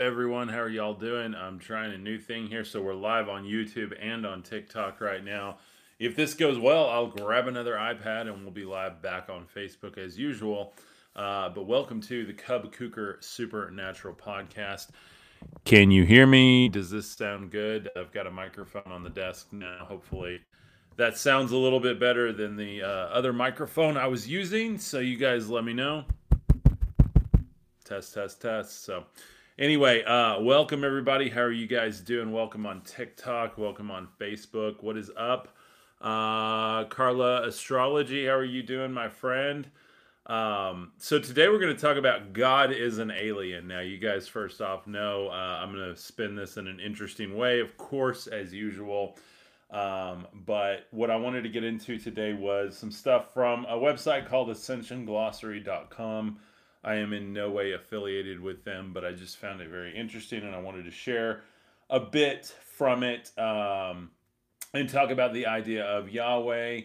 everyone. 0.00 0.48
How 0.48 0.58
are 0.58 0.68
y'all 0.68 0.94
doing? 0.94 1.36
I'm 1.36 1.60
trying 1.60 1.92
a 1.92 1.98
new 1.98 2.18
thing 2.18 2.48
here. 2.48 2.64
So 2.64 2.82
we're 2.82 2.94
live 2.94 3.28
on 3.28 3.44
YouTube 3.44 3.94
and 4.00 4.26
on 4.26 4.42
TikTok 4.42 5.00
right 5.00 5.24
now. 5.24 5.58
If 6.00 6.16
this 6.16 6.34
goes 6.34 6.58
well, 6.58 6.88
I'll 6.90 7.06
grab 7.06 7.46
another 7.46 7.74
iPad 7.74 8.22
and 8.22 8.42
we'll 8.42 8.50
be 8.50 8.64
live 8.64 9.00
back 9.00 9.28
on 9.28 9.46
Facebook 9.54 9.96
as 9.96 10.18
usual. 10.18 10.72
Uh, 11.14 11.48
but 11.48 11.66
welcome 11.66 12.00
to 12.00 12.26
the 12.26 12.32
Cub 12.32 12.74
Kuker 12.74 13.22
Supernatural 13.22 14.16
Podcast. 14.16 14.88
Can 15.64 15.92
you 15.92 16.04
hear 16.04 16.26
me? 16.26 16.68
Does 16.68 16.90
this 16.90 17.08
sound 17.08 17.52
good? 17.52 17.88
I've 17.96 18.10
got 18.10 18.26
a 18.26 18.32
microphone 18.32 18.90
on 18.90 19.04
the 19.04 19.10
desk 19.10 19.52
now. 19.52 19.84
Hopefully, 19.84 20.40
that 20.96 21.16
sounds 21.16 21.52
a 21.52 21.56
little 21.56 21.80
bit 21.80 22.00
better 22.00 22.32
than 22.32 22.56
the 22.56 22.82
uh, 22.82 22.88
other 22.88 23.32
microphone 23.32 23.96
I 23.96 24.08
was 24.08 24.26
using. 24.26 24.76
So, 24.76 24.98
you 24.98 25.16
guys 25.16 25.48
let 25.48 25.62
me 25.62 25.72
know. 25.72 26.04
Test, 27.84 28.14
test, 28.14 28.42
test. 28.42 28.84
So, 28.84 29.04
anyway, 29.58 30.02
uh, 30.04 30.40
welcome 30.40 30.84
everybody. 30.84 31.28
How 31.28 31.42
are 31.42 31.52
you 31.52 31.66
guys 31.66 32.00
doing? 32.00 32.32
Welcome 32.32 32.66
on 32.66 32.80
TikTok. 32.82 33.58
Welcome 33.58 33.90
on 33.90 34.08
Facebook. 34.20 34.82
What 34.82 34.96
is 34.96 35.10
up? 35.16 35.48
Uh, 36.00 36.84
Carla 36.84 37.46
Astrology, 37.46 38.26
how 38.26 38.32
are 38.32 38.44
you 38.44 38.62
doing, 38.62 38.92
my 38.92 39.08
friend? 39.08 39.68
Um, 40.26 40.92
so 40.98 41.18
today 41.18 41.48
we're 41.48 41.58
going 41.58 41.74
to 41.74 41.80
talk 41.80 41.96
about 41.96 42.32
God 42.32 42.72
is 42.72 42.98
an 42.98 43.10
alien. 43.10 43.68
Now, 43.68 43.80
you 43.80 43.98
guys 43.98 44.26
first 44.26 44.60
off 44.60 44.86
know 44.86 45.28
uh, 45.28 45.60
I'm 45.62 45.72
going 45.72 45.94
to 45.94 46.00
spin 46.00 46.34
this 46.34 46.56
in 46.56 46.66
an 46.66 46.80
interesting 46.80 47.36
way, 47.36 47.60
of 47.60 47.76
course, 47.76 48.26
as 48.26 48.52
usual. 48.52 49.16
Um, 49.70 50.26
but 50.46 50.86
what 50.90 51.10
I 51.10 51.16
wanted 51.16 51.42
to 51.42 51.48
get 51.48 51.64
into 51.64 51.98
today 51.98 52.32
was 52.32 52.76
some 52.76 52.90
stuff 52.90 53.32
from 53.34 53.64
a 53.66 53.76
website 53.76 54.28
called 54.28 54.48
ascensionglossary.com. 54.48 56.38
I 56.84 56.96
am 56.96 57.12
in 57.12 57.32
no 57.32 57.50
way 57.50 57.72
affiliated 57.72 58.40
with 58.40 58.64
them, 58.64 58.92
but 58.92 59.04
I 59.04 59.12
just 59.12 59.38
found 59.38 59.60
it 59.60 59.68
very 59.68 59.96
interesting 59.96 60.42
and 60.42 60.54
I 60.54 60.60
wanted 60.60 60.84
to 60.84 60.90
share 60.90 61.42
a 61.90 62.00
bit 62.00 62.46
from 62.76 63.02
it 63.02 63.30
um, 63.38 64.10
and 64.72 64.88
talk 64.88 65.10
about 65.10 65.32
the 65.32 65.46
idea 65.46 65.84
of 65.84 66.10
Yahweh 66.10 66.82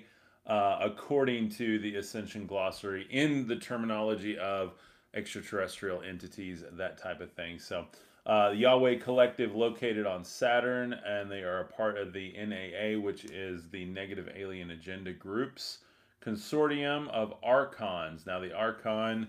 uh, 0.47 0.79
according 0.81 1.49
to 1.49 1.79
the 1.79 1.95
Ascension 1.95 2.47
Glossary 2.47 3.07
in 3.11 3.47
the 3.47 3.55
terminology 3.55 4.37
of 4.37 4.73
extraterrestrial 5.13 6.01
entities, 6.01 6.63
that 6.71 6.97
type 6.97 7.21
of 7.21 7.31
thing. 7.31 7.59
So, 7.59 7.85
uh, 8.25 8.51
Yahweh 8.55 8.97
Collective 8.97 9.55
located 9.55 10.05
on 10.05 10.23
Saturn, 10.23 10.93
and 10.93 11.31
they 11.31 11.41
are 11.41 11.61
a 11.61 11.65
part 11.65 11.97
of 11.97 12.13
the 12.13 12.33
NAA, 12.37 12.99
which 12.99 13.25
is 13.25 13.69
the 13.69 13.85
Negative 13.85 14.29
Alien 14.35 14.71
Agenda 14.71 15.13
Group's 15.13 15.79
consortium 16.23 17.07
of 17.09 17.33
archons. 17.43 18.25
Now, 18.25 18.39
the 18.39 18.53
archon 18.53 19.27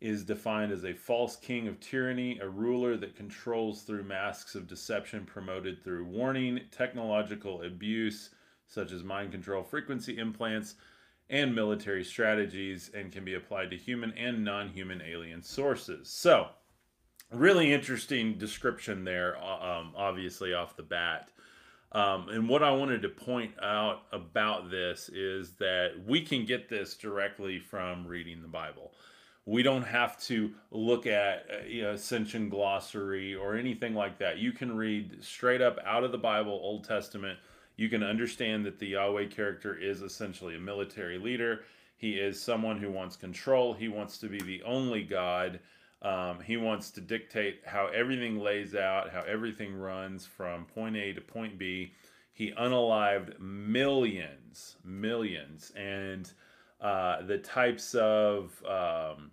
is 0.00 0.24
defined 0.24 0.72
as 0.72 0.84
a 0.84 0.94
false 0.94 1.36
king 1.36 1.68
of 1.68 1.78
tyranny, 1.78 2.38
a 2.40 2.48
ruler 2.48 2.96
that 2.96 3.16
controls 3.16 3.82
through 3.82 4.02
masks 4.02 4.54
of 4.54 4.66
deception 4.66 5.26
promoted 5.26 5.82
through 5.82 6.04
warning, 6.04 6.60
technological 6.70 7.62
abuse, 7.62 8.30
such 8.66 8.92
as 8.92 9.04
mind 9.04 9.30
control 9.30 9.62
frequency 9.62 10.16
implants 10.16 10.76
and 11.28 11.54
military 11.54 12.02
strategies, 12.02 12.90
and 12.94 13.12
can 13.12 13.24
be 13.24 13.34
applied 13.34 13.70
to 13.70 13.76
human 13.76 14.12
and 14.12 14.44
non 14.44 14.68
human 14.68 15.02
alien 15.02 15.42
sources. 15.42 16.08
So, 16.08 16.48
really 17.30 17.72
interesting 17.72 18.38
description 18.38 19.04
there, 19.04 19.36
um, 19.36 19.92
obviously, 19.96 20.54
off 20.54 20.76
the 20.76 20.82
bat. 20.82 21.28
Um, 21.92 22.28
and 22.28 22.48
what 22.48 22.62
I 22.62 22.70
wanted 22.70 23.02
to 23.02 23.08
point 23.08 23.52
out 23.60 24.02
about 24.12 24.70
this 24.70 25.08
is 25.08 25.52
that 25.56 25.92
we 26.06 26.22
can 26.22 26.44
get 26.44 26.68
this 26.68 26.96
directly 26.96 27.58
from 27.58 28.06
reading 28.06 28.42
the 28.42 28.48
Bible. 28.48 28.92
We 29.50 29.64
don't 29.64 29.82
have 29.82 30.16
to 30.26 30.52
look 30.70 31.08
at 31.08 31.44
uh, 31.52 31.66
you 31.66 31.82
know, 31.82 31.90
Ascension 31.90 32.48
Glossary 32.48 33.34
or 33.34 33.56
anything 33.56 33.94
like 33.94 34.18
that. 34.18 34.38
You 34.38 34.52
can 34.52 34.76
read 34.76 35.24
straight 35.24 35.60
up 35.60 35.78
out 35.84 36.04
of 36.04 36.12
the 36.12 36.18
Bible, 36.18 36.52
Old 36.52 36.84
Testament, 36.84 37.36
you 37.80 37.88
can 37.88 38.02
understand 38.02 38.66
that 38.66 38.78
the 38.78 38.88
Yahweh 38.88 39.28
character 39.28 39.74
is 39.74 40.02
essentially 40.02 40.54
a 40.54 40.60
military 40.60 41.16
leader. 41.16 41.62
He 41.96 42.12
is 42.12 42.38
someone 42.38 42.76
who 42.76 42.90
wants 42.90 43.16
control. 43.16 43.72
He 43.72 43.88
wants 43.88 44.18
to 44.18 44.28
be 44.28 44.38
the 44.38 44.62
only 44.64 45.02
God. 45.02 45.60
Um, 46.02 46.40
he 46.40 46.58
wants 46.58 46.90
to 46.90 47.00
dictate 47.00 47.62
how 47.64 47.86
everything 47.86 48.38
lays 48.38 48.74
out, 48.74 49.10
how 49.10 49.22
everything 49.22 49.74
runs 49.74 50.26
from 50.26 50.66
point 50.66 50.94
A 50.94 51.14
to 51.14 51.22
point 51.22 51.58
B. 51.58 51.94
He 52.34 52.52
unalived 52.52 53.40
millions, 53.40 54.76
millions, 54.84 55.72
and 55.74 56.30
uh, 56.82 57.22
the 57.22 57.38
types 57.38 57.94
of 57.94 58.62
um, 58.68 59.30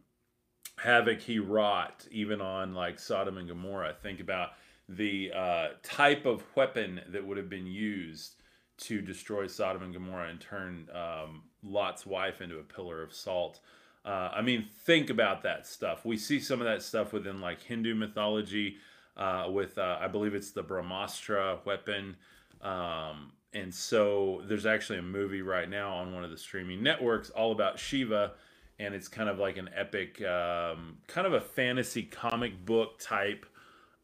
havoc 0.78 1.20
he 1.22 1.40
wrought, 1.40 2.06
even 2.12 2.42
on 2.42 2.74
like 2.74 3.00
Sodom 3.00 3.38
and 3.38 3.48
Gomorrah. 3.48 3.96
Think 4.02 4.20
about 4.20 4.52
the 4.90 5.32
uh, 5.36 5.68
type 5.84 6.26
of 6.26 6.44
weapon 6.56 7.02
that 7.10 7.26
would 7.26 7.38
have 7.38 7.50
been 7.50 7.68
used 7.68 8.36
to 8.78 9.02
destroy 9.02 9.48
Sodom 9.48 9.84
and 9.84 9.94
Gomorrah 9.94 10.30
and 10.30 10.40
turn 10.40 10.88
um, 10.94 11.44
Lot's 11.64 12.06
wife 12.06 12.42
into 12.42 12.60
a 12.60 12.64
pillar 12.64 13.02
of 13.02 13.14
salt. 13.14 13.60
Uh, 14.06 14.32
I 14.34 14.42
mean, 14.42 14.66
think 14.86 15.10
about 15.10 15.44
that 15.44 15.68
stuff. 15.68 16.06
We 16.06 16.16
see 16.18 16.40
some 16.40 16.62
of 16.62 16.66
that 16.66 16.82
stuff 16.82 17.12
within 17.12 17.42
like 17.42 17.62
Hindu 17.62 17.96
mythology, 17.96 18.78
uh, 19.18 19.48
with 19.50 19.78
uh, 19.78 19.98
I 20.00 20.08
believe 20.08 20.36
it's 20.36 20.52
the 20.52 20.64
Brahmastra 20.64 21.66
weapon. 21.66 22.16
Um, 22.62 23.34
and 23.54 23.74
so 23.74 24.44
there's 24.46 24.66
actually 24.66 25.00
a 25.00 25.04
movie 25.04 25.42
right 25.42 25.70
now 25.70 25.96
on 25.96 26.14
one 26.14 26.24
of 26.24 26.30
the 26.30 26.38
streaming 26.38 26.84
networks 26.84 27.30
all 27.32 27.52
about 27.52 27.80
Shiva, 27.80 28.34
and 28.80 28.94
it's 28.94 29.08
kind 29.08 29.30
of 29.30 29.40
like 29.40 29.58
an 29.58 29.70
epic, 29.76 30.22
um, 30.24 30.98
kind 31.08 31.26
of 31.28 31.34
a 31.34 31.42
fantasy 31.42 32.04
comic 32.04 32.66
book 32.66 33.00
type 33.00 33.46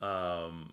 um, 0.02 0.72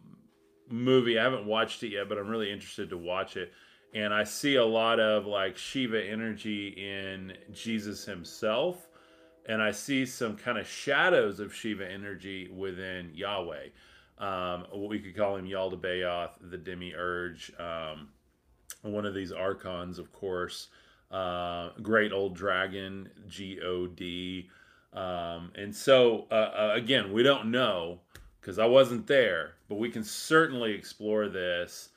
movie. 0.69 1.19
I 1.19 1.25
haven't 1.25 1.47
watched 1.47 1.83
it 1.83 1.89
yet, 1.89 2.09
but 2.09 2.19
I'm 2.19 2.29
really 2.29 2.51
interested 2.51 2.91
to 2.91 2.99
watch 2.99 3.37
it 3.37 3.53
and 3.95 4.15
I 4.15 4.25
see 4.25 4.57
a 4.57 4.65
lot 4.65 5.01
of 5.01 5.27
like 5.27 5.57
Shiva 5.57 6.03
energy 6.03 6.69
in 6.69 7.37
Jesus 7.53 8.05
himself, 8.05 8.89
and 9.47 9.63
I 9.63 9.73
see 9.73 10.07
some 10.07 10.37
kind 10.37 10.59
of 10.59 10.67
shadows 10.67 11.41
of 11.41 11.55
Shiva 11.55 11.91
energy 11.91 12.49
within 12.49 13.11
Yahweh. 13.15 13.69
Um, 14.19 14.67
what 14.71 14.91
we 14.91 15.01
could 15.01 15.17
call 15.17 15.37
him 15.37 15.47
Yaldabaoth, 15.47 16.33
the 16.51 16.59
demiurge, 16.59 17.53
um, 17.59 18.09
one 18.83 19.07
of 19.07 19.15
these 19.15 19.33
archons, 19.33 19.99
of 19.99 20.13
course. 20.13 20.69
Uh, 21.11 21.71
great 21.83 22.13
old 22.13 22.35
dragon, 22.35 23.09
G 23.29 23.61
O 23.61 23.87
D. 23.87 24.49
Um, 24.93 25.53
and 25.55 25.75
so, 25.75 26.27
uh, 26.31 26.35
uh, 26.35 26.73
again, 26.75 27.13
we 27.13 27.23
don't 27.23 27.51
know 27.51 28.01
because 28.41 28.59
I 28.59 28.67
wasn't 28.67 29.07
there, 29.07 29.55
but 29.69 29.77
we 29.77 29.91
can 29.91 30.03
certainly 30.03 30.73
explore 30.73 31.29
this 31.29 31.91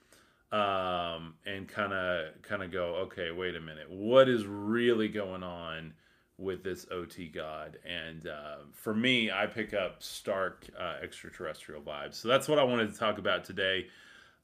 um, 0.52 1.34
and 1.46 1.68
kind 1.68 1.94
of 1.94 2.41
kind 2.44 2.62
of 2.62 2.72
go, 2.72 2.96
okay, 3.06 3.31
wait 3.31 3.56
a 3.56 3.59
minute, 3.59 3.90
what 3.90 4.29
is 4.29 4.46
really 4.46 5.07
going 5.07 5.41
on 5.44 5.94
with 6.38 6.63
this 6.63 6.85
OT 6.91 7.28
god? 7.28 7.78
And 7.85 8.28
uh, 8.28 8.57
for 8.72 8.94
me, 8.94 9.31
I 9.31 9.47
pick 9.47 9.73
up 9.73 10.03
stark 10.03 10.68
uh, 10.79 10.96
extraterrestrial 11.02 11.81
vibes. 11.81 12.16
So 12.16 12.28
that's 12.28 12.47
what 12.47 12.59
I 12.59 12.63
wanted 12.63 12.94
to 12.94 13.00
talk 13.00 13.18
about 13.18 13.46
today, 13.46 13.88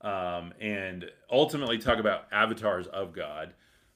um, 0.02 0.54
and 0.60 1.06
ultimately 1.32 1.78
talk 1.78 2.00
about 2.00 2.28
avatars 2.32 2.88
of 2.88 3.14
God. 3.14 3.54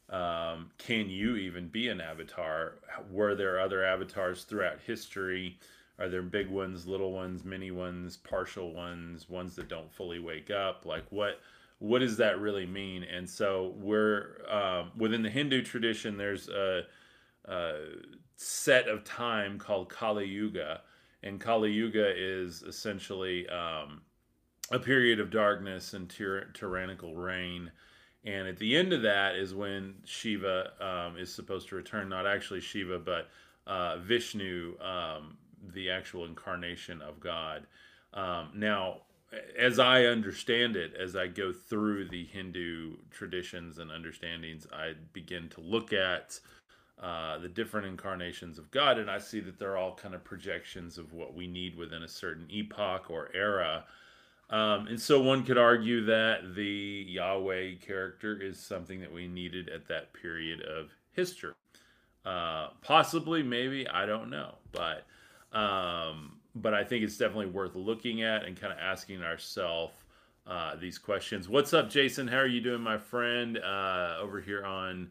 Um, 0.09 0.71
can 0.77 1.09
you 1.09 1.37
even 1.37 1.67
be 1.67 1.87
an 1.89 2.01
avatar? 2.01 2.75
Were 3.09 3.35
there 3.35 3.59
other 3.59 3.83
avatars 3.83 4.43
throughout 4.43 4.79
history? 4.85 5.57
Are 5.99 6.09
there 6.09 6.21
big 6.21 6.49
ones, 6.49 6.85
little 6.85 7.11
ones, 7.11 7.43
mini 7.45 7.71
ones, 7.71 8.17
partial 8.17 8.73
ones, 8.73 9.29
ones 9.29 9.55
that 9.55 9.69
don't 9.69 9.91
fully 9.91 10.19
wake 10.19 10.51
up? 10.51 10.85
Like 10.85 11.05
what? 11.09 11.39
what 11.83 11.99
does 11.99 12.15
that 12.15 12.39
really 12.39 12.65
mean? 12.65 13.03
And 13.03 13.29
so 13.29 13.73
we're 13.77 14.37
um, 14.49 14.91
within 14.97 15.21
the 15.21 15.29
Hindu 15.29 15.63
tradition. 15.63 16.17
There's 16.17 16.47
a, 16.47 16.83
a, 17.45 17.73
set 18.35 18.87
of 18.87 19.03
time 19.03 19.59
called 19.59 19.89
Kali 19.89 20.25
Yuga, 20.25 20.81
and 21.21 21.39
Kali 21.39 21.71
Yuga 21.71 22.13
is 22.15 22.63
essentially 22.63 23.47
um, 23.49 24.01
a 24.71 24.79
period 24.79 25.19
of 25.19 25.29
darkness 25.29 25.93
and 25.93 26.09
tyr- 26.09 26.51
tyrannical 26.53 27.15
reign. 27.15 27.71
And 28.25 28.47
at 28.47 28.57
the 28.57 28.75
end 28.75 28.93
of 28.93 29.01
that 29.01 29.35
is 29.35 29.53
when 29.53 29.95
Shiva 30.05 30.71
um, 30.79 31.17
is 31.17 31.33
supposed 31.33 31.69
to 31.69 31.75
return. 31.75 32.09
Not 32.09 32.25
actually 32.25 32.61
Shiva, 32.61 32.99
but 32.99 33.29
uh, 33.67 33.97
Vishnu, 33.97 34.75
um, 34.79 35.37
the 35.73 35.89
actual 35.89 36.25
incarnation 36.25 37.01
of 37.01 37.19
God. 37.19 37.65
Um, 38.13 38.51
now, 38.55 39.01
as 39.57 39.79
I 39.79 40.05
understand 40.05 40.75
it, 40.75 40.93
as 40.95 41.15
I 41.15 41.27
go 41.27 41.51
through 41.51 42.09
the 42.09 42.25
Hindu 42.25 42.97
traditions 43.11 43.79
and 43.79 43.91
understandings, 43.91 44.67
I 44.71 44.93
begin 45.11 45.49
to 45.49 45.61
look 45.61 45.91
at 45.91 46.39
uh, 47.01 47.39
the 47.39 47.49
different 47.49 47.87
incarnations 47.87 48.57
of 48.59 48.69
God, 48.71 48.99
and 48.99 49.09
I 49.09 49.17
see 49.17 49.39
that 49.41 49.57
they're 49.57 49.77
all 49.77 49.95
kind 49.95 50.13
of 50.13 50.23
projections 50.23 50.97
of 50.97 51.13
what 51.13 51.33
we 51.33 51.47
need 51.47 51.75
within 51.75 52.03
a 52.03 52.07
certain 52.07 52.47
epoch 52.49 53.09
or 53.09 53.29
era. 53.33 53.85
Um, 54.53 54.85
and 54.85 55.01
so 55.01 55.19
one 55.19 55.43
could 55.43 55.57
argue 55.57 56.05
that 56.05 56.53
the 56.53 57.05
Yahweh 57.09 57.77
character 57.81 58.39
is 58.39 58.59
something 58.59 59.01
that 59.01 59.11
we 59.11 59.27
needed 59.27 59.67
at 59.67 59.87
that 59.87 60.13
period 60.13 60.61
of 60.61 60.91
history. 61.13 61.53
Uh, 62.23 62.67
possibly, 62.83 63.41
maybe, 63.41 63.87
I 63.87 64.05
don't 64.05 64.29
know. 64.29 64.53
But 64.71 65.07
um, 65.57 66.37
but 66.53 66.75
I 66.75 66.83
think 66.83 67.03
it's 67.03 67.17
definitely 67.17 67.47
worth 67.47 67.75
looking 67.75 68.21
at 68.21 68.45
and 68.45 68.55
kind 68.55 68.71
of 68.71 68.77
asking 68.77 69.23
ourselves 69.23 69.95
uh, 70.45 70.75
these 70.75 70.99
questions. 70.99 71.49
What's 71.49 71.73
up, 71.73 71.89
Jason? 71.89 72.27
How 72.27 72.37
are 72.37 72.45
you 72.45 72.61
doing, 72.61 72.81
my 72.81 72.99
friend? 72.99 73.57
Uh, 73.57 74.17
over 74.21 74.39
here 74.39 74.63
on, 74.63 75.09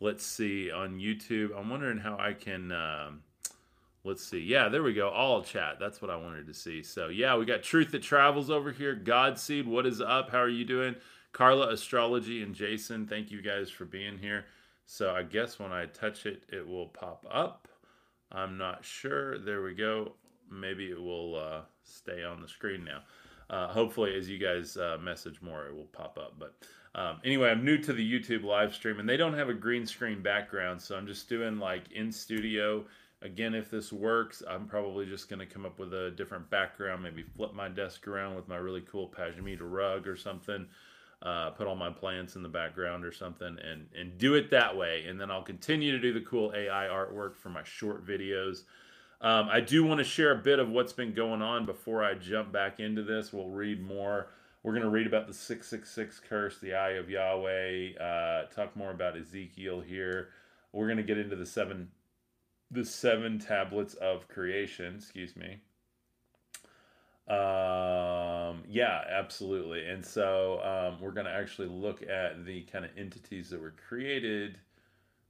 let's 0.00 0.26
see, 0.26 0.72
on 0.72 0.98
YouTube. 0.98 1.56
I'm 1.56 1.70
wondering 1.70 1.98
how 1.98 2.18
I 2.18 2.32
can. 2.32 2.72
Um, 2.72 3.22
let's 4.04 4.24
see. 4.24 4.40
Yeah, 4.40 4.68
there 4.68 4.82
we 4.82 4.94
go. 4.94 5.08
All 5.08 5.42
chat. 5.42 5.78
That's 5.78 6.00
what 6.00 6.10
I 6.10 6.16
wanted 6.16 6.46
to 6.46 6.54
see. 6.54 6.82
So 6.82 7.08
yeah, 7.08 7.36
we 7.36 7.44
got 7.44 7.62
Truth 7.62 7.92
That 7.92 8.02
Travels 8.02 8.50
over 8.50 8.72
here. 8.72 8.94
Godseed, 8.94 9.66
what 9.66 9.86
is 9.86 10.00
up? 10.00 10.30
How 10.30 10.38
are 10.38 10.48
you 10.48 10.64
doing? 10.64 10.96
Carla 11.32 11.68
Astrology 11.68 12.42
and 12.42 12.54
Jason, 12.54 13.06
thank 13.06 13.30
you 13.30 13.40
guys 13.40 13.70
for 13.70 13.84
being 13.84 14.18
here. 14.18 14.46
So 14.86 15.14
I 15.14 15.22
guess 15.22 15.58
when 15.58 15.70
I 15.70 15.86
touch 15.86 16.26
it, 16.26 16.42
it 16.52 16.66
will 16.66 16.88
pop 16.88 17.24
up. 17.30 17.68
I'm 18.32 18.58
not 18.58 18.84
sure. 18.84 19.38
There 19.38 19.62
we 19.62 19.74
go. 19.74 20.12
Maybe 20.50 20.90
it 20.90 21.00
will 21.00 21.36
uh, 21.36 21.60
stay 21.84 22.24
on 22.24 22.40
the 22.40 22.48
screen 22.48 22.84
now. 22.84 23.02
Uh, 23.48 23.68
hopefully, 23.68 24.16
as 24.16 24.28
you 24.28 24.38
guys 24.38 24.76
uh, 24.76 24.96
message 25.00 25.40
more, 25.42 25.66
it 25.66 25.74
will 25.74 25.86
pop 25.92 26.18
up. 26.18 26.34
But 26.38 26.54
um, 26.94 27.18
anyway, 27.24 27.50
I'm 27.50 27.64
new 27.64 27.78
to 27.78 27.92
the 27.92 28.20
YouTube 28.20 28.44
live 28.44 28.74
stream, 28.74 28.98
and 28.98 29.08
they 29.08 29.16
don't 29.16 29.34
have 29.34 29.48
a 29.48 29.54
green 29.54 29.86
screen 29.86 30.22
background, 30.22 30.80
so 30.80 30.96
I'm 30.96 31.06
just 31.06 31.28
doing 31.28 31.58
like 31.58 31.90
in 31.92 32.10
studio. 32.10 32.84
Again, 33.22 33.54
if 33.54 33.70
this 33.70 33.92
works, 33.92 34.42
I'm 34.48 34.66
probably 34.66 35.04
just 35.04 35.28
going 35.28 35.40
to 35.40 35.46
come 35.46 35.66
up 35.66 35.78
with 35.78 35.92
a 35.92 36.10
different 36.10 36.48
background, 36.48 37.02
maybe 37.02 37.22
flip 37.22 37.52
my 37.52 37.68
desk 37.68 38.08
around 38.08 38.34
with 38.34 38.48
my 38.48 38.56
really 38.56 38.82
cool 38.82 39.08
Pashmina 39.08 39.58
rug 39.60 40.06
or 40.06 40.16
something 40.16 40.66
uh, 41.22 41.50
put 41.50 41.66
all 41.66 41.76
my 41.76 41.90
plants 41.90 42.36
in 42.36 42.42
the 42.42 42.48
background 42.48 43.04
or 43.04 43.12
something 43.12 43.58
and 43.62 43.86
and 43.94 44.16
do 44.18 44.34
it 44.34 44.50
that 44.50 44.76
way. 44.76 45.04
And 45.06 45.20
then 45.20 45.30
i'll 45.30 45.42
continue 45.42 45.92
to 45.92 45.98
do 45.98 46.12
the 46.12 46.20
cool 46.20 46.52
ai 46.56 46.86
artwork 46.86 47.36
for 47.36 47.50
my 47.50 47.62
short 47.62 48.06
videos. 48.06 48.62
Um, 49.20 49.48
i 49.50 49.60
do 49.60 49.84
want 49.84 49.98
to 49.98 50.04
share 50.04 50.32
a 50.32 50.42
bit 50.42 50.58
of 50.58 50.70
what's 50.70 50.92
been 50.92 51.12
going 51.12 51.42
on. 51.42 51.66
Before 51.66 52.02
i 52.02 52.14
jump 52.14 52.52
back 52.52 52.80
into 52.80 53.02
this 53.02 53.32
we'll 53.32 53.48
read 53.48 53.82
more. 53.82 54.28
We're 54.62 54.72
going 54.72 54.84
to 54.84 54.90
read 54.90 55.06
about 55.06 55.26
the 55.26 55.34
666 55.34 56.20
curse 56.28 56.58
the 56.58 56.74
eye 56.74 56.92
of 56.92 57.10
yahweh 57.10 57.96
uh, 57.98 58.46
talk 58.46 58.74
more 58.74 58.90
about 58.90 59.16
ezekiel 59.16 59.80
here. 59.80 60.28
We're 60.72 60.86
going 60.86 60.98
to 60.98 61.02
get 61.02 61.18
into 61.18 61.36
the 61.36 61.46
seven 61.46 61.88
the 62.70 62.84
seven 62.84 63.38
tablets 63.38 63.94
of 63.94 64.28
creation 64.28 64.96
excuse 64.96 65.36
me 65.36 65.60
um, 67.30 68.64
yeah, 68.68 69.04
absolutely. 69.08 69.86
And 69.86 70.04
so 70.04 70.60
um, 70.64 71.00
we're 71.00 71.12
going 71.12 71.26
to 71.26 71.32
actually 71.32 71.68
look 71.68 72.02
at 72.02 72.44
the 72.44 72.62
kind 72.62 72.84
of 72.84 72.90
entities 72.98 73.50
that 73.50 73.60
were 73.60 73.74
created 73.88 74.58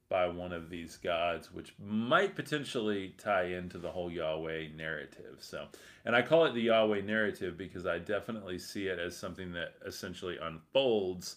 by 0.09 0.27
one 0.27 0.53
of 0.53 0.71
these 0.71 0.97
gods, 0.97 1.53
which 1.53 1.75
might 1.79 2.35
potentially 2.35 3.15
tie 3.19 3.45
into 3.45 3.77
the 3.77 3.91
whole 3.91 4.11
Yahweh 4.11 4.69
narrative. 4.75 5.37
So, 5.41 5.67
and 6.07 6.17
I 6.17 6.23
call 6.23 6.47
it 6.47 6.55
the 6.55 6.63
Yahweh 6.63 7.03
narrative 7.03 7.59
because 7.59 7.87
I 7.87 7.99
definitely 7.99 8.59
see 8.59 8.87
it 8.87 8.99
as 8.99 9.15
something 9.15 9.53
that 9.53 9.75
essentially 9.87 10.39
unfolds 10.43 11.37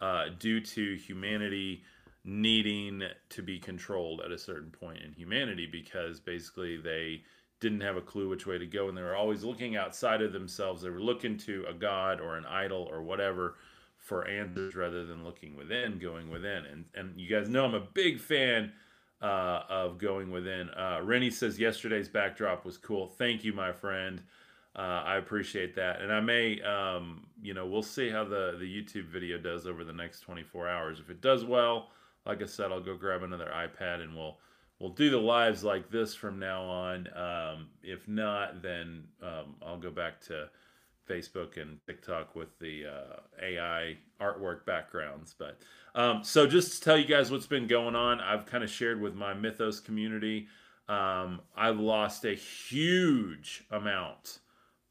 uh, 0.00 0.30
due 0.38 0.60
to 0.60 0.96
humanity 0.96 1.82
needing 2.28 3.02
to 3.30 3.42
be 3.42 3.58
controlled 3.58 4.20
at 4.20 4.30
a 4.30 4.38
certain 4.38 4.70
point 4.70 5.00
in 5.00 5.12
humanity 5.12 5.66
because 5.70 6.20
basically 6.20 6.76
they 6.76 7.22
didn't 7.58 7.80
have 7.80 7.96
a 7.96 8.02
clue 8.02 8.28
which 8.28 8.46
way 8.46 8.58
to 8.58 8.66
go 8.66 8.88
and 8.88 8.96
they 8.96 9.02
were 9.02 9.16
always 9.16 9.42
looking 9.42 9.76
outside 9.76 10.20
of 10.20 10.34
themselves. 10.34 10.82
They 10.82 10.90
were 10.90 11.00
looking 11.00 11.38
to 11.38 11.64
a 11.68 11.72
god 11.72 12.20
or 12.20 12.36
an 12.36 12.44
idol 12.44 12.86
or 12.90 13.02
whatever 13.02 13.54
for 13.96 14.28
answers 14.28 14.76
rather 14.76 15.06
than 15.06 15.24
looking 15.24 15.56
within 15.56 15.98
going 15.98 16.30
within. 16.30 16.66
And 16.66 16.84
and 16.94 17.18
you 17.18 17.28
guys 17.28 17.48
know 17.48 17.64
i'm 17.64 17.74
a 17.74 17.80
big 17.80 18.20
fan 18.20 18.72
uh, 19.22 19.62
of 19.70 19.96
going 19.98 20.30
within. 20.30 20.68
Uh, 20.70 21.00
rennie 21.02 21.30
says 21.30 21.58
yesterday's 21.58 22.10
backdrop 22.10 22.64
was 22.64 22.76
cool. 22.76 23.08
Thank 23.08 23.42
you 23.42 23.54
my 23.54 23.72
friend. 23.72 24.22
Uh, 24.76 25.02
i 25.06 25.16
appreciate 25.16 25.74
that. 25.76 26.02
And 26.02 26.12
i 26.12 26.20
may 26.20 26.60
um, 26.60 27.26
you 27.42 27.54
know 27.54 27.66
we'll 27.66 27.82
see 27.82 28.10
how 28.10 28.24
the 28.24 28.56
the 28.60 28.66
youtube 28.66 29.06
video 29.06 29.38
does 29.38 29.66
over 29.66 29.82
the 29.82 29.94
next 29.94 30.20
24 30.20 30.68
hours. 30.68 31.00
If 31.00 31.08
it 31.08 31.22
does 31.22 31.46
well 31.46 31.88
like 32.28 32.42
i 32.42 32.46
said 32.46 32.70
i'll 32.70 32.80
go 32.80 32.96
grab 32.96 33.22
another 33.22 33.50
ipad 33.54 34.00
and 34.02 34.14
we'll 34.14 34.38
we'll 34.78 34.90
do 34.90 35.10
the 35.10 35.18
lives 35.18 35.64
like 35.64 35.90
this 35.90 36.14
from 36.14 36.38
now 36.38 36.62
on. 36.62 37.08
Um, 37.16 37.68
if 37.82 38.06
not, 38.08 38.62
then 38.62 39.04
um, 39.22 39.56
I'll 39.64 39.78
go 39.78 39.90
back 39.90 40.20
to 40.26 40.48
Facebook 41.08 41.60
and 41.60 41.78
TikTok 41.86 42.36
with 42.36 42.58
the 42.58 42.84
uh, 42.86 43.20
AI 43.42 43.96
artwork 44.20 44.66
backgrounds. 44.66 45.34
But 45.38 45.58
um, 45.94 46.22
so 46.22 46.46
just 46.46 46.74
to 46.74 46.80
tell 46.80 46.98
you 46.98 47.06
guys 47.06 47.30
what's 47.30 47.46
been 47.46 47.66
going 47.66 47.96
on, 47.96 48.20
I've 48.20 48.46
kind 48.46 48.62
of 48.62 48.70
shared 48.70 49.00
with 49.00 49.14
my 49.14 49.34
Mythos 49.34 49.80
community. 49.80 50.48
Um, 50.88 51.40
I've 51.56 51.78
lost 51.78 52.24
a 52.24 52.34
huge 52.34 53.64
amount 53.70 54.38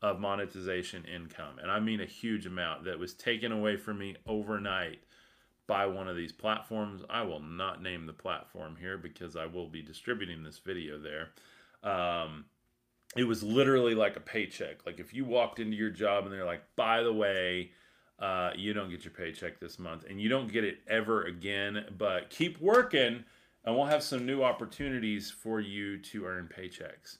of 0.01 0.19
monetization 0.19 1.05
income, 1.05 1.57
and 1.61 1.71
I 1.71 1.79
mean 1.79 2.01
a 2.01 2.05
huge 2.05 2.45
amount 2.45 2.83
that 2.85 2.99
was 2.99 3.13
taken 3.15 3.51
away 3.51 3.77
from 3.77 3.97
me 3.97 4.15
overnight 4.27 4.99
by 5.67 5.85
one 5.85 6.07
of 6.07 6.15
these 6.15 6.31
platforms. 6.31 7.03
I 7.09 7.21
will 7.23 7.41
not 7.41 7.81
name 7.81 8.05
the 8.05 8.13
platform 8.13 8.75
here 8.79 8.97
because 8.97 9.35
I 9.35 9.45
will 9.45 9.67
be 9.67 9.81
distributing 9.81 10.43
this 10.43 10.59
video 10.59 10.97
there. 10.97 11.29
Um, 11.83 12.45
it 13.15 13.25
was 13.25 13.43
literally 13.43 13.95
like 13.95 14.15
a 14.15 14.21
paycheck. 14.21 14.85
Like 14.85 14.99
if 14.99 15.13
you 15.13 15.25
walked 15.25 15.59
into 15.59 15.77
your 15.77 15.89
job 15.89 16.25
and 16.25 16.33
they're 16.33 16.45
like, 16.45 16.63
by 16.75 17.03
the 17.03 17.13
way, 17.13 17.71
uh, 18.19 18.51
you 18.55 18.73
don't 18.73 18.89
get 18.89 19.03
your 19.03 19.13
paycheck 19.13 19.59
this 19.59 19.77
month 19.77 20.05
and 20.09 20.19
you 20.19 20.29
don't 20.29 20.51
get 20.51 20.63
it 20.63 20.79
ever 20.87 21.23
again, 21.23 21.85
but 21.97 22.29
keep 22.29 22.59
working 22.59 23.23
and 23.63 23.75
we'll 23.75 23.85
have 23.85 24.01
some 24.01 24.25
new 24.25 24.43
opportunities 24.43 25.29
for 25.29 25.59
you 25.59 25.97
to 25.99 26.25
earn 26.25 26.49
paychecks. 26.55 27.17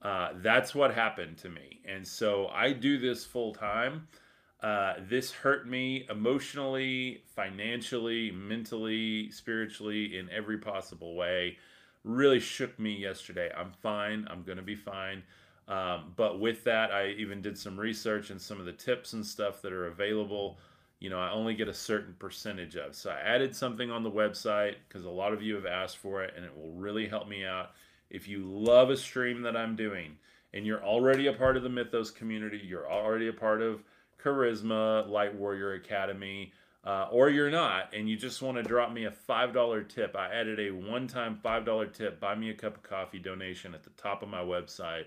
Uh, 0.00 0.30
that's 0.36 0.74
what 0.74 0.92
happened 0.92 1.36
to 1.38 1.48
me. 1.48 1.80
And 1.84 2.06
so 2.06 2.48
I 2.48 2.72
do 2.72 2.98
this 2.98 3.24
full 3.24 3.54
time. 3.54 4.08
Uh, 4.62 4.94
this 5.08 5.32
hurt 5.32 5.68
me 5.68 6.06
emotionally, 6.08 7.24
financially, 7.34 8.30
mentally, 8.30 9.28
spiritually, 9.30 10.16
in 10.16 10.30
every 10.30 10.58
possible 10.58 11.16
way. 11.16 11.58
Really 12.04 12.38
shook 12.38 12.78
me 12.78 12.96
yesterday. 12.96 13.50
I'm 13.56 13.72
fine. 13.82 14.26
I'm 14.30 14.44
going 14.44 14.58
to 14.58 14.62
be 14.62 14.76
fine. 14.76 15.24
Um, 15.66 16.12
but 16.16 16.38
with 16.38 16.62
that, 16.64 16.92
I 16.92 17.08
even 17.18 17.42
did 17.42 17.58
some 17.58 17.78
research 17.78 18.30
and 18.30 18.40
some 18.40 18.60
of 18.60 18.66
the 18.66 18.72
tips 18.72 19.14
and 19.14 19.24
stuff 19.24 19.62
that 19.62 19.72
are 19.72 19.86
available. 19.86 20.58
You 21.00 21.10
know, 21.10 21.18
I 21.18 21.32
only 21.32 21.54
get 21.54 21.68
a 21.68 21.74
certain 21.74 22.14
percentage 22.18 22.76
of. 22.76 22.94
So 22.94 23.10
I 23.10 23.18
added 23.18 23.56
something 23.56 23.90
on 23.90 24.04
the 24.04 24.10
website 24.10 24.76
because 24.86 25.04
a 25.04 25.10
lot 25.10 25.32
of 25.32 25.42
you 25.42 25.56
have 25.56 25.66
asked 25.66 25.96
for 25.96 26.22
it 26.22 26.34
and 26.36 26.44
it 26.44 26.56
will 26.56 26.72
really 26.72 27.08
help 27.08 27.28
me 27.28 27.44
out. 27.44 27.70
If 28.10 28.28
you 28.28 28.44
love 28.44 28.90
a 28.90 28.96
stream 28.96 29.42
that 29.42 29.56
I'm 29.56 29.74
doing 29.74 30.16
and 30.54 30.64
you're 30.66 30.84
already 30.84 31.26
a 31.26 31.32
part 31.32 31.56
of 31.56 31.64
the 31.64 31.68
Mythos 31.68 32.10
community, 32.10 32.60
you're 32.62 32.90
already 32.90 33.28
a 33.28 33.32
part 33.32 33.62
of 33.62 33.82
Khárisma, 34.22 35.08
Light 35.08 35.34
Warrior 35.34 35.74
Academy, 35.74 36.52
uh, 36.84 37.06
or 37.10 37.30
you're 37.30 37.50
not, 37.50 37.94
and 37.94 38.08
you 38.08 38.16
just 38.16 38.42
want 38.42 38.56
to 38.56 38.62
drop 38.62 38.92
me 38.92 39.04
a 39.04 39.10
$5 39.10 39.88
tip, 39.88 40.16
I 40.16 40.34
added 40.34 40.58
a 40.58 40.70
one 40.70 41.06
time 41.06 41.38
$5 41.44 41.92
tip, 41.92 42.20
buy 42.20 42.34
me 42.34 42.50
a 42.50 42.54
cup 42.54 42.76
of 42.76 42.82
coffee 42.82 43.20
donation 43.20 43.74
at 43.74 43.84
the 43.84 43.90
top 43.90 44.22
of 44.22 44.28
my 44.28 44.40
website 44.42 45.04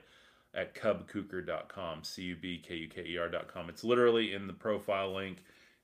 at 0.53 0.73
cubkuker.com, 0.73 2.03
C 2.03 2.23
U 2.23 2.35
B 2.35 2.61
K 2.65 2.75
U 2.75 2.87
K 2.87 3.03
E 3.05 3.17
R.com. 3.17 3.69
It's 3.69 3.83
literally 3.83 4.33
in 4.33 4.47
the 4.47 4.53
profile 4.53 5.13
link 5.13 5.43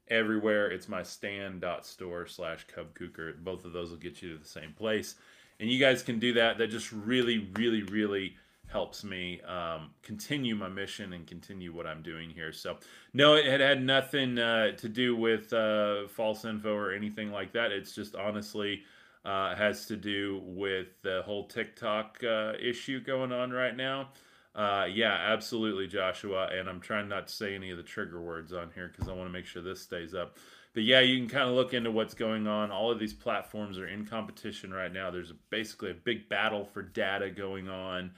everywhere. 0.10 0.72
It's 0.72 0.88
my 0.88 1.04
stand.store 1.04 2.28
slash 2.28 2.66
cubkuker. 2.68 3.38
Both 3.44 3.66
of 3.66 3.74
those 3.74 3.90
will 3.90 3.98
get 3.98 4.22
you 4.22 4.34
to 4.34 4.38
the 4.38 4.48
same 4.48 4.74
place. 4.74 5.16
And 5.60 5.70
you 5.70 5.80
guys 5.80 6.04
can 6.04 6.20
do 6.20 6.34
that. 6.34 6.58
That 6.58 6.68
just 6.68 6.92
really, 6.92 7.50
really, 7.54 7.84
really 7.84 8.36
helps 8.72 9.04
me 9.04 9.42
um, 9.42 9.90
continue 10.02 10.56
my 10.56 10.70
mission 10.70 11.14
and 11.14 11.28
continue 11.28 11.74
what 11.74 11.86
I'm 11.86 12.02
doing 12.02 12.30
here. 12.30 12.52
So, 12.52 12.78
no, 13.14 13.36
it 13.36 13.46
had 13.46 13.60
had 13.60 13.84
nothing 13.84 14.40
uh, 14.40 14.72
to 14.78 14.90
do 14.90 15.16
with 15.16 15.52
uh, 15.54 16.08
false 16.08 16.46
info 16.46 16.74
or 16.74 16.94
anything 16.94 17.32
like 17.32 17.54
that. 17.54 17.72
It's 17.72 17.94
just 17.94 18.16
honestly 18.16 18.84
uh, 19.26 19.56
has 19.56 19.86
to 19.88 19.96
do 19.96 20.42
with 20.46 20.88
the 21.04 21.22
whole 21.26 21.48
TikTok 21.48 22.20
uh, 22.24 22.54
issue 22.62 23.02
going 23.02 23.32
on 23.32 23.52
right 23.52 23.76
now. 23.76 24.10
Uh, 24.54 24.86
yeah, 24.92 25.14
absolutely, 25.14 25.88
Joshua. 25.88 26.50
And 26.52 26.68
I'm 26.68 26.82
trying 26.82 27.08
not 27.08 27.28
to 27.28 27.34
say 27.34 27.56
any 27.56 27.72
of 27.72 27.78
the 27.78 27.84
trigger 27.84 28.22
words 28.22 28.54
on 28.54 28.72
here 28.74 28.90
because 28.92 29.10
I 29.10 29.14
want 29.14 29.30
to 29.30 29.34
make 29.34 29.46
sure 29.46 29.62
this 29.62 29.82
stays 29.82 30.14
up. 30.14 30.38
But 30.74 30.84
yeah, 30.84 31.02
you 31.02 31.18
can 31.18 31.28
kind 31.28 31.50
of 31.50 31.56
look 31.56 31.74
into 31.74 31.92
what's 31.92 32.14
going 32.14 32.48
on. 32.48 32.72
All 32.72 32.92
of 32.92 33.00
these 33.00 33.14
platforms 33.14 33.78
are 33.78 33.88
in 33.88 34.06
competition 34.06 34.74
right 34.74 34.92
now. 34.92 35.12
There's 35.12 35.34
basically 35.50 35.92
a 35.92 35.96
big 35.96 36.30
battle 36.30 36.64
for 36.64 36.82
data 36.82 37.30
going 37.30 37.70
on 37.70 38.12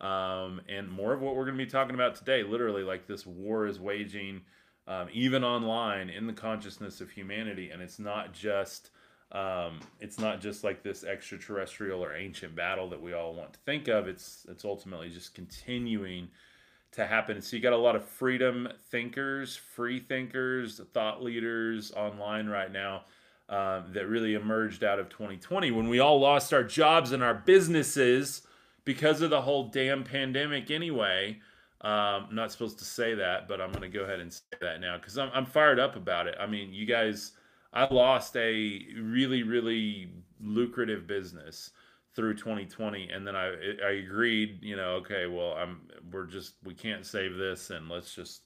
um, 0.00 0.60
and 0.68 0.90
more 0.90 1.12
of 1.12 1.20
what 1.20 1.34
we're 1.34 1.44
going 1.44 1.58
to 1.58 1.64
be 1.64 1.70
talking 1.70 1.94
about 1.94 2.14
today. 2.14 2.42
Literally, 2.42 2.82
like 2.82 3.06
this 3.06 3.26
war 3.26 3.66
is 3.66 3.80
waging, 3.80 4.42
um, 4.86 5.08
even 5.12 5.44
online, 5.44 6.08
in 6.08 6.26
the 6.26 6.32
consciousness 6.32 7.00
of 7.00 7.10
humanity, 7.10 7.70
and 7.70 7.82
it's 7.82 7.98
not 7.98 8.32
just 8.32 8.90
um, 9.32 9.80
it's 10.00 10.18
not 10.18 10.40
just 10.40 10.64
like 10.64 10.82
this 10.82 11.04
extraterrestrial 11.04 12.02
or 12.02 12.14
ancient 12.14 12.56
battle 12.56 12.88
that 12.90 13.02
we 13.02 13.12
all 13.12 13.34
want 13.34 13.52
to 13.52 13.58
think 13.60 13.88
of. 13.88 14.08
It's 14.08 14.46
it's 14.48 14.64
ultimately 14.64 15.10
just 15.10 15.34
continuing 15.34 16.28
to 16.92 17.06
happen. 17.06 17.42
So 17.42 17.56
you 17.56 17.62
got 17.62 17.74
a 17.74 17.76
lot 17.76 17.96
of 17.96 18.04
freedom 18.04 18.68
thinkers, 18.90 19.56
free 19.56 20.00
thinkers, 20.00 20.80
thought 20.94 21.22
leaders 21.22 21.92
online 21.92 22.46
right 22.46 22.72
now. 22.72 23.02
Um, 23.50 23.94
that 23.94 24.06
really 24.06 24.34
emerged 24.34 24.84
out 24.84 24.98
of 24.98 25.08
2020 25.08 25.70
when 25.70 25.88
we 25.88 26.00
all 26.00 26.20
lost 26.20 26.52
our 26.52 26.62
jobs 26.62 27.12
and 27.12 27.22
our 27.22 27.32
businesses 27.32 28.42
because 28.88 29.20
of 29.20 29.28
the 29.28 29.42
whole 29.42 29.64
damn 29.64 30.02
pandemic 30.02 30.70
anyway. 30.70 31.38
Um, 31.82 32.28
I'm 32.30 32.34
not 32.34 32.50
supposed 32.50 32.78
to 32.78 32.86
say 32.86 33.14
that, 33.16 33.46
but 33.46 33.60
I'm 33.60 33.70
going 33.70 33.82
to 33.82 33.98
go 33.98 34.04
ahead 34.04 34.18
and 34.18 34.32
say 34.32 34.40
that 34.62 34.80
now 34.80 34.96
because 34.96 35.18
I'm, 35.18 35.28
I'm 35.34 35.44
fired 35.44 35.78
up 35.78 35.94
about 35.94 36.26
it. 36.26 36.36
I 36.40 36.46
mean, 36.46 36.72
you 36.72 36.86
guys, 36.86 37.32
I 37.74 37.86
lost 37.92 38.34
a 38.38 38.86
really, 38.98 39.42
really 39.42 40.10
lucrative 40.40 41.06
business 41.06 41.72
through 42.14 42.36
2020, 42.36 43.10
and 43.10 43.26
then 43.26 43.36
I 43.36 43.48
I 43.86 43.90
agreed, 44.06 44.60
you 44.62 44.76
know, 44.76 44.92
okay, 45.02 45.26
well, 45.26 45.52
I'm 45.52 45.82
we're 46.10 46.24
just 46.24 46.54
we 46.64 46.72
can't 46.72 47.04
save 47.04 47.36
this, 47.36 47.68
and 47.68 47.90
let's 47.90 48.14
just 48.14 48.44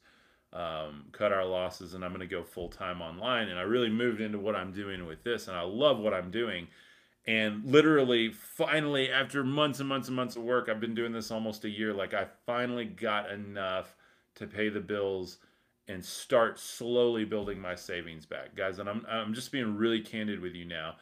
um, 0.53 1.05
cut 1.13 1.31
our 1.33 1.45
losses, 1.45 1.95
and 1.95 2.05
I'm 2.05 2.11
going 2.11 2.19
to 2.19 2.27
go 2.27 2.43
full 2.43 2.69
time 2.69 3.01
online. 3.01 3.47
And 3.47 3.61
I 3.61 3.63
really 3.63 3.91
moved 3.91 4.21
into 4.21 4.41
what 4.41 4.57
I'm 4.57 4.73
doing 4.73 5.07
with 5.07 5.23
this, 5.23 5.47
and 5.47 5.57
I 5.57 5.63
love 5.63 6.01
what 6.01 6.13
I'm 6.13 6.33
doing. 6.33 6.67
And 7.27 7.65
literally, 7.65 8.31
finally, 8.31 9.11
after 9.11 9.45
months 9.45 9.79
and 9.79 9.89
months 9.89 10.09
and 10.09 10.17
months 10.17 10.35
of 10.35 10.43
work, 10.43 10.69
I've 10.69 10.81
been 10.81 10.95
doing 10.95 11.13
this 11.13 11.31
almost 11.31 11.65
a 11.65 11.71
year. 11.71 11.95
Like, 11.95 12.15
I 12.15 12.27
finally 12.47 12.85
got 12.85 13.31
enough 13.31 13.95
to 14.35 14.47
pay 14.47 14.69
the 14.69 14.81
bills 14.81 15.39
and 15.87 16.05
start 16.05 16.59
slowly 16.59 17.25
building 17.25 17.61
my 17.61 17.75
savings 17.75 18.27
back, 18.27 18.57
guys. 18.57 18.79
And 18.79 18.89
I'm, 18.89 19.07
I'm 19.09 19.35
just 19.35 19.53
being 19.53 19.77
really 19.77 20.01
candid 20.01 20.41
with 20.41 20.55
you 20.55 20.65
now. 20.65 20.97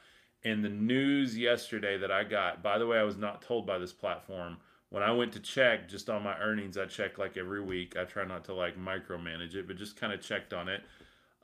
And 0.45 0.65
the 0.65 0.71
news 0.71 1.37
yesterday 1.37 1.99
that 1.99 2.11
I 2.11 2.25
got, 2.25 2.63
by 2.63 2.79
the 2.79 2.87
way, 2.87 2.99
I 2.99 3.03
was 3.03 3.17
not 3.17 3.43
told 3.43 3.67
by 3.67 3.79
this 3.79 3.93
platform. 3.93 4.59
When 4.89 5.03
I 5.03 5.13
went 5.13 5.33
to 5.35 5.41
check 5.41 5.89
just 5.89 6.11
on 6.11 6.23
my 6.23 6.37
earnings, 6.39 6.77
I 6.77 6.87
check 6.87 7.19
like 7.19 7.37
every 7.37 7.63
week. 7.63 7.97
I 7.97 8.05
try 8.05 8.25
not 8.25 8.45
to 8.47 8.55
like 8.55 8.79
micromanage 8.79 9.55
it, 9.55 9.67
but 9.67 9.77
just 9.77 9.97
kind 9.97 10.13
of 10.13 10.21
checked 10.21 10.53
on 10.53 10.69
it. 10.69 10.83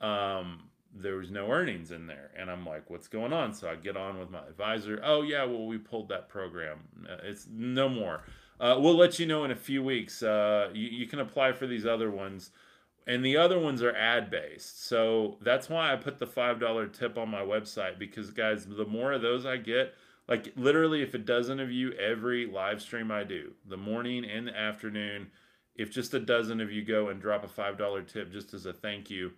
Um, 0.01 0.63
there 1.01 1.15
was 1.15 1.31
no 1.31 1.49
earnings 1.51 1.91
in 1.91 2.07
there. 2.07 2.31
And 2.37 2.49
I'm 2.49 2.65
like, 2.65 2.89
what's 2.89 3.07
going 3.07 3.33
on? 3.33 3.53
So 3.53 3.69
I 3.69 3.75
get 3.75 3.97
on 3.97 4.19
with 4.19 4.29
my 4.29 4.45
advisor. 4.47 4.99
Oh, 5.03 5.21
yeah, 5.21 5.43
well, 5.45 5.65
we 5.65 5.77
pulled 5.77 6.09
that 6.09 6.29
program. 6.29 6.79
Uh, 7.09 7.17
it's 7.23 7.47
no 7.49 7.89
more. 7.89 8.23
Uh, 8.59 8.77
we'll 8.79 8.95
let 8.95 9.19
you 9.19 9.25
know 9.25 9.43
in 9.43 9.51
a 9.51 9.55
few 9.55 9.83
weeks. 9.83 10.23
Uh, 10.23 10.69
you, 10.73 10.87
you, 10.87 11.07
can 11.07 11.19
apply 11.19 11.51
for 11.51 11.67
these 11.67 11.85
other 11.85 12.09
ones. 12.09 12.51
And 13.05 13.23
the 13.23 13.37
other 13.37 13.59
ones 13.59 13.81
are 13.83 13.95
ad 13.95 14.29
based. 14.29 14.85
So 14.85 15.37
that's 15.41 15.69
why 15.69 15.93
I 15.93 15.95
put 15.95 16.19
the 16.19 16.27
$5 16.27 16.93
tip 16.93 17.17
on 17.17 17.29
my 17.29 17.41
website 17.41 17.99
because, 17.99 18.31
guys, 18.31 18.65
the 18.65 18.85
more 18.85 19.13
of 19.13 19.21
those 19.21 19.45
I 19.45 19.57
get, 19.57 19.93
like 20.27 20.51
literally, 20.57 21.01
if 21.01 21.13
a 21.13 21.19
dozen 21.19 21.59
of 21.59 21.71
you 21.71 21.93
every 21.93 22.45
live 22.47 22.81
stream 22.81 23.11
I 23.11 23.23
do, 23.23 23.53
the 23.65 23.77
morning 23.77 24.25
and 24.25 24.47
the 24.47 24.57
afternoon, 24.57 25.27
if 25.75 25.91
just 25.91 26.13
a 26.13 26.19
dozen 26.19 26.59
of 26.59 26.71
you 26.71 26.83
go 26.83 27.07
and 27.09 27.21
drop 27.21 27.45
a 27.45 27.47
$5 27.47 28.07
tip 28.11 28.31
just 28.31 28.53
as 28.53 28.65
a 28.65 28.73
thank 28.73 29.09
you, 29.09 29.31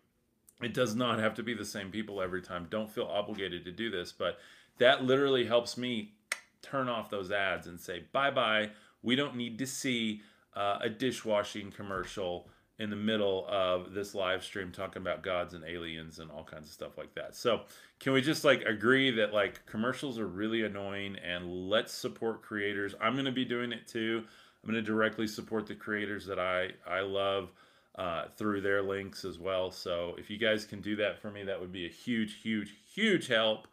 it 0.62 0.74
does 0.74 0.96
not 0.96 1.20
have 1.20 1.36
to 1.36 1.44
be 1.44 1.54
the 1.54 1.66
same 1.66 1.92
people 1.92 2.22
every 2.22 2.42
time. 2.42 2.68
Don't 2.70 2.92
feel 2.92 3.06
obligated 3.06 3.66
to 3.66 3.72
do 3.72 3.90
this, 3.90 4.12
but 4.12 4.40
that 4.78 5.04
literally 5.04 5.46
helps 5.46 5.78
me 5.78 6.14
turn 6.62 6.90
off 6.90 7.10
those 7.10 7.32
ads 7.32 7.68
and 7.68 7.80
say, 7.80 8.04
bye 8.12 8.32
bye. 8.32 8.70
We 9.02 9.16
don't 9.16 9.36
need 9.36 9.58
to 9.60 9.66
see 9.66 10.22
uh, 10.56 10.80
a 10.82 10.90
dishwashing 10.90 11.72
commercial 11.72 12.50
in 12.80 12.90
the 12.90 12.96
middle 12.96 13.46
of 13.50 13.94
this 13.94 14.16
live 14.16 14.44
stream 14.44 14.72
talking 14.72 15.02
about 15.02 15.22
gods 15.22 15.54
and 15.54 15.66
aliens 15.66 16.20
and 16.20 16.32
all 16.32 16.46
kinds 16.46 16.68
of 16.68 16.74
stuff 16.74 16.98
like 16.98 17.14
that. 17.14 17.36
So, 17.36 17.62
can 18.00 18.14
we 18.14 18.22
just 18.22 18.46
like 18.46 18.62
agree 18.64 19.12
that 19.12 19.34
like 19.34 19.66
commercials 19.66 20.18
are 20.18 20.28
really 20.28 20.64
annoying 20.64 21.18
and 21.18 21.70
let's 21.70 21.94
support 21.94 22.42
creators? 22.42 22.96
I'm 23.02 23.14
going 23.14 23.26
to 23.26 23.32
be 23.32 23.46
doing 23.46 23.72
it 23.74 23.88
too. 23.88 24.24
I'm 24.64 24.72
going 24.72 24.84
to 24.84 24.86
directly 24.86 25.28
support 25.28 25.68
the 25.68 25.76
creators 25.76 26.26
that 26.26 26.40
I 26.40 26.70
I 26.88 27.02
love 27.02 27.52
uh, 28.00 28.30
through 28.38 28.62
their 28.62 28.82
links 28.82 29.26
as 29.26 29.38
well. 29.38 29.70
So 29.70 30.16
if 30.18 30.30
you 30.30 30.38
guys 30.38 30.64
can 30.64 30.80
do 30.80 30.96
that 30.96 31.22
for 31.22 31.30
me, 31.30 31.44
that 31.44 31.60
would 31.60 31.74
be 31.74 31.86
a 31.86 31.90
huge, 31.90 32.42
huge, 32.42 32.74
huge 32.96 33.28
help. 33.28 33.68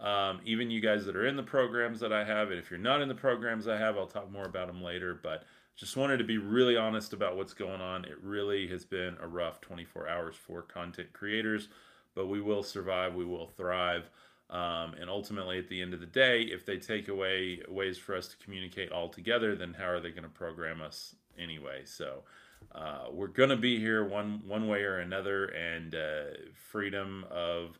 Um, 0.00 0.40
even 0.44 0.68
you 0.68 0.80
guys 0.80 1.06
that 1.06 1.14
are 1.14 1.26
in 1.26 1.36
the 1.36 1.44
programs 1.44 2.00
that 2.00 2.12
I 2.12 2.24
have, 2.24 2.50
and 2.50 2.58
if 2.58 2.72
you're 2.72 2.80
not 2.80 3.00
in 3.02 3.08
the 3.08 3.14
programs 3.14 3.68
I 3.68 3.76
have, 3.78 3.96
I'll 3.96 4.08
talk 4.08 4.32
more 4.32 4.46
about 4.46 4.66
them 4.66 4.82
later. 4.82 5.20
But 5.22 5.44
just 5.76 5.96
wanted 5.96 6.16
to 6.16 6.24
be 6.24 6.38
really 6.38 6.76
honest 6.76 7.12
about 7.12 7.36
what's 7.36 7.54
going 7.54 7.80
on. 7.80 8.04
It 8.04 8.18
really 8.20 8.66
has 8.66 8.84
been 8.84 9.16
a 9.22 9.28
rough 9.28 9.60
24 9.60 10.08
hours 10.08 10.34
for 10.34 10.62
content 10.62 11.12
creators, 11.12 11.68
but 12.16 12.26
we 12.26 12.40
will 12.40 12.64
survive, 12.64 13.14
we 13.14 13.24
will 13.24 13.46
thrive. 13.46 14.10
Um, 14.50 14.94
and 15.00 15.08
ultimately, 15.08 15.58
at 15.58 15.68
the 15.68 15.80
end 15.80 15.94
of 15.94 16.00
the 16.00 16.06
day, 16.06 16.42
if 16.42 16.66
they 16.66 16.78
take 16.78 17.06
away 17.06 17.60
ways 17.68 17.96
for 17.96 18.16
us 18.16 18.26
to 18.26 18.36
communicate 18.38 18.90
all 18.90 19.08
together, 19.08 19.54
then 19.54 19.74
how 19.74 19.86
are 19.86 20.00
they 20.00 20.10
going 20.10 20.24
to 20.24 20.28
program 20.28 20.82
us 20.82 21.14
anyway? 21.38 21.82
So, 21.84 22.24
uh, 22.74 23.06
we're 23.10 23.28
going 23.28 23.48
to 23.48 23.56
be 23.56 23.78
here 23.78 24.04
one 24.04 24.42
one 24.46 24.68
way 24.68 24.82
or 24.82 24.98
another, 24.98 25.46
and 25.46 25.94
uh, 25.94 26.24
freedom 26.54 27.24
of 27.30 27.78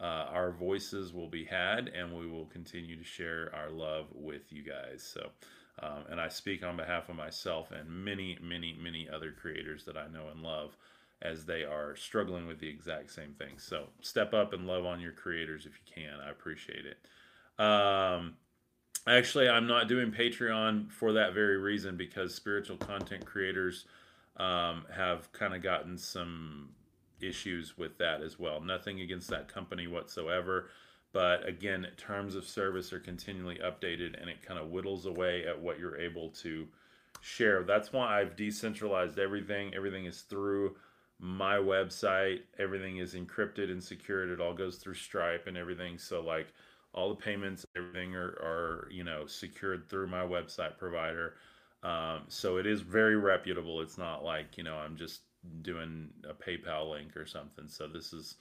uh, 0.00 0.26
our 0.30 0.52
voices 0.52 1.12
will 1.12 1.28
be 1.28 1.44
had, 1.44 1.88
and 1.88 2.16
we 2.16 2.26
will 2.26 2.46
continue 2.46 2.96
to 2.96 3.04
share 3.04 3.52
our 3.54 3.70
love 3.70 4.06
with 4.14 4.52
you 4.52 4.62
guys. 4.62 5.02
So, 5.02 5.30
um, 5.82 6.04
and 6.10 6.20
I 6.20 6.28
speak 6.28 6.62
on 6.64 6.76
behalf 6.76 7.08
of 7.08 7.16
myself 7.16 7.72
and 7.72 7.88
many, 7.88 8.38
many, 8.40 8.76
many 8.80 9.08
other 9.08 9.32
creators 9.32 9.84
that 9.84 9.96
I 9.96 10.06
know 10.08 10.28
and 10.32 10.42
love 10.42 10.76
as 11.20 11.44
they 11.44 11.64
are 11.64 11.96
struggling 11.96 12.46
with 12.46 12.60
the 12.60 12.68
exact 12.68 13.10
same 13.10 13.32
thing. 13.32 13.58
So, 13.58 13.88
step 14.00 14.32
up 14.34 14.52
and 14.52 14.66
love 14.66 14.86
on 14.86 15.00
your 15.00 15.12
creators 15.12 15.66
if 15.66 15.72
you 15.72 16.02
can. 16.02 16.20
I 16.24 16.30
appreciate 16.30 16.84
it. 16.86 16.98
Um, 17.62 18.34
actually, 19.08 19.48
I'm 19.48 19.66
not 19.66 19.88
doing 19.88 20.12
Patreon 20.12 20.92
for 20.92 21.12
that 21.14 21.34
very 21.34 21.56
reason 21.56 21.96
because 21.96 22.34
spiritual 22.34 22.76
content 22.76 23.26
creators 23.26 23.84
um, 24.38 24.84
have 24.94 25.32
kind 25.32 25.54
of 25.54 25.62
gotten 25.62 25.98
some 25.98 26.70
issues 27.20 27.76
with 27.76 27.98
that 27.98 28.22
as 28.22 28.38
well. 28.38 28.60
Nothing 28.60 29.00
against 29.00 29.28
that 29.30 29.52
company 29.52 29.86
whatsoever. 29.86 30.70
But 31.12 31.48
again, 31.48 31.86
terms 31.96 32.34
of 32.34 32.46
service 32.46 32.92
are 32.92 33.00
continually 33.00 33.58
updated 33.64 34.20
and 34.20 34.28
it 34.28 34.42
kind 34.42 34.60
of 34.60 34.68
whittles 34.68 35.06
away 35.06 35.46
at 35.46 35.58
what 35.58 35.78
you're 35.78 35.98
able 35.98 36.30
to 36.42 36.68
share. 37.20 37.62
That's 37.64 37.92
why 37.92 38.20
I've 38.20 38.36
decentralized 38.36 39.18
everything. 39.18 39.74
Everything 39.74 40.04
is 40.04 40.20
through 40.20 40.76
my 41.18 41.56
website. 41.56 42.40
Everything 42.58 42.98
is 42.98 43.14
encrypted 43.14 43.70
and 43.70 43.82
secured. 43.82 44.30
It 44.30 44.40
all 44.40 44.54
goes 44.54 44.76
through 44.76 44.94
Stripe 44.94 45.46
and 45.46 45.56
everything. 45.56 45.98
So 45.98 46.20
like 46.20 46.52
all 46.92 47.08
the 47.08 47.16
payments, 47.16 47.66
everything 47.76 48.14
are, 48.14 48.36
are 48.42 48.88
you 48.90 49.04
know 49.04 49.26
secured 49.26 49.88
through 49.88 50.08
my 50.08 50.22
website 50.22 50.78
provider. 50.78 51.34
Um, 51.88 52.24
so 52.28 52.58
it 52.58 52.66
is 52.66 52.82
very 52.82 53.16
reputable. 53.16 53.80
It's 53.80 53.96
not 53.96 54.22
like 54.22 54.58
you 54.58 54.64
know 54.64 54.76
I'm 54.76 54.96
just 54.96 55.22
doing 55.62 56.10
a 56.28 56.34
PayPal 56.34 56.90
link 56.90 57.16
or 57.16 57.24
something. 57.24 57.66
So 57.66 57.88
this 57.88 58.12
is 58.12 58.36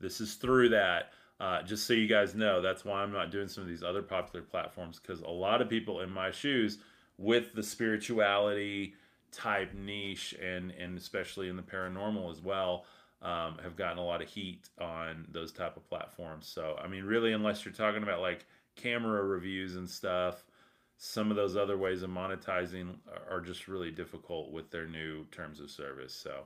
this 0.00 0.20
is 0.20 0.34
through 0.34 0.70
that. 0.70 1.12
Uh, 1.38 1.62
just 1.62 1.86
so 1.86 1.92
you 1.92 2.08
guys 2.08 2.34
know, 2.34 2.60
that's 2.60 2.84
why 2.84 3.00
I'm 3.00 3.12
not 3.12 3.30
doing 3.30 3.46
some 3.46 3.62
of 3.62 3.68
these 3.68 3.84
other 3.84 4.02
popular 4.02 4.44
platforms 4.44 4.98
because 4.98 5.20
a 5.20 5.30
lot 5.30 5.62
of 5.62 5.68
people 5.68 6.00
in 6.00 6.10
my 6.10 6.32
shoes 6.32 6.78
with 7.18 7.54
the 7.54 7.62
spirituality 7.62 8.94
type 9.30 9.72
niche 9.74 10.34
and 10.42 10.72
and 10.72 10.98
especially 10.98 11.48
in 11.48 11.54
the 11.54 11.62
paranormal 11.62 12.32
as 12.32 12.40
well 12.40 12.84
um, 13.22 13.58
have 13.62 13.76
gotten 13.76 13.98
a 13.98 14.04
lot 14.04 14.22
of 14.22 14.28
heat 14.28 14.70
on 14.80 15.24
those 15.30 15.52
type 15.52 15.76
of 15.76 15.88
platforms. 15.88 16.48
So 16.48 16.76
I 16.82 16.88
mean, 16.88 17.04
really, 17.04 17.32
unless 17.32 17.64
you're 17.64 17.74
talking 17.74 18.02
about 18.02 18.20
like 18.20 18.44
camera 18.74 19.22
reviews 19.22 19.76
and 19.76 19.88
stuff 19.88 20.42
some 20.98 21.30
of 21.30 21.36
those 21.36 21.56
other 21.56 21.78
ways 21.78 22.02
of 22.02 22.10
monetizing 22.10 22.96
are 23.30 23.40
just 23.40 23.68
really 23.68 23.92
difficult 23.92 24.50
with 24.50 24.70
their 24.70 24.86
new 24.86 25.24
terms 25.30 25.60
of 25.60 25.70
service. 25.70 26.12
So 26.12 26.42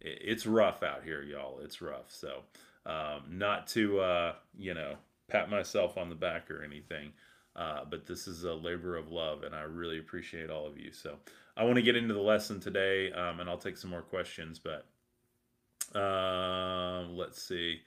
it's 0.00 0.46
rough 0.46 0.82
out 0.82 1.04
here, 1.04 1.22
y'all. 1.22 1.60
It's 1.62 1.82
rough. 1.82 2.08
So 2.10 2.40
um, 2.86 3.24
not 3.28 3.66
to 3.68 4.00
uh, 4.00 4.34
you 4.58 4.72
know 4.72 4.96
pat 5.28 5.50
myself 5.50 5.98
on 5.98 6.08
the 6.08 6.14
back 6.14 6.50
or 6.50 6.64
anything, 6.64 7.12
uh, 7.54 7.84
but 7.88 8.06
this 8.06 8.26
is 8.26 8.44
a 8.44 8.54
labor 8.54 8.96
of 8.96 9.12
love, 9.12 9.42
and 9.42 9.54
I 9.54 9.62
really 9.62 9.98
appreciate 9.98 10.48
all 10.48 10.66
of 10.66 10.78
you. 10.78 10.92
So 10.92 11.16
I 11.56 11.64
want 11.64 11.76
to 11.76 11.82
get 11.82 11.94
into 11.94 12.14
the 12.14 12.20
lesson 12.20 12.58
today, 12.58 13.12
um, 13.12 13.38
and 13.40 13.50
I'll 13.50 13.58
take 13.58 13.76
some 13.76 13.90
more 13.90 14.00
questions. 14.00 14.58
But 14.58 14.86
uh, 15.94 17.04
let's 17.10 17.42
see. 17.42 17.82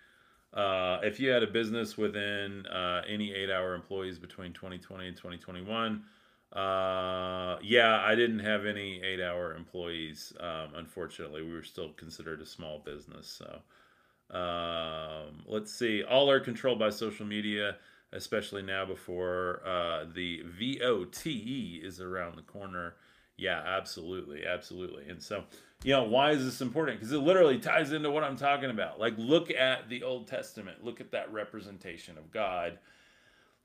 Uh, 0.53 0.99
if 1.03 1.19
you 1.19 1.29
had 1.29 1.43
a 1.43 1.47
business 1.47 1.97
within 1.97 2.65
uh, 2.67 3.01
any 3.07 3.33
eight 3.33 3.49
hour 3.49 3.73
employees 3.73 4.19
between 4.19 4.53
2020 4.53 5.07
and 5.07 5.17
2021, 5.17 6.03
uh, 6.53 7.57
yeah, 7.63 8.01
I 8.05 8.13
didn't 8.15 8.39
have 8.39 8.65
any 8.65 9.01
eight 9.01 9.19
hour 9.21 9.55
employees. 9.55 10.31
Um, 10.39 10.75
unfortunately, 10.75 11.41
we 11.43 11.53
were 11.53 11.63
still 11.63 11.89
considered 11.93 12.41
a 12.41 12.45
small 12.45 12.79
business. 12.79 13.27
So 13.27 13.61
um, 14.35 15.43
let's 15.45 15.71
see. 15.71 16.03
All 16.03 16.29
are 16.29 16.39
controlled 16.39 16.79
by 16.79 16.89
social 16.89 17.25
media, 17.25 17.77
especially 18.11 18.61
now 18.61 18.85
before 18.85 19.61
uh, 19.65 20.05
the 20.13 20.43
VOTE 20.45 21.81
is 21.83 21.99
around 22.01 22.37
the 22.37 22.41
corner. 22.43 22.95
Yeah, 23.37 23.61
absolutely. 23.65 24.45
Absolutely. 24.45 25.09
And 25.09 25.21
so 25.21 25.43
you 25.83 25.91
know, 25.91 26.03
why 26.03 26.31
is 26.31 26.45
this 26.45 26.61
important? 26.61 26.99
Because 26.99 27.11
it 27.11 27.19
literally 27.19 27.59
ties 27.59 27.91
into 27.91 28.09
what 28.09 28.23
I'm 28.23 28.37
talking 28.37 28.69
about. 28.69 28.99
Like, 28.99 29.15
look 29.17 29.51
at 29.51 29.89
the 29.89 30.03
Old 30.03 30.27
Testament, 30.27 30.83
look 30.83 31.01
at 31.01 31.11
that 31.11 31.31
representation 31.31 32.17
of 32.17 32.31
God. 32.31 32.79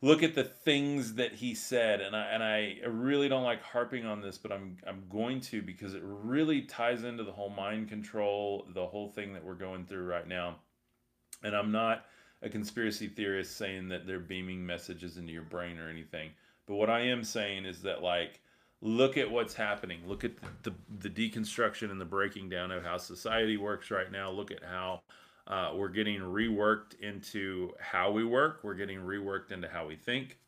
Look 0.01 0.23
at 0.23 0.37
the 0.37 0.45
things 0.45 1.15
that 1.15 1.35
he 1.35 1.57
said, 1.57 2.01
and 2.01 2.15
I 2.15 2.27
and 2.27 2.41
I 2.41 2.77
really 2.87 3.29
don't 3.29 3.43
like 3.43 3.61
harping 3.63 4.07
on 4.07 4.21
this, 4.21 4.39
but 4.39 4.53
I'm 4.53 4.77
I'm 4.87 5.03
going 5.11 5.41
to 5.43 5.61
because 5.61 5.95
it 5.95 6.03
really 6.05 6.63
ties 6.63 7.03
into 7.03 7.25
the 7.25 7.33
whole 7.33 7.49
mind 7.49 7.89
control, 7.89 8.67
the 8.75 8.87
whole 8.87 9.09
thing 9.09 9.33
that 9.33 9.45
we're 9.45 9.55
going 9.55 9.87
through 9.87 10.05
right 10.05 10.27
now. 10.27 10.57
And 11.43 11.55
I'm 11.55 11.73
not 11.73 12.05
a 12.43 12.49
conspiracy 12.49 13.09
theorist 13.09 13.57
saying 13.57 13.89
that 13.89 14.07
they're 14.07 14.21
beaming 14.21 14.65
messages 14.65 15.17
into 15.17 15.33
your 15.33 15.43
brain 15.43 15.79
or 15.79 15.89
anything, 15.89 16.31
but 16.69 16.77
what 16.77 16.91
I 16.91 17.01
am 17.01 17.25
saying 17.25 17.65
is 17.65 17.83
that 17.83 18.01
like 18.01 18.41
look 18.81 19.17
at 19.17 19.31
what's 19.31 19.55
happening. 19.55 20.01
Look 20.07 20.25
at 20.25 20.33
the, 20.63 20.71
the, 20.71 21.09
the 21.09 21.31
deconstruction 21.31 21.91
and 21.91 22.01
the 22.01 22.05
breaking 22.05 22.49
down 22.49 22.71
of 22.71 22.85
how 22.85 22.99
society 22.99 23.57
works 23.57 23.91
right 23.91 24.11
now. 24.11 24.31
Look 24.31 24.51
at 24.51 24.63
how 24.63 25.03
uh, 25.47 25.73
we're 25.75 25.89
getting 25.89 26.21
reworked 26.21 27.01
into 27.01 27.73
how 27.81 28.11
we 28.11 28.25
work. 28.25 28.61
We're 28.63 28.75
getting 28.75 28.99
reworked 28.99 29.51
into 29.51 29.69
how 29.69 29.87
we 29.87 29.97
think. 29.97 30.39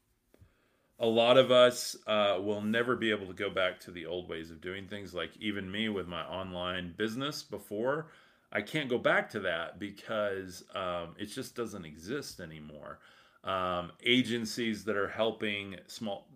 A 0.99 1.07
lot 1.07 1.39
of 1.39 1.51
us 1.51 1.97
uh, 2.07 2.39
will 2.43 2.61
never 2.61 2.95
be 2.95 3.11
able 3.11 3.27
to 3.27 3.33
go 3.33 3.49
back 3.49 3.81
to 3.81 3.91
the 3.91 4.05
old 4.05 4.29
ways 4.29 4.51
of 4.51 4.61
doing 4.61 4.87
things. 4.87 5.15
Like 5.15 5.31
even 5.41 5.71
me 5.71 5.89
with 5.89 6.07
my 6.07 6.23
online 6.25 6.95
business 6.97 7.43
before, 7.43 8.09
I 8.53 8.61
can't 8.61 8.91
go 8.91 8.99
back 8.99 9.31
to 9.31 9.41
that 9.41 9.79
because 9.79 10.63
um, 10.75 11.15
it 11.19 11.27
just 11.27 11.57
doesn't 11.57 11.87
exist 11.87 12.39
anymore. 12.39 12.99
Um, 13.45 13.93
agencies 14.05 14.85
that 14.85 14.97
are 14.97 15.09
helping 15.09 15.77
small 15.87 16.27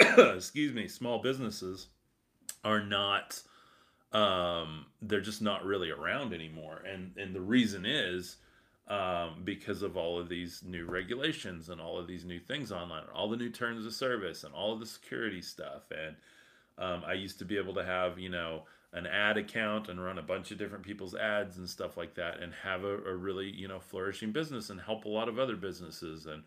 excuse 0.36 0.72
me, 0.72 0.88
small 0.88 1.18
businesses 1.20 1.88
are 2.64 2.82
not 2.82 3.40
um, 4.12 4.86
they're 5.02 5.20
just 5.20 5.40
not 5.40 5.64
really 5.64 5.90
around 5.90 6.32
anymore. 6.32 6.82
And 6.90 7.12
and 7.16 7.34
the 7.34 7.40
reason 7.40 7.84
is 7.86 8.36
um, 8.88 9.42
because 9.44 9.82
of 9.82 9.96
all 9.96 10.18
of 10.18 10.28
these 10.28 10.62
new 10.66 10.84
regulations 10.84 11.68
and 11.68 11.80
all 11.80 11.98
of 11.98 12.06
these 12.06 12.24
new 12.24 12.40
things 12.40 12.72
online, 12.72 13.02
and 13.02 13.12
all 13.12 13.28
the 13.28 13.36
new 13.36 13.50
terms 13.50 13.86
of 13.86 13.92
service 13.92 14.42
and 14.42 14.52
all 14.52 14.72
of 14.72 14.80
the 14.80 14.86
security 14.86 15.40
stuff. 15.40 15.82
And 15.90 16.16
um, 16.76 17.04
I 17.06 17.12
used 17.12 17.38
to 17.38 17.44
be 17.44 17.56
able 17.56 17.74
to 17.74 17.84
have, 17.84 18.18
you 18.18 18.30
know, 18.30 18.64
an 18.92 19.06
ad 19.06 19.36
account 19.36 19.88
and 19.88 20.02
run 20.02 20.18
a 20.18 20.22
bunch 20.22 20.50
of 20.50 20.58
different 20.58 20.84
people's 20.84 21.14
ads 21.14 21.58
and 21.58 21.68
stuff 21.68 21.96
like 21.96 22.14
that 22.14 22.40
and 22.40 22.52
have 22.64 22.82
a, 22.82 22.96
a 23.04 23.14
really, 23.14 23.48
you 23.48 23.68
know, 23.68 23.78
flourishing 23.78 24.32
business 24.32 24.70
and 24.70 24.80
help 24.80 25.04
a 25.04 25.08
lot 25.08 25.28
of 25.28 25.38
other 25.38 25.54
businesses. 25.54 26.26
And 26.26 26.42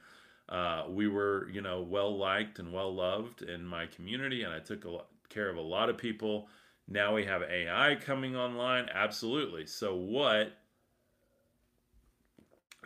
uh, 0.53 0.85
we 0.87 1.07
were, 1.07 1.49
you 1.51 1.61
know, 1.61 1.81
well 1.81 2.15
liked 2.15 2.59
and 2.59 2.71
well 2.71 2.93
loved 2.93 3.41
in 3.41 3.65
my 3.65 3.87
community, 3.87 4.43
and 4.43 4.53
I 4.53 4.59
took 4.59 4.85
lot, 4.85 5.07
care 5.29 5.49
of 5.49 5.57
a 5.57 5.61
lot 5.61 5.89
of 5.89 5.97
people. 5.97 6.47
Now 6.87 7.15
we 7.15 7.25
have 7.25 7.41
AI 7.41 7.95
coming 7.95 8.35
online. 8.35 8.87
Absolutely. 8.93 9.65
So, 9.65 9.95
what 9.95 10.53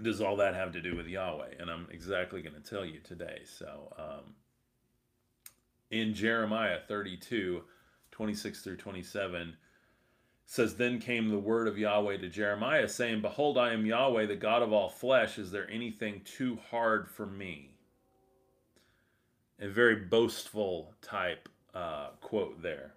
does 0.02 0.22
all 0.22 0.38
that 0.38 0.56
have 0.56 0.72
to 0.74 0.82
do 0.82 0.96
with 0.96 1.08
Yahweh? 1.08 1.56
And 1.60 1.70
I'm 1.70 1.88
exactly 1.92 2.42
going 2.42 2.56
to 2.56 2.62
tell 2.62 2.86
you 2.86 3.02
today. 3.04 3.42
So, 3.44 3.94
um, 3.98 4.36
in 5.92 6.14
Jeremiah 6.14 6.80
32, 6.88 7.64
26 8.12 8.62
through 8.62 8.78
27, 8.78 9.58
says, 10.48 10.76
Then 10.76 11.00
came 11.00 11.28
the 11.28 11.38
word 11.38 11.68
of 11.68 11.78
Yahweh 11.78 12.18
to 12.18 12.30
Jeremiah, 12.30 12.88
saying, 12.88 13.22
Behold, 13.22 13.58
I 13.58 13.74
am 13.74 13.86
Yahweh, 13.86 14.26
the 14.26 14.36
God 14.36 14.64
of 14.64 14.72
all 14.74 14.90
flesh. 14.90 15.38
Is 15.38 15.52
there 15.52 15.70
anything 15.70 16.22
too 16.24 16.58
hard 16.72 17.08
for 17.08 17.28
me? 17.28 17.72
A 19.60 19.68
very 19.68 19.96
boastful 19.96 20.94
type 21.02 21.50
uh, 21.76 22.12
quote 22.22 22.62
there. 22.64 22.94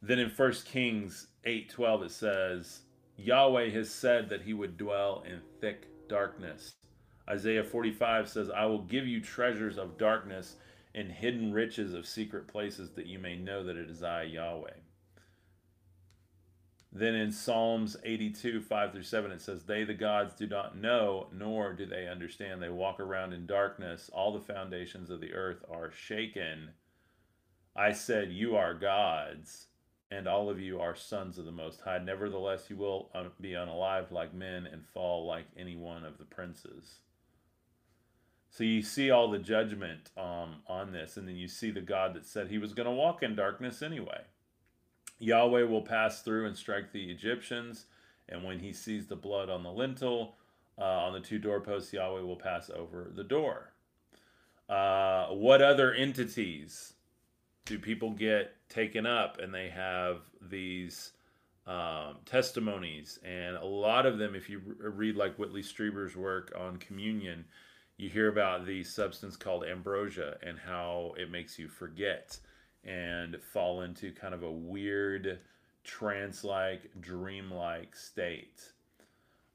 Then 0.00 0.18
in 0.18 0.30
1 0.30 0.52
Kings 0.66 1.26
8:12 1.44 2.04
it 2.04 2.10
says, 2.10 2.80
Yahweh 3.16 3.70
has 3.70 3.90
said 3.90 4.28
that 4.28 4.42
he 4.42 4.54
would 4.54 4.76
dwell 4.76 5.24
in 5.26 5.40
thick 5.60 5.88
darkness. 6.08 6.74
Isaiah 7.28 7.64
45 7.64 8.28
says, 8.28 8.50
I 8.50 8.66
will 8.66 8.82
give 8.82 9.06
you 9.06 9.20
treasures 9.20 9.78
of 9.78 9.98
darkness 9.98 10.56
and 10.94 11.10
hidden 11.10 11.52
riches 11.52 11.94
of 11.94 12.06
secret 12.06 12.46
places 12.46 12.90
that 12.92 13.06
you 13.06 13.18
may 13.18 13.34
know 13.36 13.64
that 13.64 13.76
it 13.76 13.88
is 13.88 14.02
I, 14.02 14.24
Yahweh. 14.24 14.74
Then 16.96 17.16
in 17.16 17.32
Psalms 17.32 17.96
82, 18.04 18.60
5 18.60 18.92
through 18.92 19.02
7, 19.02 19.32
it 19.32 19.40
says, 19.40 19.64
They, 19.64 19.82
the 19.82 19.94
gods, 19.94 20.32
do 20.32 20.46
not 20.46 20.78
know, 20.78 21.26
nor 21.32 21.72
do 21.72 21.86
they 21.86 22.06
understand. 22.06 22.62
They 22.62 22.68
walk 22.68 23.00
around 23.00 23.32
in 23.32 23.46
darkness. 23.46 24.08
All 24.12 24.32
the 24.32 24.38
foundations 24.40 25.10
of 25.10 25.20
the 25.20 25.32
earth 25.32 25.64
are 25.68 25.90
shaken. 25.90 26.70
I 27.74 27.90
said, 27.90 28.30
You 28.30 28.54
are 28.54 28.74
gods, 28.74 29.66
and 30.08 30.28
all 30.28 30.48
of 30.48 30.60
you 30.60 30.80
are 30.80 30.94
sons 30.94 31.36
of 31.36 31.46
the 31.46 31.50
Most 31.50 31.80
High. 31.80 31.98
Nevertheless, 31.98 32.66
you 32.70 32.76
will 32.76 33.10
be 33.40 33.50
unalive 33.50 34.12
like 34.12 34.32
men 34.32 34.68
and 34.70 34.86
fall 34.86 35.26
like 35.26 35.46
any 35.56 35.74
one 35.74 36.04
of 36.04 36.18
the 36.18 36.24
princes. 36.24 37.00
So 38.50 38.62
you 38.62 38.82
see 38.82 39.10
all 39.10 39.28
the 39.28 39.40
judgment 39.40 40.10
um, 40.16 40.62
on 40.68 40.92
this, 40.92 41.16
and 41.16 41.26
then 41.26 41.34
you 41.34 41.48
see 41.48 41.72
the 41.72 41.80
God 41.80 42.14
that 42.14 42.24
said 42.24 42.46
he 42.46 42.58
was 42.58 42.72
going 42.72 42.86
to 42.86 42.92
walk 42.92 43.24
in 43.24 43.34
darkness 43.34 43.82
anyway. 43.82 44.20
Yahweh 45.18 45.62
will 45.64 45.82
pass 45.82 46.22
through 46.22 46.46
and 46.46 46.56
strike 46.56 46.92
the 46.92 47.10
Egyptians, 47.10 47.86
and 48.28 48.42
when 48.42 48.58
he 48.58 48.72
sees 48.72 49.06
the 49.06 49.16
blood 49.16 49.48
on 49.48 49.62
the 49.62 49.70
lintel, 49.70 50.36
uh, 50.78 50.84
on 50.84 51.12
the 51.12 51.20
two 51.20 51.38
doorposts, 51.38 51.92
Yahweh 51.92 52.22
will 52.22 52.36
pass 52.36 52.70
over 52.70 53.10
the 53.14 53.24
door. 53.24 53.72
Uh, 54.68 55.26
what 55.26 55.62
other 55.62 55.92
entities 55.92 56.94
do 57.64 57.78
people 57.78 58.10
get 58.10 58.56
taken 58.68 59.06
up 59.06 59.38
and 59.38 59.54
they 59.54 59.68
have 59.68 60.22
these 60.40 61.12
um, 61.66 62.16
testimonies? 62.24 63.18
And 63.24 63.56
a 63.56 63.64
lot 63.64 64.06
of 64.06 64.18
them, 64.18 64.34
if 64.34 64.48
you 64.48 64.60
read 64.80 65.16
like 65.16 65.38
Whitley 65.38 65.62
Strieber's 65.62 66.16
work 66.16 66.52
on 66.58 66.78
communion, 66.78 67.44
you 67.96 68.08
hear 68.08 68.28
about 68.28 68.66
the 68.66 68.82
substance 68.82 69.36
called 69.36 69.64
ambrosia 69.64 70.36
and 70.42 70.58
how 70.58 71.14
it 71.16 71.30
makes 71.30 71.58
you 71.58 71.68
forget 71.68 72.38
and 72.84 73.36
fall 73.52 73.82
into 73.82 74.12
kind 74.12 74.34
of 74.34 74.42
a 74.42 74.50
weird 74.50 75.38
trance 75.84 76.44
like, 76.44 76.90
dream 77.00 77.50
like 77.50 77.94
state. 77.94 78.72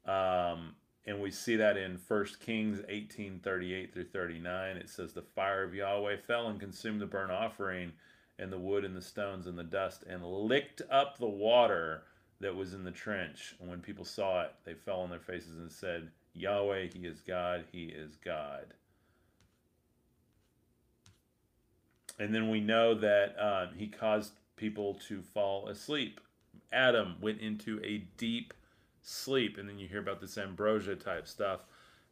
Um, 0.05 0.75
and 1.05 1.19
we 1.21 1.31
see 1.31 1.55
that 1.55 1.77
in 1.77 1.99
1 2.07 2.25
Kings 2.39 2.81
18 2.87 3.39
38 3.39 3.93
through 3.93 4.05
39. 4.05 4.77
It 4.77 4.89
says, 4.89 5.13
The 5.13 5.21
fire 5.21 5.63
of 5.63 5.73
Yahweh 5.73 6.17
fell 6.27 6.47
and 6.47 6.59
consumed 6.59 7.01
the 7.01 7.05
burnt 7.05 7.31
offering, 7.31 7.93
and 8.37 8.51
the 8.51 8.59
wood, 8.59 8.85
and 8.85 8.95
the 8.95 9.01
stones, 9.01 9.47
and 9.47 9.57
the 9.57 9.63
dust, 9.63 10.03
and 10.07 10.23
licked 10.23 10.81
up 10.89 11.17
the 11.17 11.27
water 11.27 12.03
that 12.39 12.55
was 12.55 12.73
in 12.73 12.83
the 12.83 12.91
trench. 12.91 13.55
And 13.59 13.69
when 13.69 13.81
people 13.81 14.05
saw 14.05 14.43
it, 14.43 14.53
they 14.63 14.73
fell 14.73 15.01
on 15.01 15.09
their 15.09 15.19
faces 15.19 15.57
and 15.57 15.71
said, 15.71 16.11
Yahweh, 16.33 16.87
He 16.93 16.99
is 17.05 17.21
God, 17.21 17.65
He 17.71 17.85
is 17.85 18.15
God. 18.15 18.73
And 22.19 22.35
then 22.35 22.49
we 22.49 22.59
know 22.59 22.93
that 22.95 23.35
um, 23.39 23.69
he 23.75 23.87
caused 23.87 24.33
people 24.55 24.95
to 25.07 25.21
fall 25.21 25.69
asleep. 25.69 26.19
Adam 26.71 27.15
went 27.21 27.39
into 27.39 27.81
a 27.83 27.99
deep 28.17 28.53
sleep. 29.01 29.57
And 29.57 29.67
then 29.67 29.79
you 29.79 29.87
hear 29.87 29.99
about 29.99 30.21
this 30.21 30.37
ambrosia 30.37 30.95
type 30.95 31.27
stuff, 31.27 31.61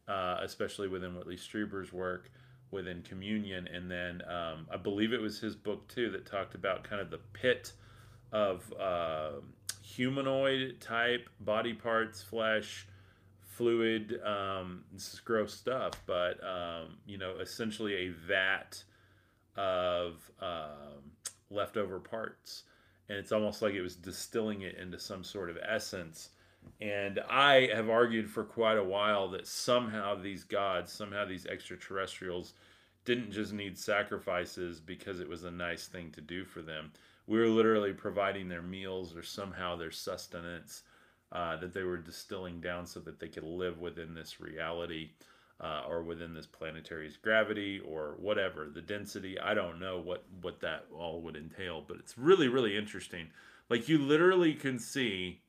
uh, 0.08 0.38
especially 0.42 0.88
within 0.88 1.14
Whitley 1.14 1.36
Strieber's 1.36 1.92
work 1.92 2.30
within 2.70 3.02
communion. 3.02 3.68
And 3.68 3.90
then 3.90 4.22
um, 4.28 4.66
I 4.72 4.76
believe 4.76 5.12
it 5.12 5.20
was 5.20 5.38
his 5.38 5.54
book 5.54 5.86
too 5.88 6.10
that 6.10 6.26
talked 6.26 6.54
about 6.54 6.84
kind 6.84 7.00
of 7.00 7.10
the 7.10 7.20
pit 7.32 7.72
of 8.32 8.72
uh, 8.78 9.32
humanoid 9.82 10.80
type 10.80 11.28
body 11.40 11.74
parts, 11.74 12.22
flesh, 12.22 12.86
fluid. 13.40 14.20
Um, 14.24 14.84
this 14.92 15.14
is 15.14 15.20
gross 15.20 15.54
stuff, 15.54 15.92
but 16.06 16.42
um, 16.44 16.96
you 17.06 17.18
know, 17.18 17.36
essentially 17.40 17.94
a 17.94 18.08
vat 18.08 18.82
of 19.58 20.30
um, 20.40 21.10
leftover 21.50 21.98
parts. 21.98 22.62
And 23.08 23.18
it's 23.18 23.32
almost 23.32 23.60
like 23.60 23.74
it 23.74 23.82
was 23.82 23.96
distilling 23.96 24.62
it 24.62 24.76
into 24.76 24.98
some 24.98 25.24
sort 25.24 25.50
of 25.50 25.58
essence. 25.66 26.30
And 26.80 27.20
I 27.28 27.70
have 27.74 27.88
argued 27.88 28.30
for 28.30 28.44
quite 28.44 28.78
a 28.78 28.84
while 28.84 29.28
that 29.28 29.46
somehow 29.46 30.14
these 30.14 30.44
gods, 30.44 30.92
somehow 30.92 31.24
these 31.24 31.46
extraterrestrials, 31.46 32.52
didn't 33.04 33.32
just 33.32 33.52
need 33.52 33.78
sacrifices 33.78 34.80
because 34.80 35.18
it 35.18 35.28
was 35.28 35.44
a 35.44 35.50
nice 35.50 35.86
thing 35.86 36.10
to 36.12 36.20
do 36.20 36.44
for 36.44 36.62
them. 36.62 36.92
We 37.26 37.38
were 37.38 37.48
literally 37.48 37.92
providing 37.92 38.48
their 38.48 38.62
meals 38.62 39.16
or 39.16 39.22
somehow 39.22 39.76
their 39.76 39.90
sustenance 39.90 40.82
uh, 41.32 41.56
that 41.56 41.72
they 41.72 41.82
were 41.82 41.96
distilling 41.96 42.60
down 42.60 42.86
so 42.86 43.00
that 43.00 43.18
they 43.18 43.28
could 43.28 43.44
live 43.44 43.80
within 43.80 44.14
this 44.14 44.40
reality 44.40 45.10
uh, 45.60 45.82
or 45.88 46.02
within 46.02 46.34
this 46.34 46.46
planetary's 46.46 47.16
gravity 47.16 47.80
or 47.80 48.14
whatever 48.18 48.68
the 48.72 48.80
density 48.80 49.38
i 49.40 49.54
don't 49.54 49.80
know 49.80 49.98
what 49.98 50.24
what 50.40 50.60
that 50.60 50.84
all 50.96 51.20
would 51.20 51.36
entail 51.36 51.84
but 51.86 51.96
it's 51.98 52.16
really 52.16 52.48
really 52.48 52.76
interesting. 52.76 53.28
Like 53.70 53.88
you 53.88 53.98
literally 53.98 54.54
can 54.54 54.78
see 54.78 55.40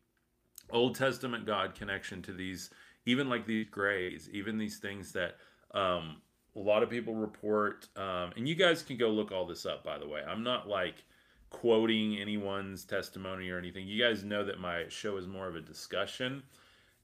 old 0.71 0.95
testament 0.95 1.45
god 1.45 1.73
connection 1.75 2.21
to 2.23 2.33
these 2.33 2.69
even 3.05 3.29
like 3.29 3.45
these 3.45 3.67
grays 3.69 4.29
even 4.33 4.57
these 4.57 4.77
things 4.77 5.13
that 5.13 5.37
um, 5.73 6.17
a 6.55 6.59
lot 6.59 6.83
of 6.83 6.89
people 6.89 7.15
report 7.15 7.87
um, 7.95 8.31
and 8.35 8.47
you 8.47 8.55
guys 8.55 8.81
can 8.83 8.97
go 8.97 9.09
look 9.09 9.31
all 9.31 9.45
this 9.45 9.65
up 9.65 9.83
by 9.83 9.97
the 9.97 10.07
way. 10.07 10.21
I'm 10.27 10.43
not 10.43 10.67
like 10.67 11.05
quoting 11.49 12.17
anyone's 12.17 12.85
testimony 12.85 13.49
or 13.49 13.57
anything. 13.57 13.87
You 13.87 14.03
guys 14.03 14.23
know 14.23 14.43
that 14.45 14.59
my 14.59 14.85
show 14.89 15.17
is 15.17 15.27
more 15.27 15.47
of 15.47 15.55
a 15.55 15.61
discussion 15.61 16.43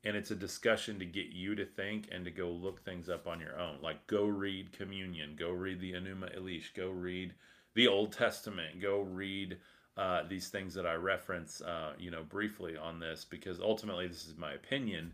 and 0.06 0.16
it's 0.16 0.32
a 0.32 0.36
discussion 0.36 1.00
to 1.00 1.06
get 1.06 1.28
you 1.28 1.56
to 1.56 1.66
think 1.66 2.08
and 2.12 2.24
to 2.24 2.32
go 2.32 2.50
look 2.50 2.86
things 2.86 3.10
up 3.10 3.28
on 3.28 3.40
your 3.40 3.60
own. 3.60 3.78
Like 3.82 4.06
go 4.08 4.26
read 4.26 4.72
Communion, 4.72 5.36
go 5.38 5.50
read 5.50 5.82
the 5.82 5.94
Enuma 5.94 6.38
Elish, 6.38 6.74
go 6.76 6.90
read 6.90 7.34
the 7.74 7.88
Old 7.88 8.14
Testament, 8.14 8.80
go 8.82 9.02
read 9.02 9.58
uh, 9.98 10.24
these 10.30 10.50
things 10.50 10.74
that 10.76 10.86
I 10.86 10.94
reference, 10.94 11.62
uh, 11.62 11.94
you 11.98 12.12
know, 12.12 12.24
briefly 12.24 12.78
on 12.78 13.00
this 13.00 13.26
because 13.26 13.60
ultimately 13.60 14.08
this 14.08 14.28
is 14.28 14.38
my 14.38 14.54
opinion. 14.54 15.12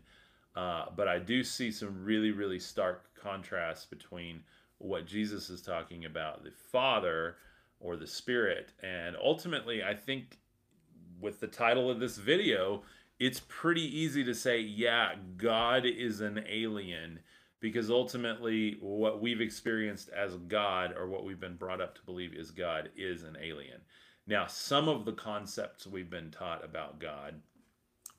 Uh, 0.54 0.86
but 0.94 1.08
I 1.08 1.18
do 1.18 1.42
see 1.42 1.72
some 1.72 2.04
really, 2.04 2.30
really 2.30 2.58
stark 2.58 3.04
contrasts 3.14 3.86
between 3.86 4.42
what 4.78 5.06
Jesus 5.06 5.48
is 5.48 5.62
talking 5.62 6.04
about, 6.04 6.44
the 6.44 6.50
Father, 6.50 7.36
or 7.80 7.96
the 7.96 8.06
spirit. 8.06 8.72
And 8.82 9.16
ultimately, 9.16 9.82
I 9.82 9.94
think 9.94 10.38
with 11.20 11.40
the 11.40 11.46
title 11.46 11.90
of 11.90 12.00
this 12.00 12.18
video, 12.18 12.82
it's 13.22 13.40
pretty 13.46 13.82
easy 13.82 14.24
to 14.24 14.34
say, 14.34 14.58
yeah, 14.58 15.12
God 15.36 15.86
is 15.86 16.20
an 16.20 16.44
alien 16.48 17.20
because 17.60 17.88
ultimately 17.88 18.78
what 18.80 19.20
we've 19.20 19.40
experienced 19.40 20.08
as 20.08 20.34
God 20.48 20.92
or 20.98 21.06
what 21.06 21.24
we've 21.24 21.38
been 21.38 21.54
brought 21.54 21.80
up 21.80 21.94
to 21.94 22.02
believe 22.02 22.34
is 22.34 22.50
God 22.50 22.90
is 22.96 23.22
an 23.22 23.36
alien. 23.40 23.80
Now, 24.26 24.46
some 24.48 24.88
of 24.88 25.04
the 25.04 25.12
concepts 25.12 25.86
we've 25.86 26.10
been 26.10 26.32
taught 26.32 26.64
about 26.64 26.98
God 26.98 27.40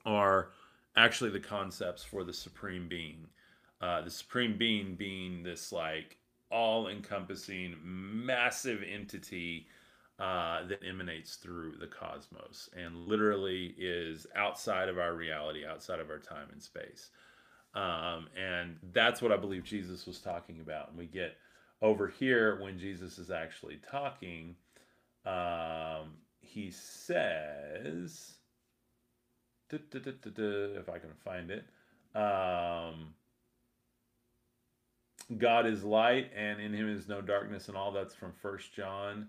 are 0.06 0.52
actually 0.96 1.30
the 1.30 1.38
concepts 1.38 2.02
for 2.02 2.24
the 2.24 2.32
supreme 2.32 2.88
being. 2.88 3.26
Uh, 3.82 4.00
the 4.00 4.10
supreme 4.10 4.56
being 4.56 4.94
being 4.94 5.42
this 5.42 5.70
like 5.70 6.16
all 6.50 6.88
encompassing 6.88 7.76
massive 7.84 8.82
entity 8.82 9.66
uh, 10.18 10.64
that 10.66 10.80
emanates 10.88 11.36
through 11.36 11.74
the 11.78 11.86
cosmos 11.86 12.70
and 12.76 13.06
literally 13.08 13.74
is 13.78 14.26
outside 14.36 14.88
of 14.88 14.98
our 14.98 15.14
reality, 15.14 15.66
outside 15.66 16.00
of 16.00 16.10
our 16.10 16.18
time 16.18 16.48
and 16.52 16.62
space. 16.62 17.10
Um, 17.74 18.28
and 18.36 18.76
that's 18.92 19.20
what 19.20 19.32
I 19.32 19.36
believe 19.36 19.64
Jesus 19.64 20.06
was 20.06 20.20
talking 20.20 20.60
about. 20.60 20.90
And 20.90 20.98
we 20.98 21.06
get 21.06 21.36
over 21.82 22.06
here 22.06 22.60
when 22.62 22.78
Jesus 22.78 23.18
is 23.18 23.30
actually 23.30 23.80
talking, 23.90 24.54
um, 25.26 26.14
he 26.40 26.70
says, 26.70 28.34
if 29.72 30.88
I 30.88 30.98
can 30.98 31.14
find 31.24 31.50
it, 31.50 31.64
um, 32.14 33.14
God 35.38 35.66
is 35.66 35.82
light 35.82 36.30
and 36.36 36.60
in 36.60 36.72
him 36.72 36.88
is 36.88 37.08
no 37.08 37.20
darkness 37.20 37.68
and 37.68 37.76
all 37.76 37.90
that's 37.90 38.14
from 38.14 38.32
First 38.40 38.72
John. 38.74 39.28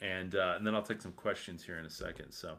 And, 0.00 0.34
uh, 0.34 0.54
and 0.56 0.66
then 0.66 0.74
I'll 0.74 0.82
take 0.82 1.00
some 1.00 1.12
questions 1.12 1.64
here 1.64 1.78
in 1.78 1.84
a 1.84 1.90
second. 1.90 2.32
So, 2.32 2.56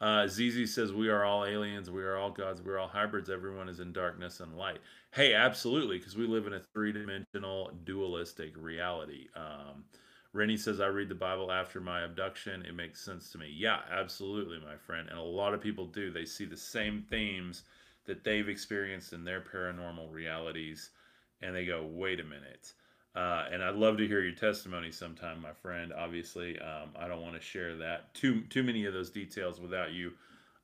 uh, 0.00 0.26
ZZ 0.26 0.72
says, 0.72 0.92
We 0.92 1.08
are 1.08 1.24
all 1.24 1.44
aliens. 1.44 1.90
We 1.90 2.02
are 2.02 2.16
all 2.16 2.30
gods. 2.30 2.62
We're 2.62 2.78
all 2.78 2.88
hybrids. 2.88 3.30
Everyone 3.30 3.68
is 3.68 3.80
in 3.80 3.92
darkness 3.92 4.40
and 4.40 4.56
light. 4.56 4.78
Hey, 5.12 5.34
absolutely, 5.34 5.98
because 5.98 6.16
we 6.16 6.26
live 6.26 6.46
in 6.46 6.54
a 6.54 6.60
three 6.74 6.92
dimensional, 6.92 7.70
dualistic 7.84 8.52
reality. 8.56 9.28
Um, 9.34 9.84
Rennie 10.34 10.58
says, 10.58 10.80
I 10.80 10.88
read 10.88 11.08
the 11.08 11.14
Bible 11.14 11.50
after 11.50 11.80
my 11.80 12.02
abduction. 12.02 12.66
It 12.66 12.74
makes 12.74 13.02
sense 13.02 13.30
to 13.30 13.38
me. 13.38 13.50
Yeah, 13.56 13.80
absolutely, 13.90 14.58
my 14.60 14.76
friend. 14.76 15.08
And 15.08 15.18
a 15.18 15.22
lot 15.22 15.54
of 15.54 15.62
people 15.62 15.86
do. 15.86 16.10
They 16.10 16.26
see 16.26 16.44
the 16.44 16.56
same 16.58 17.06
themes 17.08 17.62
that 18.04 18.22
they've 18.22 18.48
experienced 18.48 19.14
in 19.14 19.24
their 19.24 19.40
paranormal 19.40 20.12
realities, 20.12 20.90
and 21.40 21.54
they 21.54 21.64
go, 21.64 21.88
wait 21.90 22.20
a 22.20 22.24
minute. 22.24 22.72
Uh, 23.16 23.46
and 23.50 23.64
I'd 23.64 23.76
love 23.76 23.96
to 23.96 24.06
hear 24.06 24.22
your 24.22 24.34
testimony 24.34 24.92
sometime, 24.92 25.40
my 25.40 25.52
friend. 25.52 25.90
Obviously, 25.96 26.58
um, 26.58 26.90
I 26.98 27.08
don't 27.08 27.22
want 27.22 27.34
to 27.34 27.40
share 27.40 27.74
that 27.76 28.12
too 28.12 28.42
too 28.50 28.62
many 28.62 28.84
of 28.84 28.92
those 28.92 29.08
details 29.08 29.58
without 29.58 29.92
you, 29.92 30.12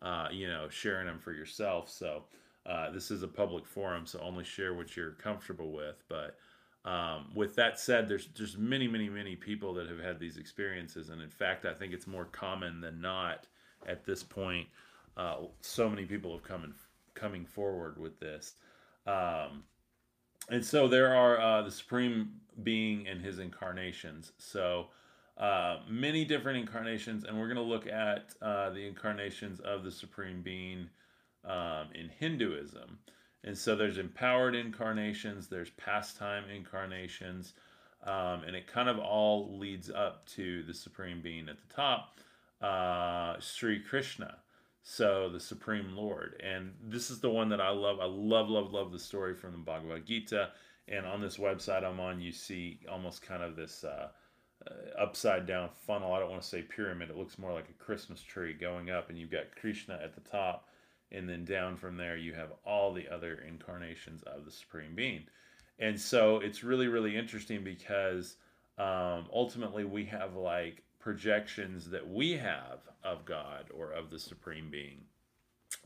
uh, 0.02 0.28
you 0.30 0.46
know, 0.46 0.68
sharing 0.68 1.06
them 1.06 1.18
for 1.18 1.32
yourself. 1.32 1.88
So 1.88 2.24
uh, 2.66 2.90
this 2.90 3.10
is 3.10 3.22
a 3.22 3.28
public 3.28 3.64
forum, 3.64 4.04
so 4.04 4.20
only 4.20 4.44
share 4.44 4.74
what 4.74 4.94
you're 4.96 5.12
comfortable 5.12 5.72
with. 5.72 6.04
But 6.10 6.36
um, 6.84 7.30
with 7.34 7.54
that 7.56 7.80
said, 7.80 8.06
there's 8.06 8.28
there's 8.36 8.58
many, 8.58 8.86
many, 8.86 9.08
many 9.08 9.34
people 9.34 9.72
that 9.74 9.88
have 9.88 10.00
had 10.00 10.20
these 10.20 10.36
experiences, 10.36 11.08
and 11.08 11.22
in 11.22 11.30
fact, 11.30 11.64
I 11.64 11.72
think 11.72 11.94
it's 11.94 12.06
more 12.06 12.26
common 12.26 12.82
than 12.82 13.00
not 13.00 13.46
at 13.86 14.04
this 14.04 14.22
point. 14.22 14.68
Uh, 15.16 15.36
so 15.62 15.88
many 15.88 16.04
people 16.04 16.32
have 16.32 16.42
come 16.42 16.64
in, 16.64 16.74
coming 17.14 17.46
forward 17.46 17.98
with 17.98 18.20
this. 18.20 18.56
Um, 19.06 19.64
and 20.48 20.64
so 20.64 20.88
there 20.88 21.14
are 21.14 21.40
uh, 21.40 21.62
the 21.62 21.70
supreme 21.70 22.32
being 22.62 23.06
and 23.06 23.20
his 23.20 23.38
incarnations. 23.38 24.32
So 24.38 24.88
uh, 25.38 25.78
many 25.88 26.24
different 26.24 26.58
incarnations, 26.58 27.24
and 27.24 27.38
we're 27.38 27.46
going 27.46 27.56
to 27.56 27.62
look 27.62 27.86
at 27.86 28.34
uh, 28.42 28.70
the 28.70 28.86
incarnations 28.86 29.60
of 29.60 29.84
the 29.84 29.90
supreme 29.90 30.42
being 30.42 30.88
um, 31.44 31.88
in 31.94 32.08
Hinduism. 32.08 32.98
And 33.44 33.56
so 33.56 33.74
there's 33.74 33.98
empowered 33.98 34.54
incarnations, 34.54 35.48
there's 35.48 35.70
pastime 35.70 36.44
incarnations, 36.54 37.54
um, 38.04 38.44
and 38.46 38.54
it 38.54 38.66
kind 38.66 38.88
of 38.88 38.98
all 38.98 39.58
leads 39.58 39.90
up 39.90 40.26
to 40.26 40.62
the 40.64 40.74
supreme 40.74 41.20
being 41.20 41.48
at 41.48 41.56
the 41.56 41.74
top, 41.74 42.18
uh, 42.60 43.36
Sri 43.40 43.80
Krishna. 43.80 44.36
So 44.82 45.28
the 45.28 45.40
Supreme 45.40 45.96
Lord. 45.96 46.40
And 46.44 46.74
this 46.82 47.10
is 47.10 47.20
the 47.20 47.30
one 47.30 47.48
that 47.50 47.60
I 47.60 47.70
love. 47.70 48.00
I 48.00 48.06
love, 48.06 48.48
love, 48.48 48.72
love 48.72 48.92
the 48.92 48.98
story 48.98 49.34
from 49.34 49.52
the 49.52 49.58
Bhagavad 49.58 50.06
Gita. 50.06 50.50
And 50.88 51.06
on 51.06 51.20
this 51.20 51.36
website 51.36 51.84
I'm 51.84 52.00
on, 52.00 52.20
you 52.20 52.32
see 52.32 52.80
almost 52.90 53.22
kind 53.22 53.42
of 53.42 53.54
this 53.54 53.84
uh, 53.84 54.08
uh, 54.66 55.00
upside 55.00 55.46
down 55.46 55.70
funnel. 55.86 56.12
I 56.12 56.18
don't 56.18 56.30
want 56.30 56.42
to 56.42 56.48
say 56.48 56.62
pyramid. 56.62 57.10
It 57.10 57.16
looks 57.16 57.38
more 57.38 57.52
like 57.52 57.68
a 57.68 57.84
Christmas 57.84 58.20
tree 58.20 58.52
going 58.52 58.90
up, 58.90 59.08
and 59.08 59.18
you've 59.18 59.30
got 59.30 59.54
Krishna 59.60 59.98
at 60.02 60.14
the 60.14 60.20
top. 60.28 60.68
And 61.12 61.28
then 61.28 61.44
down 61.44 61.76
from 61.76 61.96
there, 61.96 62.16
you 62.16 62.32
have 62.34 62.52
all 62.64 62.92
the 62.92 63.08
other 63.08 63.44
incarnations 63.46 64.22
of 64.22 64.44
the 64.44 64.50
Supreme 64.50 64.94
Being. 64.94 65.24
And 65.78 66.00
so 66.00 66.36
it's 66.38 66.64
really, 66.64 66.88
really 66.88 67.16
interesting 67.16 67.62
because 67.62 68.36
um, 68.78 69.26
ultimately 69.32 69.84
we 69.84 70.04
have 70.06 70.36
like 70.36 70.82
projections 71.02 71.90
that 71.90 72.08
we 72.08 72.32
have 72.32 72.78
of 73.04 73.24
God 73.24 73.64
or 73.74 73.90
of 73.90 74.10
the 74.10 74.18
Supreme 74.18 74.70
Being. 74.70 75.00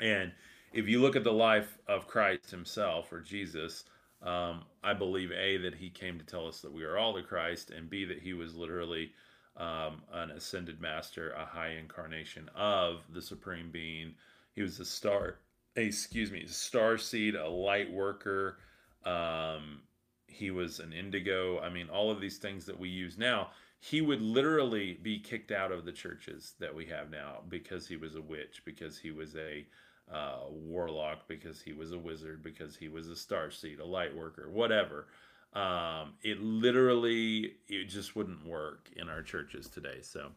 And 0.00 0.33
if 0.72 0.88
you 0.88 1.00
look 1.00 1.16
at 1.16 1.24
the 1.24 1.33
life 1.33 1.79
of 1.88 2.07
Christ 2.07 2.50
himself 2.50 3.11
or 3.12 3.20
Jesus, 3.20 3.85
um, 4.22 4.64
I 4.85 4.92
believe 4.92 5.33
A, 5.33 5.57
that 5.59 5.74
he 5.74 5.88
came 5.88 6.18
to 6.18 6.24
tell 6.24 6.46
us 6.46 6.61
that 6.61 6.72
we 6.72 6.85
are 6.85 6.98
all 6.98 7.14
the 7.14 7.22
Christ, 7.22 7.70
and 7.70 7.88
B, 7.88 8.05
that 8.05 8.20
he 8.20 8.35
was 8.35 8.55
literally 8.55 9.12
um, 9.57 10.02
an 10.12 10.31
ascended 10.33 10.81
master, 10.81 11.31
a 11.31 11.44
high 11.44 11.70
incarnation 11.70 12.50
of 12.55 13.00
the 13.12 13.22
Supreme 13.22 13.70
Being. 13.70 14.14
He 14.55 14.62
was 14.62 14.81
a 14.81 14.85
star, 14.85 15.38
excuse 15.76 16.31
me, 16.31 16.46
star 16.46 16.98
seed, 16.98 17.35
a 17.35 17.48
light 17.48 17.90
worker. 17.90 18.59
Um, 19.05 19.81
he 20.26 20.50
was 20.50 20.81
an 20.81 20.92
indigo. 20.92 21.61
I 21.61 21.70
mean, 21.70 21.88
all 21.88 22.11
of 22.11 22.20
these 22.20 22.37
things 22.37 22.66
that 22.66 22.79
we 22.79 22.88
use 22.90 23.16
now 23.16 23.50
he 23.78 24.00
would 24.00 24.22
literally 24.22 24.98
be 25.02 25.18
kicked 25.18 25.52
out 25.52 25.72
of 25.72 25.84
the 25.84 25.92
churches 25.92 26.54
that 26.58 26.74
we 26.74 26.86
have 26.86 27.10
now 27.10 27.38
because 27.48 27.86
he 27.86 27.96
was 27.96 28.14
a 28.16 28.22
witch, 28.22 28.62
because 28.64 28.98
he 28.98 29.10
was 29.10 29.36
a 29.36 29.66
uh, 30.12 30.40
warlock, 30.50 31.28
because 31.28 31.60
he 31.60 31.72
was 31.72 31.92
a 31.92 31.98
wizard, 31.98 32.42
because 32.42 32.76
he 32.76 32.88
was 32.88 33.08
a 33.08 33.16
star 33.16 33.50
seed, 33.50 33.80
a 33.80 33.84
light 33.84 34.16
worker, 34.16 34.48
whatever. 34.50 35.06
Um, 35.52 36.14
it 36.22 36.40
literally, 36.40 37.54
it 37.68 37.84
just 37.86 38.14
wouldn't 38.14 38.46
work 38.46 38.90
in 38.96 39.08
our 39.08 39.22
churches 39.22 39.68
today. 39.68 40.00
So, 40.02 40.32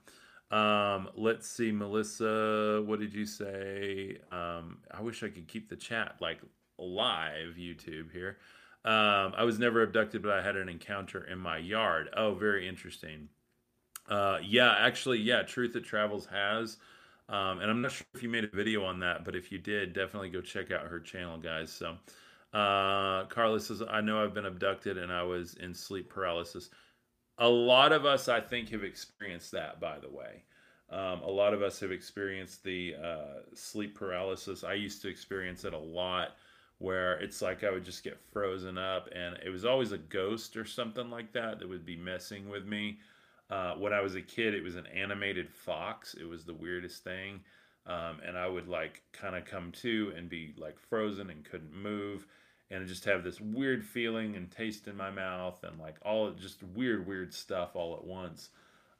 um, 0.55 1.09
let's 1.15 1.47
see, 1.47 1.71
Melissa, 1.71 2.81
what 2.85 2.99
did 2.99 3.13
you 3.13 3.25
say? 3.25 4.17
Um, 4.31 4.77
I 4.91 5.01
wish 5.01 5.21
I 5.23 5.29
could 5.29 5.47
keep 5.47 5.69
the 5.69 5.75
chat 5.75 6.15
like 6.19 6.39
live 6.77 7.55
YouTube 7.59 8.11
here. 8.11 8.37
Um, 8.85 9.33
I 9.37 9.43
was 9.43 9.59
never 9.59 9.83
abducted, 9.83 10.21
but 10.23 10.31
I 10.31 10.41
had 10.41 10.55
an 10.55 10.69
encounter 10.69 11.25
in 11.25 11.37
my 11.39 11.57
yard. 11.57 12.09
Oh, 12.15 12.33
very 12.33 12.67
interesting. 12.67 13.29
Uh, 14.07 14.39
yeah, 14.43 14.75
actually, 14.79 15.19
yeah, 15.19 15.43
Truth 15.43 15.73
That 15.73 15.83
Travels 15.85 16.25
has. 16.27 16.77
Um, 17.27 17.59
and 17.59 17.69
I'm 17.69 17.81
not 17.81 17.91
sure 17.91 18.07
if 18.15 18.23
you 18.23 18.29
made 18.29 18.45
a 18.45 18.55
video 18.55 18.83
on 18.85 18.99
that, 19.01 19.23
but 19.25 19.35
if 19.35 19.51
you 19.51 19.59
did, 19.59 19.93
definitely 19.93 20.29
go 20.29 20.41
check 20.41 20.71
out 20.71 20.87
her 20.87 20.99
channel, 20.99 21.37
guys. 21.37 21.71
So, 21.71 21.97
uh, 22.53 23.25
Carla 23.25 23.59
says, 23.59 23.83
I 23.87 24.01
know 24.01 24.23
I've 24.23 24.33
been 24.33 24.45
abducted 24.47 24.97
and 24.97 25.11
I 25.11 25.23
was 25.23 25.53
in 25.55 25.73
sleep 25.73 26.09
paralysis. 26.09 26.69
a 27.37 27.47
lot 27.49 27.91
of 27.91 28.05
us, 28.05 28.27
I 28.29 28.39
think, 28.41 28.69
have 28.69 28.83
experienced 28.83 29.51
that. 29.51 29.79
By 29.79 29.99
the 29.99 30.09
way, 30.09 30.43
um, 30.89 31.21
a 31.21 31.29
lot 31.29 31.53
of 31.53 31.61
us 31.61 31.79
have 31.79 31.91
experienced 31.91 32.63
the 32.63 32.95
uh, 33.01 33.41
sleep 33.55 33.95
paralysis. 33.95 34.63
I 34.63 34.73
used 34.73 35.01
to 35.03 35.07
experience 35.09 35.63
it 35.65 35.73
a 35.73 35.77
lot, 35.77 36.35
where 36.79 37.19
it's 37.19 37.41
like 37.41 37.63
I 37.63 37.71
would 37.71 37.85
just 37.85 38.03
get 38.03 38.19
frozen 38.33 38.77
up, 38.77 39.09
and 39.13 39.37
it 39.45 39.49
was 39.49 39.65
always 39.65 39.91
a 39.91 39.97
ghost 39.97 40.57
or 40.57 40.65
something 40.65 41.09
like 41.09 41.33
that 41.33 41.59
that 41.59 41.69
would 41.69 41.85
be 41.85 41.95
messing 41.95 42.49
with 42.49 42.65
me. 42.65 42.99
Uh, 43.49 43.73
when 43.73 43.93
I 43.93 44.01
was 44.01 44.15
a 44.15 44.21
kid, 44.21 44.53
it 44.53 44.63
was 44.63 44.75
an 44.75 44.87
animated 44.87 45.49
fox. 45.49 46.13
It 46.13 46.27
was 46.27 46.45
the 46.45 46.53
weirdest 46.53 47.03
thing. 47.03 47.41
Um, 47.87 48.19
and 48.25 48.37
I 48.37 48.47
would 48.47 48.67
like 48.67 49.01
kind 49.13 49.35
of 49.35 49.45
come 49.45 49.71
to 49.81 50.13
and 50.15 50.29
be 50.29 50.53
like 50.57 50.77
frozen 50.79 51.29
and 51.29 51.43
couldn't 51.43 51.73
move 51.73 52.27
and 52.69 52.87
just 52.87 53.05
have 53.05 53.23
this 53.23 53.41
weird 53.41 53.83
feeling 53.83 54.35
and 54.35 54.51
taste 54.51 54.87
in 54.87 54.95
my 54.95 55.09
mouth 55.09 55.63
and 55.63 55.79
like 55.79 55.95
all 56.03 56.29
just 56.31 56.61
weird, 56.75 57.07
weird 57.07 57.33
stuff 57.33 57.75
all 57.75 57.95
at 57.95 58.03
once. 58.03 58.49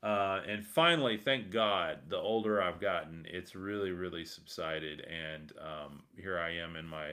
Uh, 0.02 0.42
and 0.48 0.66
finally, 0.66 1.18
thank 1.18 1.52
God, 1.52 2.00
the 2.08 2.18
older 2.18 2.62
I've 2.62 2.80
gotten, 2.80 3.28
it's 3.30 3.54
really, 3.54 3.92
really 3.92 4.26
subsided. 4.26 5.02
And 5.02 5.52
um, 5.60 6.04
here 6.18 6.40
I 6.40 6.52
am 6.56 6.76
in 6.76 6.88
my 6.88 7.12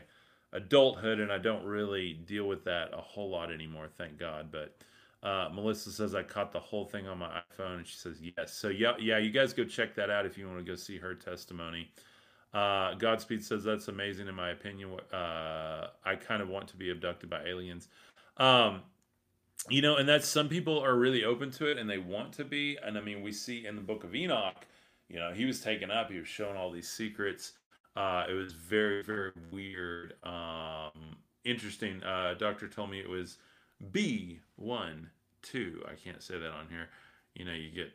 adulthood, 0.52 1.20
and 1.20 1.32
I 1.32 1.38
don't 1.38 1.64
really 1.64 2.14
deal 2.26 2.46
with 2.46 2.64
that 2.64 2.90
a 2.92 3.00
whole 3.00 3.30
lot 3.30 3.52
anymore, 3.52 3.88
thank 3.96 4.18
God. 4.18 4.48
But 4.50 4.76
uh, 5.22 5.48
Melissa 5.52 5.90
says 5.90 6.14
I 6.14 6.22
caught 6.22 6.52
the 6.52 6.60
whole 6.60 6.84
thing 6.84 7.06
on 7.06 7.18
my 7.18 7.42
iPhone, 7.58 7.78
and 7.78 7.86
she 7.86 7.96
says 7.96 8.20
yes. 8.20 8.54
So 8.54 8.68
yeah, 8.68 8.92
yeah, 9.00 9.18
you 9.18 9.30
guys 9.30 9.52
go 9.52 9.64
check 9.64 9.94
that 9.96 10.10
out 10.10 10.26
if 10.26 10.38
you 10.38 10.46
want 10.46 10.58
to 10.58 10.64
go 10.64 10.76
see 10.76 10.98
her 10.98 11.14
testimony. 11.14 11.90
Uh, 12.54 12.94
Godspeed 12.94 13.44
says 13.44 13.64
that's 13.64 13.88
amazing 13.88 14.28
in 14.28 14.34
my 14.34 14.50
opinion. 14.50 14.92
Uh, 15.12 15.88
I 16.04 16.14
kind 16.16 16.40
of 16.40 16.48
want 16.48 16.68
to 16.68 16.76
be 16.76 16.90
abducted 16.90 17.28
by 17.28 17.44
aliens. 17.44 17.88
Um, 18.38 18.82
you 19.68 19.82
know, 19.82 19.96
and 19.96 20.08
that's 20.08 20.28
some 20.28 20.48
people 20.48 20.78
are 20.78 20.96
really 20.96 21.24
open 21.24 21.50
to 21.52 21.66
it 21.70 21.76
and 21.78 21.88
they 21.88 21.98
want 21.98 22.32
to 22.34 22.44
be. 22.44 22.78
And 22.82 22.96
I 22.96 23.00
mean, 23.00 23.22
we 23.22 23.32
see 23.32 23.66
in 23.66 23.76
the 23.76 23.82
book 23.82 24.04
of 24.04 24.14
Enoch, 24.14 24.66
you 25.08 25.18
know, 25.18 25.32
he 25.32 25.44
was 25.44 25.60
taken 25.60 25.90
up, 25.90 26.10
he 26.10 26.18
was 26.18 26.28
shown 26.28 26.56
all 26.56 26.70
these 26.70 26.88
secrets. 26.88 27.52
Uh, 27.96 28.24
it 28.28 28.34
was 28.34 28.52
very, 28.52 29.02
very 29.02 29.32
weird. 29.50 30.14
Um, 30.22 31.16
interesting. 31.44 32.02
Uh, 32.02 32.34
doctor 32.38 32.68
told 32.68 32.90
me 32.90 33.00
it 33.00 33.08
was 33.08 33.38
B1, 33.92 35.06
2. 35.42 35.84
I 35.88 35.94
can't 35.94 36.22
say 36.22 36.38
that 36.38 36.50
on 36.50 36.68
here. 36.68 36.88
You 37.34 37.44
know, 37.46 37.52
you 37.52 37.70
get 37.70 37.92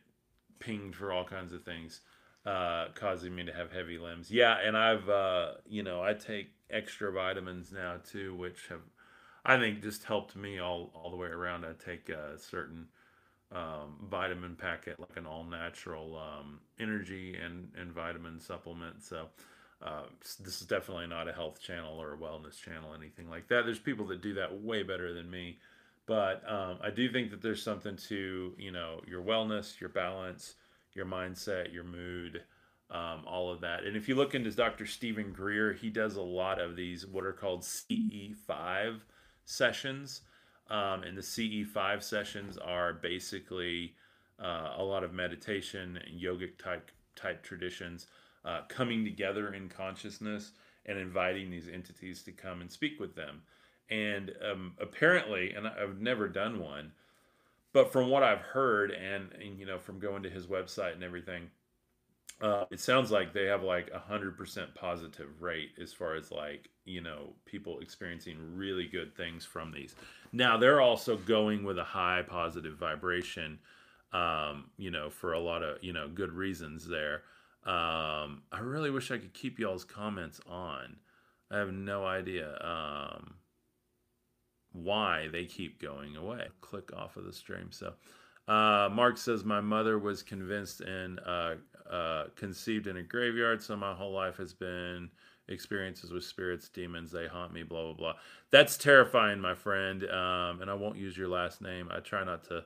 pinged 0.60 0.96
for 0.96 1.12
all 1.12 1.24
kinds 1.24 1.54
of 1.54 1.64
things 1.64 2.02
uh, 2.46 2.88
causing 2.96 3.36
me 3.36 3.44
to 3.44 3.54
have 3.54 3.72
heavy 3.72 3.98
limbs. 3.98 4.32
Yeah, 4.32 4.58
and 4.64 4.76
I've 4.78 5.08
uh, 5.10 5.52
you 5.68 5.84
know 5.84 6.02
I 6.02 6.14
take 6.14 6.50
extra 6.70 7.12
vitamins 7.12 7.72
now 7.72 7.96
too, 8.10 8.36
which 8.36 8.68
have 8.70 8.82
I 9.46 9.58
think 9.58 9.82
just 9.82 10.04
helped 10.06 10.36
me 10.36 10.60
all 10.60 10.92
all 10.96 11.12
the 11.12 11.18
way 11.18 11.28
around. 11.28 11.66
I 11.66 11.74
take 11.84 12.10
a 12.10 12.38
certain 12.40 12.88
um, 13.52 14.08
vitamin 14.10 14.56
packet, 14.56 15.00
like 15.00 15.18
an 15.18 15.26
all 15.26 15.44
natural 15.44 16.18
um, 16.18 16.60
energy 16.80 17.36
and 17.36 17.70
and 17.78 17.92
vitamin 17.92 18.40
supplement. 18.40 19.04
So. 19.04 19.28
Uh, 19.84 20.04
this 20.40 20.62
is 20.62 20.68
definitely 20.68 21.08
not 21.08 21.28
a 21.28 21.34
health 21.34 21.60
channel 21.60 22.00
or 22.00 22.14
a 22.14 22.18
wellness 22.18 22.62
channel, 22.62 22.94
anything 22.96 23.30
like 23.30 23.48
that. 23.48 23.66
There's 23.66 23.80
people 23.80 24.06
that 24.08 24.22
do 24.22 24.36
that 24.36 24.62
way 24.62 24.84
better 24.84 25.14
than 25.14 25.30
me, 25.30 25.58
but 26.06 26.44
um, 26.48 26.78
I 26.84 26.92
do 26.92 27.12
think 27.12 27.32
that 27.32 27.42
there's 27.42 27.64
something 27.64 27.96
to 28.10 28.54
you 28.58 28.72
know 28.72 29.02
your 29.08 29.24
wellness, 29.24 29.80
your 29.80 29.90
balance, 29.90 30.56
your 30.94 31.06
mindset, 31.06 31.74
your 31.74 31.84
mood, 31.84 32.44
um, 32.92 33.24
all 33.26 33.52
of 33.52 33.62
that. 33.62 33.84
And 33.84 33.98
if 33.98 34.08
you 34.08 34.16
look 34.16 34.36
into 34.36 34.52
Dr. 34.52 34.86
Steven 34.86 35.32
Greer, 35.32 35.74
he 35.74 35.90
does 35.90 36.16
a 36.16 36.22
lot 36.22 36.60
of 36.60 36.76
these 36.76 37.08
what 37.08 37.26
are 37.26 37.34
called 37.34 37.62
CE5 37.62 39.00
sessions. 39.46 40.22
Um, 40.70 41.04
and 41.04 41.18
the 41.18 41.22
CE5 41.22 42.04
sessions 42.04 42.58
are 42.58 42.94
basically 42.94 43.96
uh, 44.40 44.76
a 44.78 44.84
lot 44.84 45.04
of 45.04 45.14
meditation 45.14 46.00
and 46.06 46.22
yogic 46.22 46.58
type 46.58 46.92
type 47.16 47.44
traditions 47.44 48.08
uh, 48.46 48.62
coming 48.68 49.04
together 49.04 49.54
in 49.54 49.70
consciousness 49.70 50.52
and 50.86 50.98
inviting 50.98 51.50
these 51.50 51.68
entities 51.68 52.24
to 52.24 52.32
come 52.32 52.62
and 52.62 52.72
speak 52.72 53.00
with 53.00 53.16
them. 53.16 53.42
And 53.90 54.32
um, 54.50 54.74
apparently, 54.80 55.54
and 55.54 55.68
I've 55.68 56.00
never 56.00 56.28
done 56.28 56.60
one, 56.60 56.92
but 57.74 57.92
from 57.92 58.10
what 58.10 58.24
I've 58.24 58.40
heard 58.40 58.92
and, 58.92 59.32
and 59.34 59.60
you 59.60 59.66
know 59.66 59.80
from 59.80 60.00
going 60.00 60.24
to 60.24 60.30
his 60.30 60.48
website 60.48 60.94
and 60.94 61.04
everything, 61.04 61.50
uh, 62.42 62.66
it 62.72 62.80
sounds 62.80 63.12
like 63.12 63.34
they 63.34 63.46
have 63.46 63.64
like 63.64 63.92
a 63.94 64.00
hundred 64.00 64.38
percent 64.38 64.74
positive 64.76 65.42
rate 65.42 65.72
as 65.82 65.94
far 65.94 66.16
as 66.16 66.32
like 66.32 66.70
you 66.86 67.02
know 67.02 67.34
people 67.46 67.80
experiencing 67.80 68.38
really 68.56 68.88
good 68.88 69.16
things 69.16 69.46
from 69.46 69.72
these. 69.72 69.96
Now 70.32 70.58
they're 70.58 70.82
also 70.82 71.18
going 71.18 71.64
with 71.64 71.78
a 71.78 71.84
high 71.84 72.24
positive 72.28 72.78
vibration, 72.78 73.60
um, 74.14 74.66
you 74.78 74.90
know, 74.90 75.10
for 75.10 75.34
a 75.34 75.40
lot 75.40 75.64
of 75.64 75.84
you 75.84 75.94
know 75.94 76.08
good 76.08 76.32
reasons 76.32 76.88
there. 76.88 77.24
Um, 77.66 78.44
I 78.52 78.60
really 78.60 78.90
wish 78.90 79.12
I 79.12 79.18
could 79.18 79.34
keep 79.34 79.60
y'all's 79.60 79.86
comments 79.86 80.40
on. 80.48 80.98
I 81.52 81.58
have 81.58 81.72
no 81.72 82.06
idea. 82.06 82.58
Um, 82.62 83.36
why 84.74 85.28
they 85.32 85.46
keep 85.46 85.82
going 85.82 86.16
away. 86.16 86.48
Click 86.62 86.92
off 86.96 87.18
of 87.18 87.26
the 87.26 87.34
stream. 87.34 87.72
So, 87.72 87.94
uh, 88.48 88.90
Mark 88.92 89.18
says, 89.18 89.44
My 89.44 89.62
mother 89.62 90.00
was 90.00 90.24
convinced 90.24 90.82
and 90.82 91.20
uh, 91.26 91.56
uh, 91.90 92.26
conceived 92.36 92.88
in 92.88 92.98
a 92.98 93.04
graveyard, 93.04 93.62
so 93.62 93.76
my 93.76 93.94
whole 93.94 94.14
life 94.14 94.38
has 94.38 94.54
been 94.54 95.10
experiences 95.48 96.12
with 96.12 96.24
spirits, 96.24 96.70
demons, 96.70 97.12
they 97.12 97.28
haunt 97.28 97.54
me, 97.54 97.64
blah, 97.64 97.84
blah, 97.84 97.94
blah. 97.94 98.14
That's 98.52 98.78
terrifying, 98.78 99.40
my 99.40 99.56
friend. 99.56 100.04
Um, 100.04 100.62
and 100.62 100.70
I 100.70 100.74
won't 100.74 100.98
use 100.98 101.18
your 101.18 101.28
last 101.28 101.62
name. 101.62 101.90
I 101.92 102.00
try 102.00 102.24
not 102.24 102.46
to. 102.46 102.64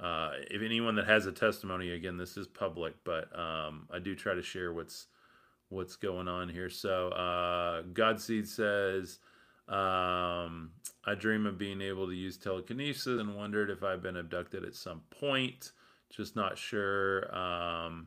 Uh, 0.00 0.30
if 0.50 0.62
anyone 0.62 0.94
that 0.96 1.06
has 1.06 1.26
a 1.26 1.32
testimony, 1.32 1.92
again, 1.92 2.16
this 2.16 2.36
is 2.36 2.46
public, 2.46 2.94
but 3.04 3.28
um, 3.38 3.88
I 3.92 3.98
do 3.98 4.14
try 4.14 4.34
to 4.34 4.42
share 4.42 4.72
what's 4.72 5.06
what's 5.70 5.96
going 5.96 6.28
on 6.28 6.48
here. 6.48 6.70
So, 6.70 7.08
uh, 7.08 7.82
Godseed 7.92 8.46
says, 8.46 9.18
um, 9.68 10.70
I 11.04 11.14
dream 11.14 11.46
of 11.46 11.58
being 11.58 11.82
able 11.82 12.06
to 12.06 12.14
use 12.14 12.38
telekinesis 12.38 13.20
and 13.20 13.36
wondered 13.36 13.68
if 13.68 13.82
I've 13.82 14.02
been 14.02 14.16
abducted 14.16 14.64
at 14.64 14.74
some 14.74 15.02
point. 15.10 15.72
Just 16.10 16.36
not 16.36 16.56
sure. 16.56 17.34
Um, 17.36 18.06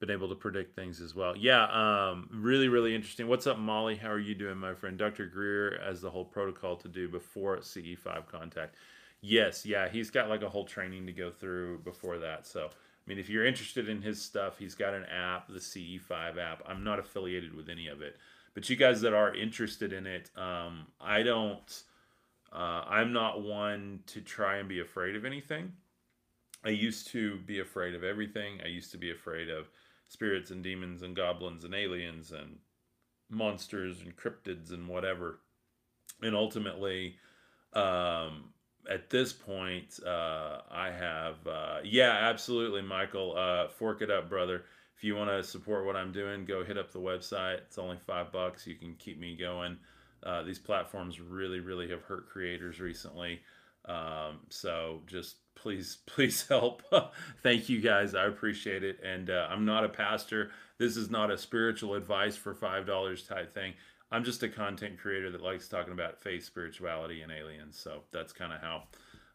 been 0.00 0.10
able 0.10 0.28
to 0.28 0.34
predict 0.34 0.74
things 0.74 1.00
as 1.00 1.14
well. 1.14 1.36
Yeah, 1.36 1.64
um, 1.66 2.28
really, 2.32 2.68
really 2.68 2.92
interesting. 2.94 3.28
What's 3.28 3.46
up, 3.46 3.58
Molly? 3.58 3.94
How 3.94 4.10
are 4.10 4.18
you 4.18 4.34
doing, 4.34 4.58
my 4.58 4.74
friend? 4.74 4.98
Dr. 4.98 5.26
Greer 5.26 5.80
has 5.82 6.00
the 6.00 6.10
whole 6.10 6.24
protocol 6.24 6.76
to 6.76 6.88
do 6.88 7.08
before 7.08 7.58
CE5 7.58 8.26
contact. 8.26 8.74
Yes, 9.22 9.64
yeah, 9.64 9.88
he's 9.88 10.10
got 10.10 10.28
like 10.28 10.42
a 10.42 10.48
whole 10.48 10.64
training 10.64 11.06
to 11.06 11.12
go 11.12 11.30
through 11.30 11.78
before 11.78 12.18
that. 12.18 12.44
So, 12.44 12.66
I 12.66 12.70
mean, 13.06 13.18
if 13.18 13.30
you're 13.30 13.46
interested 13.46 13.88
in 13.88 14.02
his 14.02 14.20
stuff, 14.20 14.58
he's 14.58 14.74
got 14.74 14.94
an 14.94 15.04
app, 15.04 15.46
the 15.46 15.60
CE5 15.60 16.38
app. 16.38 16.62
I'm 16.66 16.82
not 16.82 16.98
affiliated 16.98 17.54
with 17.54 17.68
any 17.68 17.86
of 17.86 18.02
it. 18.02 18.16
But 18.52 18.68
you 18.68 18.74
guys 18.74 19.00
that 19.02 19.14
are 19.14 19.34
interested 19.34 19.92
in 19.92 20.06
it, 20.06 20.28
um, 20.36 20.88
I 21.00 21.22
don't. 21.22 21.82
Uh, 22.52 22.84
I'm 22.86 23.12
not 23.12 23.42
one 23.42 24.00
to 24.08 24.20
try 24.20 24.56
and 24.56 24.68
be 24.68 24.80
afraid 24.80 25.16
of 25.16 25.24
anything. 25.24 25.72
I 26.64 26.70
used 26.70 27.06
to 27.08 27.38
be 27.38 27.60
afraid 27.60 27.94
of 27.94 28.04
everything. 28.04 28.60
I 28.62 28.68
used 28.68 28.90
to 28.90 28.98
be 28.98 29.10
afraid 29.10 29.48
of 29.48 29.70
spirits 30.08 30.50
and 30.50 30.62
demons 30.62 31.02
and 31.02 31.16
goblins 31.16 31.64
and 31.64 31.74
aliens 31.74 32.30
and 32.30 32.58
monsters 33.30 34.02
and 34.02 34.14
cryptids 34.16 34.70
and 34.70 34.86
whatever. 34.86 35.38
And 36.20 36.36
ultimately, 36.36 37.16
um, 37.72 38.50
at 38.90 39.10
this 39.10 39.32
point, 39.32 39.98
uh, 40.04 40.60
I 40.70 40.90
have, 40.90 41.46
uh, 41.46 41.78
yeah, 41.84 42.10
absolutely, 42.10 42.82
Michael. 42.82 43.36
Uh, 43.36 43.68
fork 43.68 44.02
it 44.02 44.10
up, 44.10 44.28
brother 44.28 44.64
if 45.02 45.06
you 45.06 45.16
want 45.16 45.30
to 45.30 45.42
support 45.42 45.84
what 45.84 45.96
I'm 45.96 46.12
doing, 46.12 46.44
go 46.44 46.62
hit 46.62 46.78
up 46.78 46.92
the 46.92 47.00
website. 47.00 47.56
It's 47.56 47.76
only 47.76 47.96
five 47.96 48.30
bucks. 48.30 48.68
You 48.68 48.76
can 48.76 48.94
keep 49.00 49.18
me 49.18 49.34
going. 49.36 49.76
Uh, 50.22 50.44
these 50.44 50.60
platforms 50.60 51.20
really, 51.20 51.58
really 51.58 51.90
have 51.90 52.02
hurt 52.02 52.28
creators 52.28 52.78
recently. 52.78 53.40
Um, 53.86 54.38
so 54.48 55.00
just 55.08 55.38
please, 55.56 55.98
please 56.06 56.46
help. 56.46 56.84
Thank 57.42 57.68
you 57.68 57.80
guys. 57.80 58.14
I 58.14 58.26
appreciate 58.26 58.84
it. 58.84 59.00
And 59.04 59.28
uh, 59.28 59.48
I'm 59.50 59.64
not 59.64 59.84
a 59.84 59.88
pastor. 59.88 60.52
This 60.78 60.96
is 60.96 61.10
not 61.10 61.32
a 61.32 61.36
spiritual 61.36 61.94
advice 61.94 62.36
for 62.36 62.54
$5 62.54 63.26
type 63.28 63.52
thing. 63.52 63.74
I'm 64.12 64.24
just 64.24 64.42
a 64.42 64.48
content 64.48 64.98
creator 64.98 65.30
that 65.30 65.42
likes 65.42 65.68
talking 65.68 65.92
about 65.92 66.20
faith, 66.20 66.44
spirituality, 66.44 67.22
and 67.22 67.32
aliens. 67.32 67.78
So 67.78 68.02
that's 68.12 68.32
kind 68.32 68.52
of 68.52 68.60
how 68.60 68.82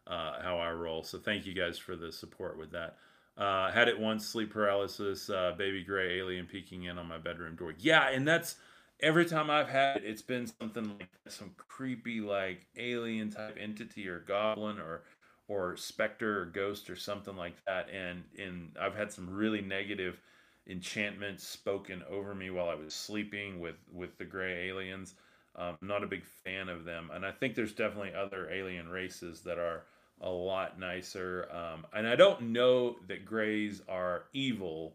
uh, 0.06 0.40
how 0.42 0.58
I 0.58 0.70
roll. 0.70 1.02
So 1.02 1.18
thank 1.18 1.44
you 1.44 1.52
guys 1.52 1.76
for 1.76 1.96
the 1.96 2.10
support 2.10 2.58
with 2.58 2.70
that. 2.70 2.96
Uh, 3.36 3.70
had 3.70 3.88
it 3.88 3.98
once, 3.98 4.26
sleep 4.26 4.52
paralysis, 4.52 5.30
uh, 5.30 5.52
baby 5.56 5.84
gray 5.84 6.18
alien 6.18 6.46
peeking 6.46 6.84
in 6.84 6.98
on 6.98 7.06
my 7.06 7.18
bedroom 7.18 7.56
door. 7.56 7.74
Yeah, 7.78 8.08
and 8.08 8.26
that's 8.26 8.56
every 9.00 9.26
time 9.26 9.50
I've 9.50 9.68
had 9.68 9.98
it, 9.98 10.04
it's 10.04 10.22
been 10.22 10.46
something 10.60 10.96
like 10.98 11.08
some 11.28 11.50
creepy, 11.56 12.20
like 12.20 12.66
alien 12.76 13.30
type 13.30 13.56
entity 13.60 14.08
or 14.08 14.20
goblin 14.20 14.78
or 14.78 15.02
or 15.48 15.76
specter 15.76 16.42
or 16.42 16.44
ghost 16.46 16.90
or 16.90 16.96
something 16.96 17.36
like 17.36 17.54
that. 17.66 17.88
And 17.90 18.24
and 18.38 18.70
I've 18.80 18.96
had 18.96 19.12
some 19.12 19.28
really 19.28 19.60
negative 19.60 20.20
enchantments 20.68 21.46
spoken 21.46 22.02
over 22.10 22.34
me 22.34 22.50
while 22.50 22.68
I 22.68 22.74
was 22.74 22.94
sleeping 22.94 23.60
with 23.60 23.76
with 23.92 24.16
the 24.18 24.24
gray 24.24 24.68
aliens. 24.68 25.14
Um, 25.56 25.76
not 25.80 26.04
a 26.04 26.06
big 26.06 26.24
fan 26.44 26.68
of 26.68 26.84
them, 26.84 27.10
and 27.12 27.26
I 27.26 27.32
think 27.32 27.54
there's 27.54 27.72
definitely 27.72 28.14
other 28.14 28.48
alien 28.50 28.88
races 28.88 29.40
that 29.40 29.58
are 29.58 29.82
a 30.20 30.28
lot 30.30 30.78
nicer. 30.78 31.48
Um, 31.52 31.86
and 31.92 32.06
I 32.06 32.16
don't 32.16 32.52
know 32.52 32.96
that 33.08 33.24
Greys 33.24 33.82
are 33.88 34.24
evil 34.32 34.94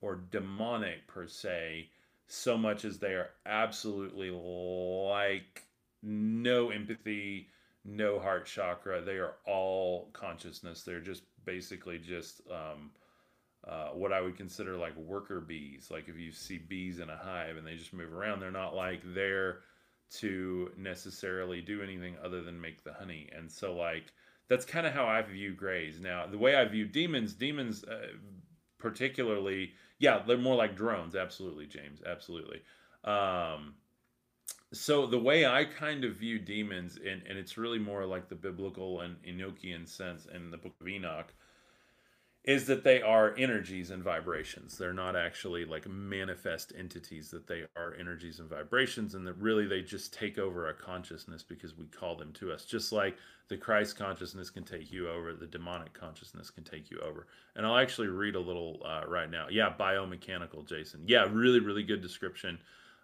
or 0.00 0.16
demonic 0.30 1.06
per 1.06 1.26
se, 1.26 1.88
so 2.26 2.56
much 2.56 2.84
as 2.84 2.98
they 2.98 3.12
are 3.12 3.30
absolutely 3.46 4.30
like 4.30 5.64
no 6.02 6.70
empathy, 6.70 7.48
no 7.84 8.18
heart 8.18 8.46
chakra. 8.46 9.02
They 9.02 9.18
are 9.18 9.34
all 9.46 10.08
consciousness. 10.12 10.82
They're 10.82 11.00
just 11.00 11.22
basically 11.44 11.98
just 11.98 12.40
um, 12.50 12.90
uh, 13.66 13.88
what 13.88 14.12
I 14.12 14.20
would 14.20 14.36
consider 14.36 14.76
like 14.76 14.96
worker 14.96 15.40
bees. 15.40 15.88
Like 15.90 16.08
if 16.08 16.16
you 16.18 16.32
see 16.32 16.58
bees 16.58 16.98
in 16.98 17.10
a 17.10 17.16
hive 17.16 17.56
and 17.56 17.66
they 17.66 17.76
just 17.76 17.92
move 17.92 18.12
around, 18.12 18.40
they're 18.40 18.50
not 18.50 18.74
like 18.74 19.00
there 19.14 19.60
to 20.10 20.70
necessarily 20.76 21.60
do 21.60 21.82
anything 21.82 22.16
other 22.24 22.42
than 22.42 22.60
make 22.60 22.82
the 22.82 22.92
honey. 22.92 23.28
And 23.36 23.50
so, 23.50 23.74
like, 23.74 24.12
that's 24.48 24.64
kind 24.64 24.86
of 24.86 24.92
how 24.92 25.06
I 25.06 25.22
view 25.22 25.54
Greys. 25.54 26.00
Now, 26.00 26.26
the 26.26 26.38
way 26.38 26.56
I 26.56 26.64
view 26.64 26.84
demons, 26.84 27.34
demons, 27.34 27.84
uh, 27.84 28.08
particularly, 28.78 29.72
yeah, 29.98 30.22
they're 30.26 30.36
more 30.36 30.56
like 30.56 30.74
drones. 30.74 31.14
Absolutely, 31.14 31.66
James. 31.66 32.00
Absolutely. 32.04 32.62
Um, 33.04 33.74
so 34.72 35.06
the 35.06 35.18
way 35.18 35.46
I 35.46 35.64
kind 35.64 36.04
of 36.04 36.16
view 36.16 36.38
demons, 36.38 36.96
and, 36.96 37.22
and 37.28 37.38
it's 37.38 37.56
really 37.56 37.78
more 37.78 38.04
like 38.04 38.28
the 38.28 38.34
biblical 38.34 39.02
and 39.02 39.16
Enochian 39.22 39.88
sense 39.88 40.26
in 40.34 40.50
the 40.50 40.56
book 40.56 40.74
of 40.80 40.88
Enoch, 40.88 41.32
is 42.44 42.66
that 42.66 42.84
they 42.84 43.02
are 43.02 43.34
energies 43.36 43.90
and 43.90 44.02
vibrations. 44.02 44.78
They're 44.78 44.94
not 44.94 45.14
actually 45.14 45.66
like 45.66 45.86
manifest 45.86 46.72
entities, 46.78 47.30
that 47.30 47.46
they 47.46 47.64
are 47.76 47.94
energies 47.98 48.40
and 48.40 48.48
vibrations, 48.48 49.14
and 49.14 49.26
that 49.26 49.34
really 49.34 49.66
they 49.66 49.82
just 49.82 50.14
take 50.14 50.38
over 50.38 50.68
a 50.68 50.74
consciousness 50.74 51.42
because 51.42 51.76
we 51.76 51.84
call 51.86 52.16
them 52.16 52.32
to 52.34 52.50
us. 52.50 52.64
Just 52.64 52.92
like 52.92 53.16
the 53.48 53.58
Christ 53.58 53.98
consciousness 53.98 54.48
can 54.48 54.64
take 54.64 54.90
you 54.90 55.10
over, 55.10 55.34
the 55.34 55.46
demonic 55.46 55.92
consciousness 55.92 56.48
can 56.48 56.64
take 56.64 56.90
you 56.90 56.98
over. 57.00 57.26
And 57.56 57.66
I'll 57.66 57.76
actually 57.76 58.08
read 58.08 58.36
a 58.36 58.40
little 58.40 58.80
uh, 58.86 59.02
right 59.06 59.30
now. 59.30 59.48
Yeah, 59.50 59.74
biomechanical, 59.78 60.66
Jason. 60.66 61.02
Yeah, 61.06 61.26
really, 61.30 61.60
really 61.60 61.82
good 61.82 62.00
description. 62.00 62.58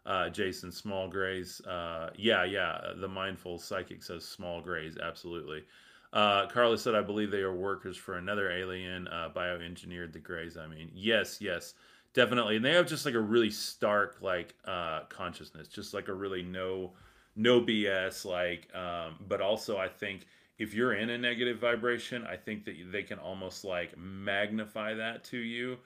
Uh, 0.06 0.30
Jason, 0.30 0.72
small 0.72 1.08
grays. 1.08 1.60
Uh, 1.62 2.10
yeah, 2.16 2.44
yeah. 2.44 2.80
The 2.96 3.08
mindful 3.08 3.58
psychic 3.58 4.02
says 4.02 4.24
small 4.24 4.62
grays. 4.62 4.96
Absolutely. 4.96 5.64
Uh, 6.12 6.46
Carla 6.46 6.78
said, 6.78 6.94
I 6.94 7.02
believe 7.02 7.30
they 7.30 7.42
are 7.42 7.54
workers 7.54 7.96
for 7.96 8.16
another 8.16 8.50
alien, 8.50 9.08
uh, 9.08 9.30
bioengineered 9.34 10.12
the 10.12 10.18
Greys. 10.18 10.56
I 10.56 10.66
mean, 10.66 10.90
yes, 10.94 11.40
yes, 11.40 11.74
definitely. 12.14 12.56
And 12.56 12.64
they 12.64 12.72
have 12.72 12.86
just 12.86 13.04
like 13.04 13.14
a 13.14 13.20
really 13.20 13.50
stark, 13.50 14.18
like, 14.20 14.54
uh, 14.64 15.00
consciousness, 15.08 15.68
just 15.68 15.92
like 15.94 16.08
a 16.08 16.14
really 16.14 16.42
no, 16.42 16.92
no 17.34 17.60
BS, 17.60 18.24
like, 18.24 18.74
um, 18.74 19.16
but 19.28 19.40
also 19.40 19.76
I 19.76 19.88
think 19.88 20.26
if 20.58 20.72
you're 20.72 20.94
in 20.94 21.10
a 21.10 21.18
negative 21.18 21.58
vibration, 21.58 22.24
I 22.26 22.36
think 22.36 22.64
that 22.64 22.76
they 22.90 23.02
can 23.02 23.18
almost 23.18 23.64
like 23.64 23.96
magnify 23.98 24.94
that 24.94 25.24
to 25.24 25.38
you. 25.38 25.76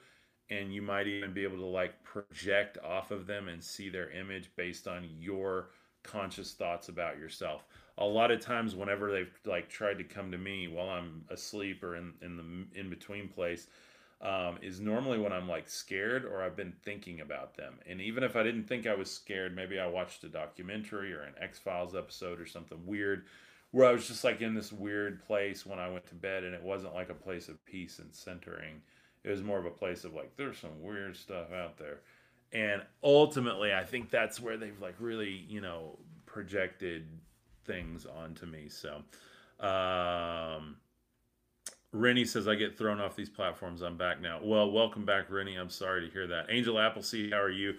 And 0.49 0.73
you 0.73 0.81
might 0.81 1.07
even 1.07 1.33
be 1.33 1.43
able 1.43 1.57
to 1.57 1.65
like 1.65 2.01
project 2.03 2.77
off 2.83 3.11
of 3.11 3.25
them 3.25 3.47
and 3.47 3.63
see 3.63 3.89
their 3.89 4.09
image 4.11 4.51
based 4.55 4.87
on 4.87 5.07
your 5.19 5.69
conscious 6.03 6.53
thoughts 6.53 6.89
about 6.89 7.17
yourself 7.17 7.65
a 8.01 8.05
lot 8.05 8.31
of 8.31 8.41
times 8.41 8.75
whenever 8.75 9.11
they've 9.11 9.39
like 9.45 9.69
tried 9.69 9.99
to 9.99 10.03
come 10.03 10.31
to 10.31 10.37
me 10.37 10.67
while 10.67 10.89
I'm 10.89 11.23
asleep 11.29 11.83
or 11.83 11.95
in, 11.95 12.13
in 12.21 12.35
the 12.35 12.79
in 12.79 12.89
between 12.89 13.27
place 13.27 13.67
um, 14.21 14.57
is 14.61 14.79
normally 14.79 15.19
when 15.19 15.31
I'm 15.31 15.47
like 15.47 15.69
scared 15.69 16.25
or 16.25 16.41
I've 16.41 16.55
been 16.55 16.73
thinking 16.83 17.21
about 17.21 17.55
them. 17.55 17.75
And 17.87 18.01
even 18.01 18.23
if 18.23 18.35
I 18.35 18.43
didn't 18.43 18.63
think 18.63 18.87
I 18.87 18.95
was 18.95 19.11
scared, 19.11 19.55
maybe 19.55 19.79
I 19.79 19.85
watched 19.85 20.23
a 20.23 20.29
documentary 20.29 21.13
or 21.13 21.21
an 21.21 21.35
X 21.39 21.59
Files 21.59 21.95
episode 21.95 22.41
or 22.41 22.47
something 22.47 22.79
weird 22.85 23.25
where 23.69 23.87
I 23.87 23.93
was 23.93 24.07
just 24.07 24.23
like 24.23 24.41
in 24.41 24.55
this 24.55 24.73
weird 24.73 25.23
place 25.25 25.65
when 25.65 25.79
I 25.79 25.89
went 25.89 26.07
to 26.07 26.15
bed 26.15 26.43
and 26.43 26.55
it 26.55 26.63
wasn't 26.63 26.95
like 26.95 27.09
a 27.09 27.15
place 27.15 27.49
of 27.49 27.63
peace 27.65 27.99
and 27.99 28.13
centering. 28.13 28.81
It 29.23 29.29
was 29.29 29.43
more 29.43 29.59
of 29.59 29.65
a 29.65 29.71
place 29.71 30.05
of 30.05 30.15
like, 30.15 30.35
there's 30.35 30.57
some 30.57 30.81
weird 30.81 31.15
stuff 31.15 31.53
out 31.53 31.77
there. 31.77 31.99
And 32.51 32.81
ultimately, 33.03 33.73
I 33.73 33.83
think 33.83 34.09
that's 34.09 34.41
where 34.41 34.57
they've 34.57 34.81
like 34.81 34.95
really, 34.99 35.45
you 35.47 35.61
know, 35.61 35.99
projected 36.25 37.07
things 37.71 38.05
onto 38.05 38.45
me. 38.45 38.69
So, 38.69 39.01
um, 39.65 40.77
Rennie 41.93 42.25
says 42.25 42.47
I 42.47 42.55
get 42.55 42.77
thrown 42.77 42.99
off 42.99 43.15
these 43.15 43.29
platforms. 43.29 43.81
I'm 43.81 43.97
back 43.97 44.21
now. 44.21 44.39
Well, 44.41 44.71
welcome 44.71 45.05
back, 45.05 45.29
Rennie. 45.29 45.55
I'm 45.55 45.69
sorry 45.69 46.05
to 46.05 46.11
hear 46.11 46.27
that. 46.27 46.45
Angel 46.49 46.79
Appleseed, 46.79 47.33
how 47.33 47.41
are 47.41 47.49
you? 47.49 47.75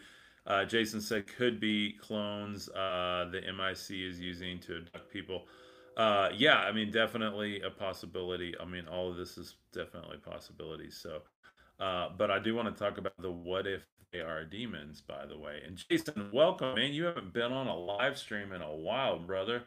Uh, 0.46 0.64
Jason 0.64 1.00
said 1.00 1.26
could 1.26 1.60
be 1.60 1.92
clones 2.00 2.68
uh, 2.70 3.28
the 3.30 3.40
MIC 3.40 3.90
is 3.90 4.20
using 4.20 4.58
to 4.60 4.78
abduct 4.78 5.12
people. 5.12 5.44
Uh, 5.96 6.30
yeah, 6.36 6.58
I 6.58 6.72
mean, 6.72 6.90
definitely 6.90 7.60
a 7.62 7.70
possibility. 7.70 8.54
I 8.60 8.64
mean, 8.64 8.86
all 8.88 9.10
of 9.10 9.16
this 9.16 9.38
is 9.38 9.56
definitely 9.72 10.16
possibilities. 10.18 10.96
So, 10.96 11.20
uh, 11.80 12.08
but 12.16 12.30
I 12.30 12.38
do 12.38 12.54
want 12.54 12.74
to 12.74 12.84
talk 12.84 12.98
about 12.98 13.16
the 13.20 13.30
what 13.30 13.66
if 13.66 13.86
they 14.12 14.20
are 14.20 14.44
demons, 14.44 15.00
by 15.00 15.26
the 15.26 15.38
way. 15.38 15.62
And 15.66 15.76
Jason, 15.88 16.30
welcome, 16.32 16.74
man. 16.74 16.92
You 16.92 17.04
haven't 17.04 17.32
been 17.32 17.52
on 17.52 17.66
a 17.66 17.76
live 17.76 18.18
stream 18.18 18.52
in 18.52 18.62
a 18.62 18.74
while, 18.74 19.18
brother. 19.18 19.62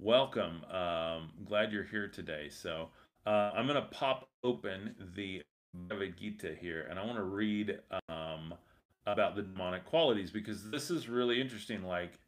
Welcome. 0.00 0.64
Um, 0.70 1.30
glad 1.44 1.72
you're 1.72 1.82
here 1.82 2.06
today. 2.06 2.50
So 2.50 2.90
uh, 3.26 3.50
I'm 3.52 3.66
going 3.66 3.82
to 3.82 3.88
pop 3.88 4.28
open 4.44 4.94
the 5.16 5.42
Bhagavad 5.74 6.16
Gita 6.16 6.54
here, 6.54 6.86
and 6.88 7.00
I 7.00 7.04
want 7.04 7.16
to 7.16 7.24
read 7.24 7.80
um, 8.08 8.54
about 9.08 9.34
the 9.34 9.42
demonic 9.42 9.84
qualities 9.86 10.30
because 10.30 10.70
this 10.70 10.92
is 10.92 11.08
really 11.08 11.40
interesting. 11.40 11.82
Like, 11.82 12.20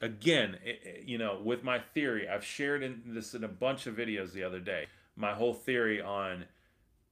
again, 0.00 0.56
it, 0.64 1.04
you 1.06 1.18
know, 1.18 1.40
with 1.40 1.62
my 1.62 1.78
theory, 1.78 2.28
I've 2.28 2.44
shared 2.44 2.82
in 2.82 3.00
this 3.06 3.32
in 3.32 3.44
a 3.44 3.48
bunch 3.48 3.86
of 3.86 3.94
videos 3.94 4.32
the 4.32 4.42
other 4.42 4.60
day. 4.60 4.86
My 5.14 5.34
whole 5.34 5.54
theory 5.54 6.02
on 6.02 6.46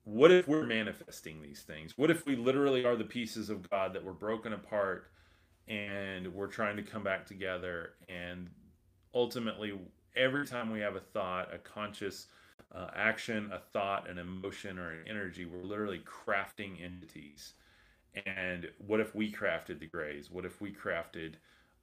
what 0.02 0.32
if 0.32 0.48
we're 0.48 0.66
manifesting 0.66 1.42
these 1.42 1.62
things? 1.62 1.96
What 1.96 2.10
if 2.10 2.26
we 2.26 2.34
literally 2.34 2.84
are 2.84 2.96
the 2.96 3.04
pieces 3.04 3.50
of 3.50 3.70
God 3.70 3.94
that 3.94 4.02
were 4.02 4.12
broken 4.12 4.52
apart 4.52 5.12
and 5.68 6.34
we're 6.34 6.48
trying 6.48 6.76
to 6.76 6.82
come 6.82 7.04
back 7.04 7.24
together? 7.24 7.90
And 8.08 8.50
ultimately, 9.14 9.78
every 10.16 10.46
time 10.46 10.70
we 10.70 10.80
have 10.80 10.96
a 10.96 11.00
thought, 11.00 11.52
a 11.54 11.58
conscious 11.58 12.26
uh, 12.74 12.88
action, 12.94 13.50
a 13.52 13.58
thought, 13.58 14.08
an 14.08 14.18
emotion, 14.18 14.78
or 14.78 14.90
an 14.90 15.04
energy, 15.08 15.44
we're 15.44 15.62
literally 15.62 16.02
crafting 16.04 16.82
entities. 16.82 17.54
And 18.24 18.68
what 18.78 19.00
if 19.00 19.14
we 19.14 19.30
crafted 19.30 19.78
the 19.78 19.86
Greys? 19.86 20.30
What 20.30 20.44
if 20.44 20.60
we 20.60 20.72
crafted 20.72 21.34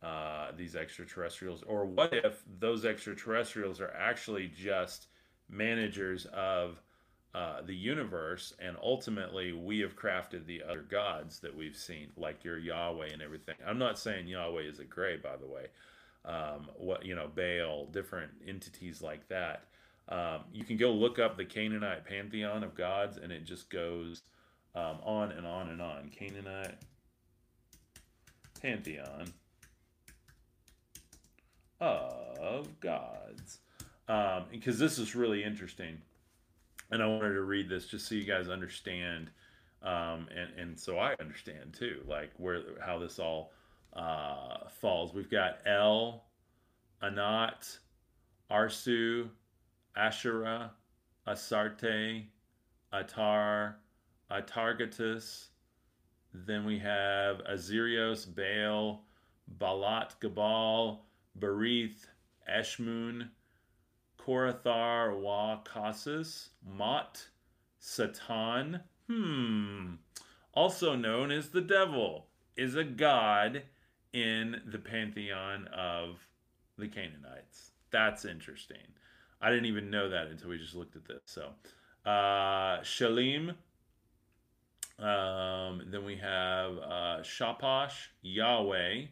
uh, 0.01 0.51
these 0.57 0.75
extraterrestrials? 0.75 1.63
Or 1.63 1.85
what 1.85 2.13
if 2.13 2.43
those 2.59 2.85
extraterrestrials 2.85 3.79
are 3.79 3.93
actually 3.95 4.47
just 4.47 5.07
managers 5.49 6.25
of 6.33 6.81
uh, 7.35 7.61
the 7.65 7.75
universe, 7.75 8.53
and 8.59 8.77
ultimately 8.81 9.53
we 9.53 9.79
have 9.79 9.95
crafted 9.95 10.45
the 10.45 10.61
other 10.63 10.81
gods 10.83 11.39
that 11.39 11.55
we've 11.55 11.75
seen, 11.75 12.09
like 12.15 12.43
your 12.43 12.59
Yahweh 12.59 13.07
and 13.11 13.21
everything. 13.23 13.55
I'm 13.65 13.79
not 13.79 13.97
saying 13.97 14.27
Yahweh 14.27 14.63
is 14.63 14.79
a 14.79 14.83
gray, 14.83 15.17
by 15.17 15.37
the 15.37 15.47
way. 15.47 15.67
Um, 16.25 16.69
what 16.77 17.05
you 17.05 17.15
know, 17.15 17.27
Baal, 17.27 17.87
different 17.87 18.31
entities 18.47 19.01
like 19.01 19.27
that. 19.27 19.65
Um, 20.09 20.41
you 20.51 20.63
can 20.63 20.77
go 20.77 20.91
look 20.91 21.19
up 21.19 21.37
the 21.37 21.45
Canaanite 21.45 22.05
pantheon 22.05 22.63
of 22.63 22.75
gods, 22.75 23.17
and 23.17 23.31
it 23.31 23.45
just 23.45 23.69
goes 23.69 24.23
um, 24.75 24.97
on 25.03 25.31
and 25.31 25.45
on 25.45 25.69
and 25.69 25.81
on. 25.81 26.09
Canaanite 26.09 26.77
pantheon 28.61 29.33
of 31.81 32.79
gods, 32.79 33.59
because 34.07 34.75
um, 34.75 34.79
this 34.79 34.97
is 34.97 35.15
really 35.15 35.43
interesting 35.43 35.97
and 36.93 37.01
I 37.01 37.07
wanted 37.07 37.33
to 37.33 37.41
read 37.41 37.67
this 37.67 37.87
just 37.87 38.07
so 38.07 38.13
you 38.13 38.23
guys 38.23 38.49
understand, 38.49 39.31
um, 39.81 40.27
and 40.35 40.49
and 40.57 40.79
so 40.79 40.99
I 40.99 41.15
understand 41.19 41.73
too, 41.73 42.03
like 42.07 42.31
where 42.37 42.61
how 42.85 42.99
this 42.99 43.17
all 43.17 43.51
uh, 43.95 44.69
falls. 44.69 45.13
We've 45.13 45.29
got 45.29 45.59
El, 45.65 46.23
Anat, 47.01 47.77
Arsu, 48.49 49.29
Asherah, 49.95 50.71
Asarte, 51.27 52.25
Atar, 52.93 53.75
Atargatis. 54.31 55.47
Then 56.33 56.65
we 56.65 56.79
have 56.79 57.41
Azirios, 57.43 58.25
Baal, 58.25 59.03
Balat, 59.59 60.19
Gabal, 60.19 60.99
Berith, 61.39 62.07
Eshmun, 62.49 63.29
Korathar 64.19 65.19
Wa 65.19 65.59
Kasus, 65.63 66.49
Mot, 66.65 67.27
Satan, 67.79 68.79
hmm, 69.07 69.95
also 70.53 70.95
known 70.95 71.31
as 71.31 71.49
the 71.49 71.61
devil, 71.61 72.27
is 72.55 72.75
a 72.75 72.83
god 72.83 73.63
in 74.13 74.61
the 74.71 74.79
pantheon 74.79 75.67
of 75.67 76.25
the 76.77 76.87
Canaanites. 76.87 77.71
That's 77.91 78.25
interesting. 78.25 78.77
I 79.41 79.49
didn't 79.49 79.65
even 79.65 79.89
know 79.89 80.09
that 80.09 80.27
until 80.27 80.49
we 80.49 80.57
just 80.57 80.75
looked 80.75 80.95
at 80.95 81.05
this. 81.05 81.21
So, 81.25 81.49
uh, 82.05 82.79
Shalim. 82.81 83.55
Um, 84.99 85.81
then 85.91 86.05
we 86.05 86.15
have 86.17 86.77
uh, 86.77 87.23
Yahweh, 88.21 89.05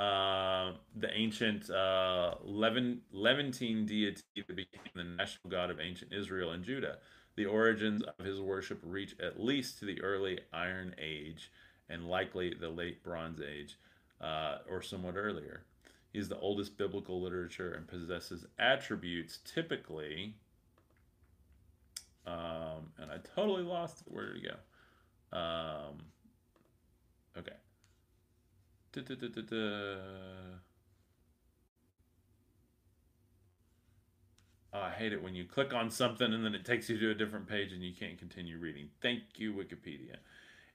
uh, 0.00 0.72
the 0.96 1.12
ancient 1.14 1.70
uh, 1.70 2.34
Levin, 2.42 3.02
Levantine 3.12 3.84
deity 3.84 4.22
that 4.36 4.56
became 4.56 4.80
the 4.94 5.04
national 5.04 5.50
god 5.50 5.70
of 5.70 5.78
ancient 5.78 6.12
Israel 6.12 6.52
and 6.52 6.64
Judah. 6.64 6.98
The 7.36 7.46
origins 7.46 8.02
of 8.02 8.24
his 8.24 8.40
worship 8.40 8.80
reach 8.82 9.14
at 9.20 9.38
least 9.38 9.78
to 9.78 9.84
the 9.84 10.00
early 10.00 10.40
Iron 10.52 10.94
Age 10.98 11.52
and 11.88 12.08
likely 12.08 12.54
the 12.58 12.68
late 12.68 13.04
Bronze 13.04 13.40
Age 13.40 13.76
uh, 14.20 14.58
or 14.68 14.82
somewhat 14.82 15.16
earlier. 15.16 15.62
He 16.12 16.18
is 16.18 16.28
the 16.28 16.38
oldest 16.38 16.76
biblical 16.76 17.20
literature 17.20 17.72
and 17.72 17.86
possesses 17.86 18.46
attributes 18.58 19.38
typically. 19.44 20.34
Um, 22.26 22.92
and 22.98 23.10
I 23.10 23.18
totally 23.34 23.62
lost 23.62 24.02
it. 24.02 24.12
Where 24.12 24.32
did 24.32 24.44
it 24.44 24.50
go? 25.32 25.38
Um, 25.38 26.02
okay. 27.36 27.52
Da, 28.92 29.02
da, 29.02 29.28
da, 29.28 29.96
Oh, 34.72 34.80
I 34.80 34.90
hate 34.90 35.12
it 35.14 35.22
when 35.22 35.34
you 35.34 35.44
click 35.44 35.72
on 35.72 35.90
something 35.90 36.32
and 36.32 36.44
then 36.44 36.54
it 36.54 36.64
takes 36.64 36.90
you 36.90 36.98
to 36.98 37.10
a 37.10 37.14
different 37.14 37.48
page 37.48 37.72
and 37.72 37.82
you 37.82 37.94
can't 37.94 38.18
continue 38.18 38.58
reading. 38.58 38.90
Thank 39.00 39.22
you, 39.36 39.54
Wikipedia. 39.54 40.16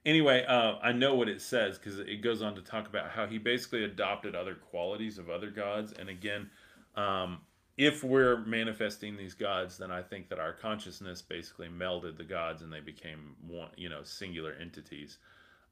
Anyway, 0.06 0.44
uh, 0.46 0.74
I 0.82 0.92
know 0.92 1.14
what 1.14 1.28
it 1.28 1.40
says 1.40 1.78
because 1.78 1.98
it 1.98 2.22
goes 2.22 2.42
on 2.42 2.54
to 2.56 2.62
talk 2.62 2.86
about 2.86 3.10
how 3.10 3.26
he 3.26 3.38
basically 3.38 3.84
adopted 3.84 4.34
other 4.34 4.54
qualities 4.54 5.16
of 5.16 5.30
other 5.30 5.50
gods. 5.50 5.92
And 5.92 6.10
again, 6.10 6.50
um, 6.94 7.40
if 7.78 8.04
we're 8.04 8.44
manifesting 8.44 9.16
these 9.16 9.34
gods, 9.34 9.78
then 9.78 9.90
I 9.90 10.02
think 10.02 10.28
that 10.28 10.38
our 10.38 10.52
consciousness 10.52 11.22
basically 11.22 11.68
melded 11.68 12.18
the 12.18 12.24
gods 12.24 12.62
and 12.62 12.72
they 12.72 12.80
became 12.80 13.34
one, 13.46 13.70
you 13.76 13.88
know, 13.88 14.02
singular 14.02 14.54
entities. 14.60 15.18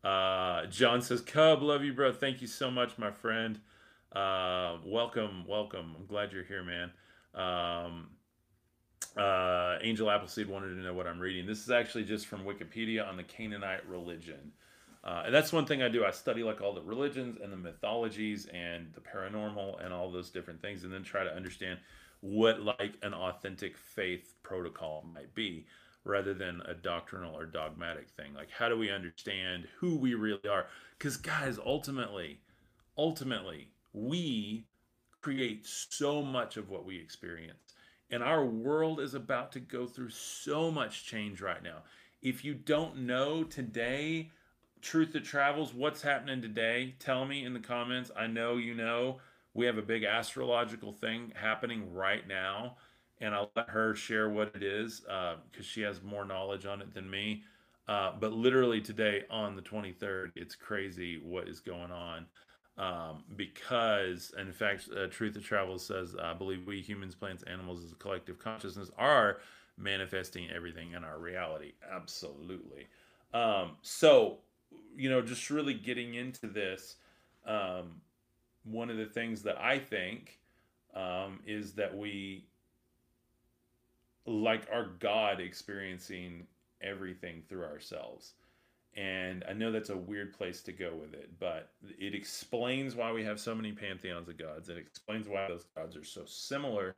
Uh, 0.02 0.66
John 0.66 1.02
says, 1.02 1.20
Cub, 1.20 1.62
love 1.62 1.84
you, 1.84 1.92
bro. 1.92 2.12
Thank 2.12 2.40
you 2.40 2.48
so 2.48 2.70
much, 2.70 2.98
my 2.98 3.10
friend. 3.10 3.60
Uh, 4.12 4.78
welcome, 4.84 5.44
welcome. 5.46 5.94
I'm 5.98 6.06
glad 6.06 6.32
you're 6.32 6.42
here, 6.42 6.64
man. 6.64 6.90
Um, 7.34 8.08
uh, 9.16 9.78
Angel 9.82 10.10
Appleseed 10.10 10.48
wanted 10.48 10.74
to 10.74 10.80
know 10.80 10.94
what 10.94 11.06
I'm 11.06 11.20
reading. 11.20 11.46
This 11.46 11.62
is 11.62 11.70
actually 11.70 12.04
just 12.04 12.26
from 12.26 12.44
Wikipedia 12.44 13.06
on 13.06 13.16
the 13.16 13.22
Canaanite 13.22 13.86
religion. 13.88 14.52
Uh, 15.04 15.24
and 15.26 15.34
that's 15.34 15.52
one 15.52 15.66
thing 15.66 15.82
I 15.82 15.88
do. 15.88 16.04
I 16.04 16.12
study 16.12 16.42
like 16.42 16.60
all 16.60 16.72
the 16.72 16.82
religions 16.82 17.38
and 17.42 17.52
the 17.52 17.56
mythologies 17.56 18.46
and 18.46 18.92
the 18.94 19.00
paranormal 19.00 19.84
and 19.84 19.92
all 19.92 20.10
those 20.10 20.30
different 20.30 20.62
things, 20.62 20.84
and 20.84 20.92
then 20.92 21.02
try 21.02 21.24
to 21.24 21.34
understand 21.34 21.80
what 22.20 22.62
like 22.62 22.94
an 23.02 23.12
authentic 23.12 23.76
faith 23.76 24.34
protocol 24.44 25.04
might 25.12 25.34
be, 25.34 25.66
rather 26.04 26.34
than 26.34 26.62
a 26.66 26.74
doctrinal 26.74 27.36
or 27.36 27.46
dogmatic 27.46 28.10
thing. 28.10 28.32
Like, 28.34 28.50
how 28.50 28.68
do 28.68 28.78
we 28.78 28.90
understand 28.90 29.66
who 29.78 29.96
we 29.96 30.14
really 30.14 30.48
are? 30.48 30.66
Because 30.96 31.16
guys, 31.16 31.58
ultimately, 31.64 32.38
ultimately, 32.96 33.68
we 33.92 34.64
create 35.20 35.66
so 35.66 36.22
much 36.22 36.56
of 36.56 36.70
what 36.70 36.84
we 36.84 36.96
experience 36.96 37.71
and 38.12 38.22
our 38.22 38.44
world 38.44 39.00
is 39.00 39.14
about 39.14 39.50
to 39.52 39.60
go 39.60 39.86
through 39.86 40.10
so 40.10 40.70
much 40.70 41.06
change 41.06 41.40
right 41.40 41.62
now. 41.62 41.78
If 42.20 42.44
you 42.44 42.54
don't 42.54 42.98
know 42.98 43.42
today, 43.42 44.30
Truth 44.82 45.14
That 45.14 45.24
Travels, 45.24 45.72
what's 45.72 46.02
happening 46.02 46.42
today, 46.42 46.94
tell 46.98 47.24
me 47.24 47.44
in 47.44 47.54
the 47.54 47.58
comments. 47.58 48.10
I 48.14 48.26
know 48.26 48.58
you 48.58 48.74
know. 48.74 49.18
We 49.54 49.66
have 49.66 49.78
a 49.78 49.82
big 49.82 50.04
astrological 50.04 50.92
thing 50.92 51.32
happening 51.34 51.92
right 51.92 52.26
now, 52.28 52.76
and 53.20 53.34
I'll 53.34 53.50
let 53.56 53.70
her 53.70 53.94
share 53.94 54.28
what 54.28 54.54
it 54.54 54.62
is 54.62 55.00
because 55.00 55.38
uh, 55.58 55.62
she 55.62 55.80
has 55.80 56.02
more 56.02 56.24
knowledge 56.24 56.66
on 56.66 56.82
it 56.82 56.92
than 56.94 57.10
me. 57.10 57.42
Uh, 57.88 58.12
but 58.20 58.32
literally 58.32 58.80
today, 58.80 59.24
on 59.30 59.56
the 59.56 59.62
23rd, 59.62 60.32
it's 60.36 60.54
crazy 60.54 61.20
what 61.24 61.48
is 61.48 61.60
going 61.60 61.90
on 61.90 62.26
um, 62.78 63.24
because, 63.36 64.32
in 64.38 64.52
fact, 64.52 64.88
uh, 64.96 65.06
Truth 65.08 65.36
of 65.36 65.44
Travel 65.44 65.78
says, 65.78 66.16
I 66.20 66.32
believe 66.32 66.66
we 66.66 66.80
humans, 66.80 67.14
plants, 67.14 67.42
animals, 67.44 67.84
as 67.84 67.92
a 67.92 67.96
collective 67.96 68.38
consciousness 68.38 68.90
are 68.96 69.38
manifesting 69.76 70.50
everything 70.50 70.92
in 70.92 71.04
our 71.04 71.18
reality. 71.18 71.72
Absolutely. 71.90 72.86
Um, 73.34 73.76
so, 73.82 74.38
you 74.96 75.10
know, 75.10 75.20
just 75.22 75.50
really 75.50 75.74
getting 75.74 76.14
into 76.14 76.46
this, 76.46 76.96
um, 77.46 78.00
one 78.64 78.90
of 78.90 78.96
the 78.96 79.06
things 79.06 79.42
that 79.42 79.60
I 79.60 79.78
think 79.78 80.38
um, 80.94 81.40
is 81.46 81.72
that 81.72 81.96
we, 81.96 82.46
like 84.26 84.68
our 84.72 84.86
God, 84.98 85.40
experiencing 85.40 86.46
everything 86.80 87.42
through 87.48 87.64
ourselves. 87.64 88.34
And 88.94 89.42
I 89.48 89.54
know 89.54 89.72
that's 89.72 89.88
a 89.88 89.96
weird 89.96 90.34
place 90.34 90.60
to 90.62 90.72
go 90.72 90.92
with 90.94 91.14
it, 91.14 91.30
but 91.40 91.70
it 91.98 92.14
explains 92.14 92.94
why 92.94 93.10
we 93.10 93.24
have 93.24 93.40
so 93.40 93.54
many 93.54 93.72
pantheons 93.72 94.28
of 94.28 94.36
gods. 94.36 94.68
It 94.68 94.76
explains 94.76 95.28
why 95.28 95.48
those 95.48 95.64
gods 95.74 95.96
are 95.96 96.04
so 96.04 96.24
similar 96.26 96.94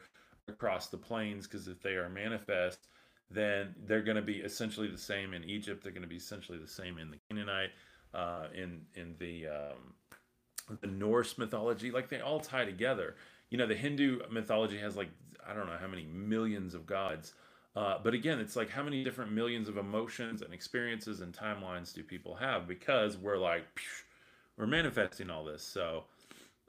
across 0.48 0.88
the 0.88 0.98
plains, 0.98 1.46
because 1.46 1.68
if 1.68 1.80
they 1.80 1.92
are 1.92 2.08
manifest, 2.08 2.88
then 3.30 3.74
they're 3.86 4.02
going 4.02 4.16
to 4.16 4.22
be 4.22 4.38
essentially 4.38 4.88
the 4.88 4.98
same 4.98 5.34
in 5.34 5.44
Egypt. 5.44 5.82
They're 5.82 5.92
going 5.92 6.02
to 6.02 6.08
be 6.08 6.16
essentially 6.16 6.58
the 6.58 6.68
same 6.68 6.98
in 6.98 7.10
the 7.10 7.18
Canaanite, 7.28 7.70
uh, 8.12 8.46
in 8.54 8.82
in 8.94 9.14
the 9.18 9.46
um, 9.46 10.78
the 10.80 10.86
Norse 10.88 11.38
mythology. 11.38 11.90
Like 11.90 12.08
they 12.08 12.20
all 12.20 12.40
tie 12.40 12.64
together. 12.64 13.14
You 13.50 13.58
know, 13.58 13.66
the 13.66 13.74
Hindu 13.74 14.20
mythology 14.30 14.78
has 14.78 14.96
like 14.96 15.10
I 15.46 15.54
don't 15.54 15.66
know 15.66 15.78
how 15.80 15.88
many 15.88 16.06
millions 16.06 16.74
of 16.74 16.86
gods. 16.86 17.34
Uh, 17.76 17.98
but 18.02 18.14
again, 18.14 18.38
it's 18.38 18.54
like 18.54 18.70
how 18.70 18.82
many 18.82 19.02
different 19.02 19.32
millions 19.32 19.68
of 19.68 19.76
emotions 19.76 20.42
and 20.42 20.54
experiences 20.54 21.20
and 21.20 21.32
timelines 21.32 21.92
do 21.92 22.02
people 22.02 22.36
have? 22.36 22.68
Because 22.68 23.16
we're 23.16 23.38
like, 23.38 23.64
we're 24.56 24.66
manifesting 24.66 25.28
all 25.28 25.44
this. 25.44 25.62
So 25.62 26.04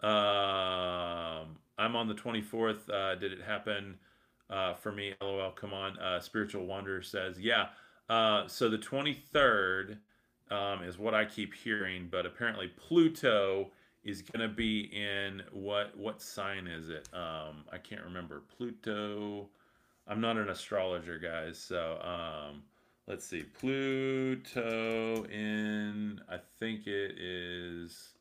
um, 0.01 1.57
I'm 1.77 1.95
on 1.95 2.07
the 2.07 2.15
24th. 2.15 2.89
Uh, 2.89 3.15
did 3.15 3.31
it 3.31 3.41
happen 3.41 3.97
uh, 4.49 4.73
for 4.73 4.91
me? 4.91 5.13
LOL. 5.21 5.51
Come 5.51 5.73
on. 5.73 5.97
Uh, 5.99 6.19
Spiritual 6.19 6.65
Wonder 6.65 7.01
says, 7.03 7.39
yeah. 7.39 7.67
Uh, 8.09 8.47
so 8.47 8.69
the 8.69 8.77
23rd 8.77 9.97
um, 10.51 10.83
is 10.83 10.97
what 10.97 11.13
I 11.13 11.25
keep 11.25 11.53
hearing, 11.53 12.07
but 12.09 12.25
apparently 12.25 12.67
Pluto 12.67 13.71
is 14.03 14.21
going 14.21 14.47
to 14.47 14.53
be 14.53 14.81
in 14.93 15.41
what 15.51 15.97
what 15.97 16.21
sign 16.21 16.67
is 16.67 16.89
it? 16.89 17.09
Um, 17.13 17.63
I 17.71 17.79
can't 17.79 18.03
remember. 18.03 18.43
Pluto. 18.55 19.49
I'm 20.07 20.21
not 20.21 20.37
an 20.37 20.49
astrologer, 20.49 21.17
guys. 21.19 21.57
So 21.57 21.99
um, 22.01 22.63
let's 23.07 23.25
see. 23.25 23.43
Pluto 23.43 25.25
in, 25.25 26.21
I 26.29 26.37
think 26.59 26.87
it 26.87 27.15
is 27.19 28.13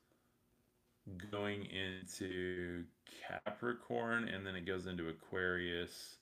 going 1.30 1.66
into 1.66 2.84
Capricorn 3.28 4.28
and 4.28 4.46
then 4.46 4.56
it 4.56 4.66
goes 4.66 4.86
into 4.86 5.08
Aquarius. 5.08 6.16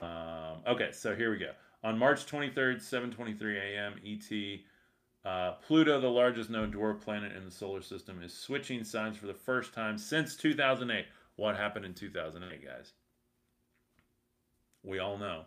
Um, 0.00 0.62
okay, 0.66 0.90
so 0.92 1.14
here 1.14 1.30
we 1.30 1.38
go. 1.38 1.52
On 1.84 1.96
March 1.98 2.26
23rd, 2.26 2.80
7:23 2.80 3.56
a.m. 3.58 3.94
ET, 4.04 5.30
uh, 5.30 5.52
Pluto, 5.66 6.00
the 6.00 6.08
largest 6.08 6.50
known 6.50 6.72
dwarf 6.72 7.00
planet 7.00 7.32
in 7.36 7.44
the 7.44 7.50
solar 7.50 7.80
system, 7.80 8.22
is 8.22 8.34
switching 8.34 8.82
signs 8.82 9.16
for 9.16 9.26
the 9.26 9.34
first 9.34 9.72
time 9.72 9.96
since 9.96 10.36
2008. 10.36 11.06
What 11.36 11.56
happened 11.56 11.84
in 11.84 11.94
2008, 11.94 12.64
guys? 12.64 12.92
We 14.86 14.98
all 14.98 15.18
know. 15.18 15.44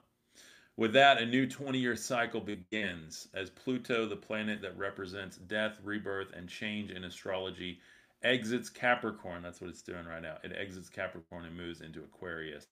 With 0.78 0.94
that, 0.94 1.22
a 1.22 1.26
new 1.26 1.46
20 1.48 1.78
year 1.78 1.96
cycle 1.96 2.40
begins 2.40 3.28
as 3.34 3.50
Pluto, 3.50 4.08
the 4.08 4.16
planet 4.16 4.62
that 4.62 4.78
represents 4.78 5.38
death, 5.38 5.78
rebirth, 5.84 6.32
and 6.34 6.48
change 6.48 6.92
in 6.92 7.04
astrology, 7.04 7.80
exits 8.24 8.70
Capricorn. 8.70 9.42
That's 9.42 9.60
what 9.60 9.70
it's 9.70 9.82
doing 9.82 10.06
right 10.06 10.22
now. 10.22 10.38
It 10.44 10.54
exits 10.58 10.90
Capricorn 10.90 11.46
and 11.46 11.56
moves 11.56 11.82
into 11.82 12.00
Aquarius. 12.00 12.68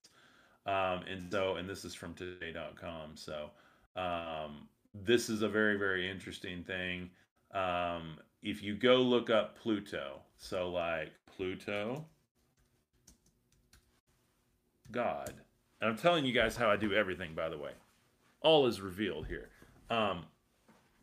Um, 0.66 1.02
and 1.10 1.30
so, 1.30 1.56
and 1.56 1.68
this 1.68 1.84
is 1.84 1.94
from 1.94 2.14
today.com. 2.14 3.16
So, 3.16 3.50
um, 3.96 4.68
this 4.94 5.28
is 5.28 5.42
a 5.42 5.48
very, 5.48 5.76
very 5.76 6.10
interesting 6.10 6.64
thing. 6.64 7.10
Um, 7.52 8.18
if 8.42 8.62
you 8.62 8.74
go 8.74 8.96
look 8.96 9.30
up 9.30 9.58
Pluto, 9.58 10.20
so 10.36 10.70
like 10.70 11.12
Pluto, 11.36 12.04
God, 14.90 15.34
and 15.80 15.90
I'm 15.90 15.96
telling 15.96 16.24
you 16.24 16.32
guys 16.32 16.56
how 16.56 16.70
I 16.70 16.76
do 16.76 16.92
everything, 16.92 17.34
by 17.34 17.48
the 17.48 17.58
way. 17.58 17.72
All 18.40 18.66
is 18.66 18.80
revealed 18.80 19.26
here. 19.26 19.50
Um, 19.90 20.24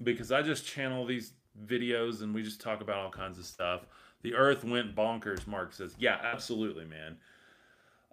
because 0.02 0.32
I 0.32 0.42
just 0.42 0.66
channel 0.66 1.06
these 1.06 1.34
videos 1.66 2.22
and 2.22 2.34
we 2.34 2.44
just 2.44 2.62
talk 2.62 2.82
about 2.82 2.98
all 2.98 3.12
kinds 3.12 3.40
of 3.40 3.46
stuff. 3.46 3.82
The 4.22 4.34
earth 4.34 4.64
went 4.64 4.96
bonkers, 4.96 5.48
Mark 5.48 5.74
says. 5.74 5.96
Yeah, 5.98 6.18
absolutely, 6.22 6.86
man. 6.86 7.18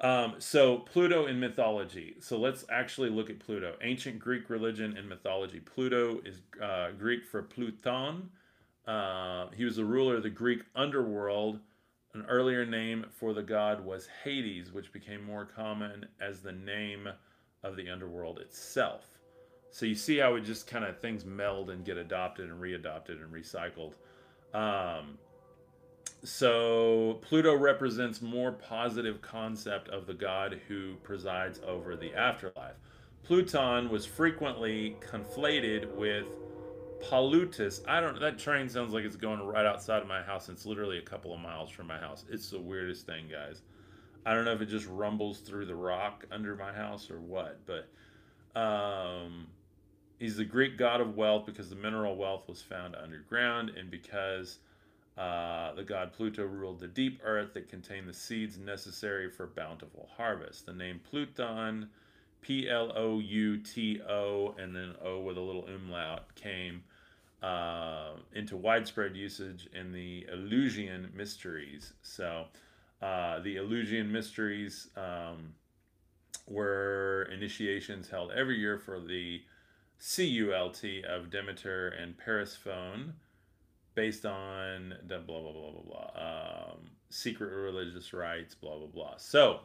Um, 0.00 0.34
so, 0.38 0.78
Pluto 0.78 1.26
in 1.26 1.38
mythology. 1.38 2.16
So, 2.20 2.36
let's 2.36 2.64
actually 2.70 3.08
look 3.08 3.30
at 3.30 3.38
Pluto. 3.38 3.76
Ancient 3.82 4.18
Greek 4.18 4.50
religion 4.50 4.96
and 4.96 5.08
mythology. 5.08 5.60
Pluto 5.60 6.20
is 6.24 6.40
uh, 6.60 6.90
Greek 6.98 7.24
for 7.24 7.42
Pluton. 7.42 8.30
Uh, 8.86 9.46
he 9.56 9.64
was 9.64 9.76
the 9.76 9.84
ruler 9.84 10.16
of 10.16 10.24
the 10.24 10.30
Greek 10.30 10.62
underworld 10.74 11.60
an 12.14 12.24
earlier 12.28 12.66
name 12.66 13.06
for 13.10 13.32
the 13.32 13.42
god 13.42 13.84
was 13.84 14.08
Hades, 14.24 14.72
which 14.72 14.92
became 14.92 15.24
more 15.24 15.44
common 15.44 16.06
as 16.20 16.40
the 16.40 16.52
name 16.52 17.08
of 17.62 17.76
the 17.76 17.88
underworld 17.88 18.38
itself. 18.38 19.06
So 19.70 19.86
you 19.86 19.94
see 19.94 20.18
how 20.18 20.34
it 20.34 20.42
just 20.42 20.66
kind 20.66 20.84
of 20.84 21.00
things 21.00 21.24
meld 21.24 21.70
and 21.70 21.84
get 21.84 21.96
adopted 21.96 22.50
and 22.50 22.60
readopted 22.60 23.22
and 23.22 23.32
recycled. 23.32 23.94
Um, 24.52 25.18
so 26.24 27.18
Pluto 27.22 27.56
represents 27.56 28.20
more 28.20 28.52
positive 28.52 29.22
concept 29.22 29.88
of 29.88 30.06
the 30.06 30.14
god 30.14 30.60
who 30.68 30.96
presides 31.02 31.60
over 31.66 31.96
the 31.96 32.14
afterlife. 32.14 32.76
Pluton 33.24 33.88
was 33.88 34.04
frequently 34.04 34.96
conflated 35.00 35.90
with 35.94 36.26
Plutus. 37.03 37.82
I 37.86 38.00
don't. 38.00 38.18
That 38.20 38.38
train 38.38 38.68
sounds 38.68 38.92
like 38.92 39.05
it's 39.05 39.16
going 39.16 39.40
right 39.40 39.66
outside 39.66 40.03
of 40.03 40.09
my 40.09 40.22
house. 40.22 40.48
It's 40.48 40.64
literally 40.64 40.98
a 40.98 41.03
couple 41.03 41.34
of 41.34 41.40
miles 41.40 41.70
from 41.70 41.86
my 41.86 41.98
house. 41.98 42.24
It's 42.30 42.50
the 42.50 42.61
weirdest 42.61 43.07
thing, 43.07 43.26
guys. 43.30 43.61
I 44.24 44.34
don't 44.34 44.44
know 44.44 44.53
if 44.53 44.61
it 44.61 44.66
just 44.66 44.86
rumbles 44.86 45.40
through 45.40 45.66
the 45.66 45.74
rock 45.74 46.24
under 46.30 46.55
my 46.55 46.72
house 46.72 47.11
or 47.11 47.18
what, 47.18 47.59
but 47.66 47.88
um, 48.59 49.48
he's 50.18 50.36
the 50.36 50.44
Greek 50.44 50.78
god 50.78 51.00
of 51.00 51.16
wealth 51.16 51.44
because 51.44 51.68
the 51.68 51.76
mineral 51.76 52.16
wealth 52.16 52.48
was 52.48 52.62
found 52.62 52.94
underground, 52.94 53.70
and 53.70 53.90
because 53.90 54.59
uh, 55.18 55.74
the 55.74 55.82
god 55.82 56.12
Pluto 56.12 56.44
ruled 56.44 56.78
the 56.78 56.88
deep 56.88 57.20
earth 57.24 57.53
that 57.55 57.68
contained 57.68 58.09
the 58.09 58.14
seeds 58.14 58.59
necessary 58.59 59.28
for 59.28 59.48
bountiful 59.48 60.09
harvest. 60.16 60.66
The 60.66 60.72
name 60.72 61.00
Pluton, 61.11 61.88
P 62.42 62.68
L 62.70 62.92
O 62.94 63.18
U 63.18 63.59
T 63.59 64.00
O, 64.09 64.55
and 64.57 64.74
then 64.74 64.94
O 65.05 65.20
with 65.20 65.36
a 65.36 65.40
little 65.40 65.66
umlaut, 65.66 66.32
came 66.36 66.84
uh, 67.43 68.12
into 68.34 68.57
widespread 68.57 69.16
usage 69.16 69.68
in 69.74 69.93
the 69.93 70.26
Eleusinian 70.32 71.11
mysteries. 71.14 71.93
So, 72.03 72.47
uh, 73.01 73.40
the 73.40 73.59
Eleusinian 73.59 74.12
mysteries 74.12 74.88
um, 74.97 75.55
were 76.47 77.28
initiations 77.32 78.09
held 78.09 78.30
every 78.30 78.59
year 78.59 78.78
for 78.78 79.01
the 79.01 79.43
CULT 79.99 80.84
of 81.09 81.30
Demeter 81.30 81.88
and 81.88 82.16
Persephone 82.16 83.14
based 83.95 84.24
on 84.24 84.95
the 85.07 85.18
blah 85.18 85.40
blah 85.40 85.53
blah 85.53 85.70
blah 85.70 85.82
blah 85.82 86.70
um, 86.72 86.78
secret 87.11 87.51
religious 87.51 88.12
rites 88.12 88.55
blah 88.55 88.76
blah 88.78 88.86
blah. 88.86 89.14
So 89.16 89.61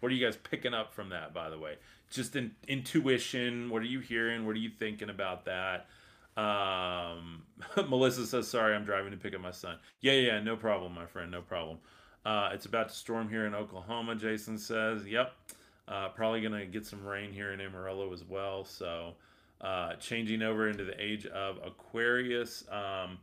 what 0.00 0.12
are 0.12 0.14
you 0.14 0.24
guys 0.24 0.36
picking 0.36 0.74
up 0.74 0.92
from 0.92 1.08
that 1.10 1.32
by 1.32 1.48
the 1.50 1.58
way? 1.58 1.76
Just 2.10 2.36
in, 2.36 2.54
intuition 2.68 3.70
what 3.70 3.82
are 3.82 3.86
you 3.86 4.00
hearing? 4.00 4.46
What 4.46 4.56
are 4.56 4.60
you 4.60 4.70
thinking 4.70 5.10
about 5.10 5.44
that 5.46 5.86
um, 6.36 7.42
melissa 7.88 8.26
says 8.26 8.48
sorry 8.48 8.74
i'm 8.74 8.84
driving 8.84 9.10
to 9.10 9.16
pick 9.16 9.34
up 9.34 9.40
my 9.40 9.50
son 9.50 9.76
yeah 10.00 10.12
yeah 10.12 10.40
no 10.40 10.56
problem 10.56 10.94
my 10.94 11.06
friend 11.06 11.30
no 11.30 11.40
problem 11.40 11.78
uh, 12.26 12.50
it's 12.52 12.66
about 12.66 12.88
to 12.88 12.94
storm 12.94 13.28
here 13.28 13.46
in 13.46 13.54
oklahoma 13.54 14.14
jason 14.14 14.58
says 14.58 15.06
yep 15.06 15.32
uh, 15.88 16.08
probably 16.08 16.40
gonna 16.40 16.66
get 16.66 16.86
some 16.86 17.04
rain 17.04 17.32
here 17.32 17.52
in 17.52 17.60
amarillo 17.60 18.12
as 18.12 18.24
well 18.24 18.64
so 18.64 19.14
uh, 19.60 19.94
changing 19.94 20.42
over 20.42 20.68
into 20.68 20.84
the 20.84 21.00
age 21.02 21.26
of 21.26 21.58
aquarius 21.64 22.64
um, 22.70 23.18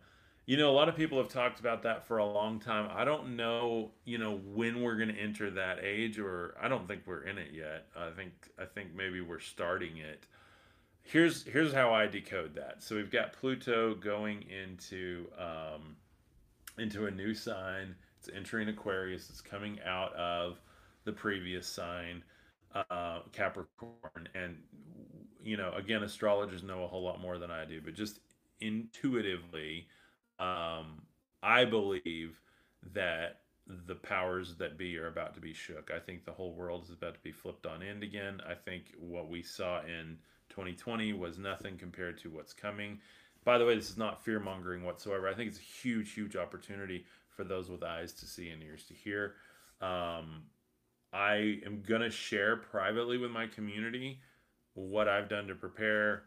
you 0.46 0.58
know, 0.58 0.70
a 0.70 0.74
lot 0.74 0.90
of 0.90 0.96
people 0.96 1.18
have 1.18 1.30
talked 1.30 1.60
about 1.60 1.84
that 1.84 2.06
for 2.06 2.18
a 2.18 2.26
long 2.26 2.60
time. 2.60 2.90
I 2.92 3.06
don't 3.06 3.36
know, 3.36 3.92
you 4.06 4.18
know, 4.18 4.42
when 4.54 4.82
we're 4.82 4.98
to 4.98 5.18
enter 5.18 5.50
that 5.52 5.80
age, 5.82 6.20
or 6.20 6.56
I 6.60 6.68
don't 6.68 6.88
think 6.88 7.04
we're 7.06 7.24
in 7.24 7.38
it 7.38 7.52
yet. 7.54 7.86
I 7.96 8.10
think 8.10 8.34
I 8.60 8.66
think 8.66 8.94
maybe 8.96 9.22
we're 9.22 9.40
starting 9.40 9.98
it. 9.98 10.26
Here's 11.04 11.44
here's 11.44 11.74
how 11.74 11.94
I 11.94 12.08
decode 12.08 12.56
that. 12.56 12.82
So 12.82 12.96
we've 12.96 13.12
got 13.12 13.34
Pluto 13.34 13.96
going 13.96 14.44
into 14.50 15.28
um, 15.38 15.98
into 16.78 17.06
a 17.06 17.12
new 17.12 17.34
sign. 17.34 17.96
It's 18.20 18.30
entering 18.34 18.70
Aquarius. 18.70 19.30
It's 19.30 19.42
coming 19.42 19.80
out 19.86 20.14
of 20.14 20.62
the 21.04 21.12
previous 21.12 21.68
sign, 21.68 22.24
uh, 22.76 23.22
Capricorn, 23.34 24.30
and 24.36 24.58
you 25.44 25.58
know, 25.58 25.74
again, 25.74 26.04
astrologers 26.04 26.64
know 26.64 26.84
a 26.84 26.88
whole 26.88 27.04
lot 27.04 27.20
more 27.20 27.40
than 27.40 27.50
I 27.50 27.66
do, 27.66 27.82
but 27.84 27.96
just 27.96 28.20
intuitively 28.62 29.88
um, 30.40 31.02
I 31.44 31.66
believe 31.66 32.40
that 32.94 33.40
the 33.88 33.96
powers 33.96 34.56
that 34.56 34.78
be 34.78 34.98
are 34.98 35.08
about 35.08 35.34
to 35.36 35.40
be 35.40 35.54
shook. 35.54 35.92
I 35.96 36.00
think 36.00 36.26
the 36.26 36.32
whole 36.32 36.54
world 36.54 36.84
is 36.84 36.92
about 36.92 37.14
to 37.16 37.20
be 37.22 37.32
flipped 37.32 37.66
on 37.66 37.84
end 37.84 38.04
again. 38.04 38.42
I 38.48 38.54
think 38.54 38.94
what 39.00 39.30
we 39.30 39.42
saw 39.44 39.82
in 39.82 40.18
2020 40.52 41.14
was 41.14 41.38
nothing 41.40 41.78
compared 41.78 42.20
to 42.20 42.30
what's 42.30 42.54
coming. 42.54 43.00
By 43.44 43.58
the 43.58 43.66
way, 43.66 43.76
this 43.76 43.90
is 43.90 43.98
not 43.98 44.24
fear 44.24 44.40
mongering 44.40 44.84
whatsoever. 44.84 45.28
I 45.28 45.34
think 45.34 45.50
it's 45.50 45.60
a 45.60 45.62
huge, 45.62 46.14
huge 46.14 46.36
opportunity 46.36 47.06
for 47.36 47.44
those 47.44 47.70
with 47.70 47.84
eyes 47.84 48.14
to 48.14 48.26
see 48.26 48.50
and 48.50 48.62
ears 48.62 48.84
to 48.86 48.94
hear. 48.94 49.36
Um, 49.82 50.44
I 51.12 51.60
am 51.66 51.82
going 51.82 52.02
to 52.02 52.12
share 52.12 52.58
privately 52.58 53.18
with 53.18 53.32
my 53.32 53.48
community 53.48 54.20
what 54.74 55.08
I've 55.08 55.28
done 55.28 55.48
to 55.48 55.56
prepare, 55.56 56.24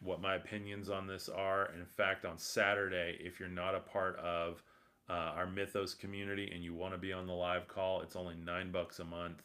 what 0.00 0.20
my 0.20 0.34
opinions 0.34 0.90
on 0.90 1.06
this 1.06 1.28
are. 1.28 1.72
in 1.72 1.86
fact, 1.86 2.24
on 2.24 2.38
Saturday, 2.38 3.16
if 3.20 3.40
you're 3.40 3.48
not 3.48 3.74
a 3.74 3.80
part 3.80 4.16
of 4.18 4.62
uh, 5.08 5.32
our 5.34 5.46
Mythos 5.46 5.94
community 5.94 6.50
and 6.54 6.62
you 6.62 6.74
want 6.74 6.94
to 6.94 6.98
be 6.98 7.12
on 7.12 7.26
the 7.26 7.32
live 7.32 7.66
call, 7.66 8.02
it's 8.02 8.16
only 8.16 8.36
nine 8.36 8.70
bucks 8.70 8.98
a 9.00 9.04
month. 9.04 9.42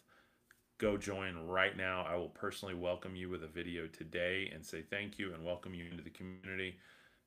Go 0.78 0.98
join 0.98 1.48
right 1.48 1.78
now. 1.78 2.06
I 2.06 2.18
will 2.18 2.30
personally 2.30 2.76
welcome 2.76 3.16
you 3.16 3.30
with 3.30 3.44
a 3.44 3.48
video 3.48 3.88
today 3.88 4.52
and 4.54 4.66
say 4.66 4.82
thank 4.82 5.18
you 5.18 5.34
and 5.34 5.46
welcome 5.46 5.74
you 5.74 5.86
into 5.90 6.04
the 6.04 6.10
community. 6.10 6.76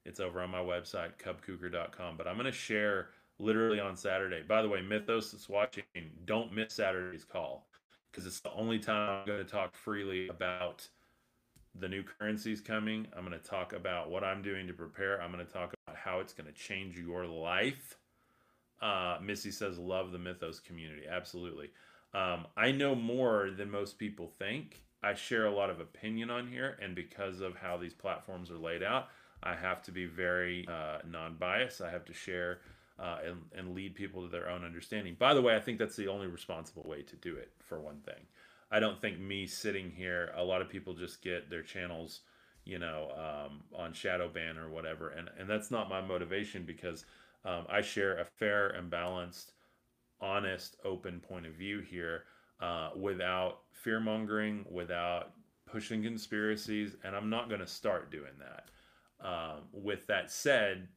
It's 0.05 0.21
over 0.21 0.43
on 0.43 0.51
my 0.51 0.59
website, 0.59 1.13
cubkuker.com. 1.19 2.19
But 2.19 2.27
I'm 2.27 2.35
going 2.35 2.45
to 2.45 2.53
share 2.53 3.09
literally 3.39 3.81
on 3.81 3.97
Saturday. 3.97 4.43
By 4.47 4.61
the 4.61 4.69
way, 4.69 4.83
Mythos 4.83 5.33
that's 5.33 5.49
watching, 5.49 5.85
don't 6.27 6.53
miss 6.53 6.75
Saturday's 6.75 7.25
call 7.25 7.69
because 8.11 8.27
it's 8.27 8.41
the 8.41 8.53
only 8.53 8.79
time 8.79 9.21
I'm 9.21 9.27
going 9.27 9.43
to 9.43 9.51
talk 9.51 9.75
freely 9.75 10.29
about 10.29 10.87
the 11.75 11.89
new 11.89 12.03
currencies 12.03 12.61
coming. 12.61 13.07
I'm 13.17 13.25
going 13.25 13.39
to 13.39 13.49
talk 13.49 13.73
about 13.73 14.11
what 14.11 14.25
I'm 14.25 14.43
doing 14.43 14.67
to 14.67 14.75
prepare. 14.75 15.23
I'm 15.23 15.33
going 15.33 15.47
to 15.47 15.51
talk 15.51 15.73
about 15.87 15.97
how 15.97 16.21
it's 16.21 16.35
going 16.35 16.53
to 16.53 16.53
change 16.53 16.99
your 16.99 17.25
life. 17.25 17.97
Uh, 18.83 19.17
Missy 19.23 19.51
says, 19.51 19.79
love 19.79 20.13
the 20.13 20.19
Mythos 20.19 20.61
community. 20.61 21.03
Absolutely. 21.11 21.71
Um, 22.15 22.47
I 22.57 22.73
know 22.73 22.95
more 22.95 23.51
than 23.51 23.71
most 23.71 23.99
people 23.99 24.29
think. 24.29 24.83
I 25.03 25.15
share 25.15 25.47
a 25.47 25.55
lot 25.55 25.71
of 25.71 25.81
opinion 25.81 26.31
on 26.31 26.49
here, 26.49 26.77
and 26.83 26.95
because 26.95 27.41
of 27.41 27.57
how 27.57 27.77
these 27.77 27.95
platforms 27.95 28.51
are 28.51 28.59
laid 28.59 28.83
out, 28.83 29.09
I 29.43 29.55
have 29.55 29.83
to 29.83 29.93
be 29.93 30.07
very 30.07 30.67
uh, 30.67 30.99
non 31.09 31.37
biased. 31.37 31.81
I 31.81 31.91
have 31.91 32.05
to 32.07 32.13
share 32.13 32.59
uh, 32.99 33.19
and, 33.25 33.43
and 33.57 33.75
lead 33.75 33.95
people 33.95 34.23
to 34.23 34.29
their 34.29 34.49
own 34.49 34.65
understanding. 34.65 35.17
By 35.19 35.35
the 35.35 35.43
way, 35.43 35.55
I 35.55 35.61
think 35.61 35.79
that's 35.79 35.97
the 35.97 36.09
only 36.09 36.27
responsible 36.27 36.85
way 36.85 37.03
to 37.03 37.17
do 37.17 37.37
it, 37.37 37.53
for 37.61 37.79
one 37.79 38.01
thing. 38.01 38.27
I 38.71 38.81
don't 38.81 39.01
think 39.01 39.19
me 39.19 39.47
sitting 39.47 39.91
here. 39.91 40.33
A 40.37 40.43
lot 40.43 40.61
of 40.61 40.69
people 40.69 40.95
just 40.95 41.23
get 41.23 41.49
their 41.49 41.63
channels, 41.63 42.21
you 42.65 42.79
know, 42.79 43.11
um, 43.17 43.61
on 43.75 43.93
shadow 43.93 44.29
ban 44.29 44.59
or 44.59 44.69
whatever, 44.69 45.11
and 45.11 45.31
and 45.39 45.49
that's 45.49 45.71
not 45.71 45.89
my 45.89 46.01
motivation 46.01 46.65
because 46.65 47.05
um, 47.45 47.67
I 47.69 47.81
share 47.81 48.19
a 48.19 48.25
fair 48.25 48.69
and 48.69 48.91
balanced, 48.91 49.53
honest, 50.21 50.77
open 50.85 51.21
point 51.21 51.47
of 51.47 51.55
view 51.55 51.81
here, 51.81 52.25
uh, 52.61 52.91
without 52.97 53.61
fear 53.73 54.01
mongering, 54.01 54.65
without 54.71 55.33
pushing 55.67 56.03
conspiracies, 56.03 56.97
and 57.05 57.15
I'm 57.15 57.31
not 57.31 57.49
going 57.49 57.61
to 57.61 57.67
start 57.67 58.11
doing 58.11 58.33
that. 58.39 58.71
Um, 59.27 59.63
with 59.73 60.07
that 60.07 60.31
said, 60.31 60.89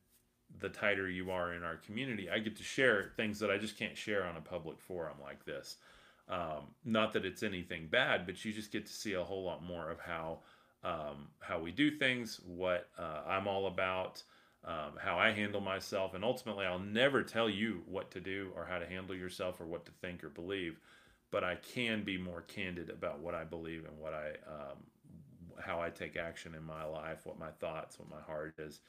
the 0.59 0.69
tighter 0.69 1.09
you 1.09 1.31
are 1.31 1.53
in 1.53 1.63
our 1.63 1.77
community, 1.77 2.29
I 2.29 2.39
get 2.39 2.55
to 2.57 2.63
share 2.63 3.11
things 3.15 3.39
that 3.39 3.49
I 3.49 3.57
just 3.57 3.77
can't 3.77 3.97
share 3.97 4.25
on 4.25 4.37
a 4.37 4.41
public 4.41 4.79
forum 4.79 5.17
like 5.21 5.45
this. 5.45 5.77
Um, 6.29 6.67
not 6.85 7.13
that 7.13 7.25
it's 7.25 7.43
anything 7.43 7.87
bad, 7.87 8.25
but 8.25 8.43
you 8.45 8.53
just 8.53 8.71
get 8.71 8.85
to 8.85 8.93
see 8.93 9.13
a 9.13 9.23
whole 9.23 9.43
lot 9.43 9.63
more 9.63 9.89
of 9.89 9.99
how 9.99 10.39
um, 10.83 11.27
how 11.39 11.59
we 11.59 11.71
do 11.71 11.91
things, 11.91 12.39
what 12.43 12.87
uh, 12.97 13.21
I'm 13.27 13.47
all 13.47 13.67
about, 13.67 14.23
um, 14.63 14.93
how 14.99 15.17
I 15.17 15.31
handle 15.31 15.61
myself, 15.61 16.13
and 16.13 16.23
ultimately, 16.23 16.65
I'll 16.65 16.77
never 16.79 17.23
tell 17.23 17.49
you 17.49 17.81
what 17.87 18.11
to 18.11 18.19
do 18.19 18.51
or 18.55 18.65
how 18.65 18.77
to 18.77 18.85
handle 18.85 19.15
yourself 19.15 19.59
or 19.59 19.65
what 19.65 19.85
to 19.85 19.91
think 20.01 20.23
or 20.23 20.29
believe, 20.29 20.79
but 21.31 21.43
I 21.43 21.55
can 21.55 22.03
be 22.03 22.17
more 22.17 22.41
candid 22.41 22.89
about 22.89 23.19
what 23.19 23.33
I 23.33 23.43
believe 23.43 23.85
and 23.85 23.97
what 23.97 24.13
I 24.13 24.29
um, 24.47 24.77
how 25.59 25.81
I 25.81 25.89
take 25.89 26.15
action 26.15 26.53
in 26.55 26.63
my 26.63 26.83
life, 26.83 27.25
what 27.25 27.39
my 27.39 27.49
thoughts, 27.59 27.97
what 27.97 28.09
my 28.09 28.21
heart 28.21 28.55
is, 28.59 28.81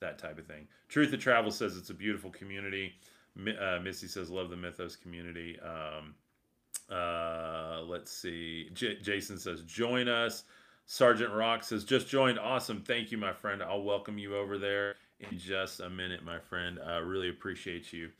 that 0.00 0.18
type 0.18 0.38
of 0.38 0.46
thing. 0.46 0.66
Truth 0.88 1.12
of 1.12 1.20
Travel 1.20 1.50
says 1.50 1.76
it's 1.76 1.90
a 1.90 1.94
beautiful 1.94 2.30
community. 2.30 2.94
Uh, 3.38 3.78
Missy 3.82 4.06
says 4.06 4.30
love 4.30 4.50
the 4.50 4.56
Mythos 4.56 4.96
community. 4.96 5.58
Um, 5.60 6.14
uh, 6.94 7.82
let's 7.82 8.12
see. 8.12 8.70
J- 8.74 8.98
Jason 9.00 9.38
says, 9.38 9.62
join 9.62 10.08
us. 10.08 10.44
Sergeant 10.86 11.32
Rock 11.32 11.62
says, 11.62 11.84
just 11.84 12.08
joined. 12.08 12.38
Awesome. 12.38 12.82
Thank 12.82 13.12
you, 13.12 13.18
my 13.18 13.32
friend. 13.32 13.62
I'll 13.62 13.82
welcome 13.82 14.18
you 14.18 14.36
over 14.36 14.58
there 14.58 14.96
in 15.30 15.38
just 15.38 15.80
a 15.80 15.90
minute, 15.90 16.24
my 16.24 16.38
friend. 16.38 16.78
I 16.84 16.96
really 16.96 17.28
appreciate 17.28 17.92
you. 17.92 18.10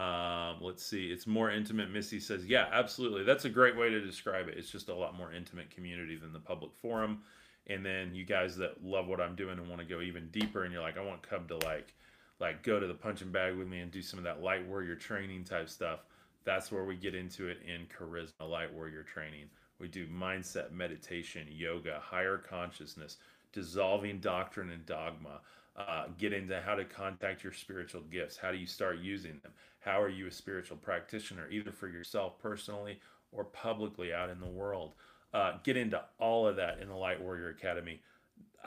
Um, 0.00 0.56
let's 0.60 0.84
see. 0.84 1.06
It's 1.10 1.26
more 1.26 1.50
intimate. 1.50 1.90
Missy 1.90 2.20
says, 2.20 2.44
yeah, 2.44 2.66
absolutely. 2.72 3.24
That's 3.24 3.46
a 3.46 3.50
great 3.50 3.76
way 3.76 3.88
to 3.88 4.00
describe 4.00 4.48
it. 4.48 4.56
It's 4.58 4.70
just 4.70 4.88
a 4.88 4.94
lot 4.94 5.16
more 5.16 5.32
intimate 5.32 5.70
community 5.70 6.16
than 6.16 6.32
the 6.32 6.38
public 6.38 6.72
forum. 6.74 7.22
And 7.68 7.84
then 7.84 8.14
you 8.14 8.24
guys 8.24 8.56
that 8.58 8.84
love 8.84 9.06
what 9.08 9.20
I'm 9.20 9.34
doing 9.34 9.58
and 9.58 9.68
want 9.68 9.80
to 9.80 9.86
go 9.86 10.00
even 10.00 10.28
deeper, 10.28 10.64
and 10.64 10.72
you're 10.72 10.82
like, 10.82 10.98
I 10.98 11.04
want 11.04 11.28
Cub 11.28 11.48
to 11.48 11.56
like, 11.66 11.94
like 12.38 12.62
go 12.62 12.78
to 12.78 12.86
the 12.86 12.94
punching 12.94 13.32
bag 13.32 13.56
with 13.56 13.66
me 13.66 13.80
and 13.80 13.90
do 13.90 14.02
some 14.02 14.18
of 14.18 14.24
that 14.24 14.42
light 14.42 14.66
warrior 14.66 14.94
training 14.94 15.44
type 15.44 15.68
stuff 15.68 16.00
that's 16.44 16.70
where 16.70 16.84
we 16.84 16.96
get 16.96 17.14
into 17.14 17.48
it 17.48 17.58
in 17.66 17.86
Khárisma 17.86 18.48
light 18.48 18.72
warrior 18.72 19.02
training 19.02 19.46
we 19.78 19.88
do 19.88 20.06
mindset 20.06 20.72
meditation 20.72 21.46
yoga 21.50 22.00
higher 22.00 22.38
consciousness 22.38 23.16
dissolving 23.52 24.20
doctrine 24.20 24.70
and 24.70 24.86
dogma 24.86 25.40
uh, 25.76 26.06
get 26.18 26.32
into 26.32 26.60
how 26.60 26.74
to 26.74 26.84
contact 26.84 27.44
your 27.44 27.52
spiritual 27.52 28.00
gifts 28.10 28.36
how 28.36 28.50
do 28.50 28.58
you 28.58 28.66
start 28.66 28.98
using 28.98 29.38
them 29.42 29.52
How 29.86 30.02
are 30.02 30.08
you 30.08 30.26
a 30.26 30.32
spiritual 30.32 30.76
practitioner, 30.78 31.48
either 31.48 31.70
for 31.70 31.86
yourself 31.86 32.40
personally 32.40 32.98
or 33.30 33.44
publicly 33.44 34.12
out 34.12 34.30
in 34.30 34.40
the 34.40 34.46
world? 34.46 34.94
Uh, 35.32 35.58
get 35.62 35.76
into 35.76 36.02
all 36.18 36.46
of 36.48 36.56
that 36.56 36.80
in 36.80 36.88
the 36.88 36.96
Light 36.96 37.22
Warrior 37.22 37.50
Academy. 37.50 38.00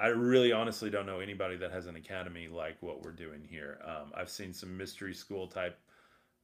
I 0.02 0.08
really 0.08 0.54
honestly 0.54 0.90
don't 0.90 1.06
know 1.06 1.20
anybody 1.20 1.58
that 1.58 1.72
has 1.72 1.88
an 1.88 1.98
academy 1.98 2.48
like 2.48 2.78
what 2.82 3.04
we're 3.04 3.12
doing 3.12 3.46
here. 3.50 3.80
Um, 3.86 4.14
I've 4.16 4.30
seen 4.30 4.54
some 4.54 4.78
mystery 4.78 5.14
school 5.14 5.46
type 5.46 5.78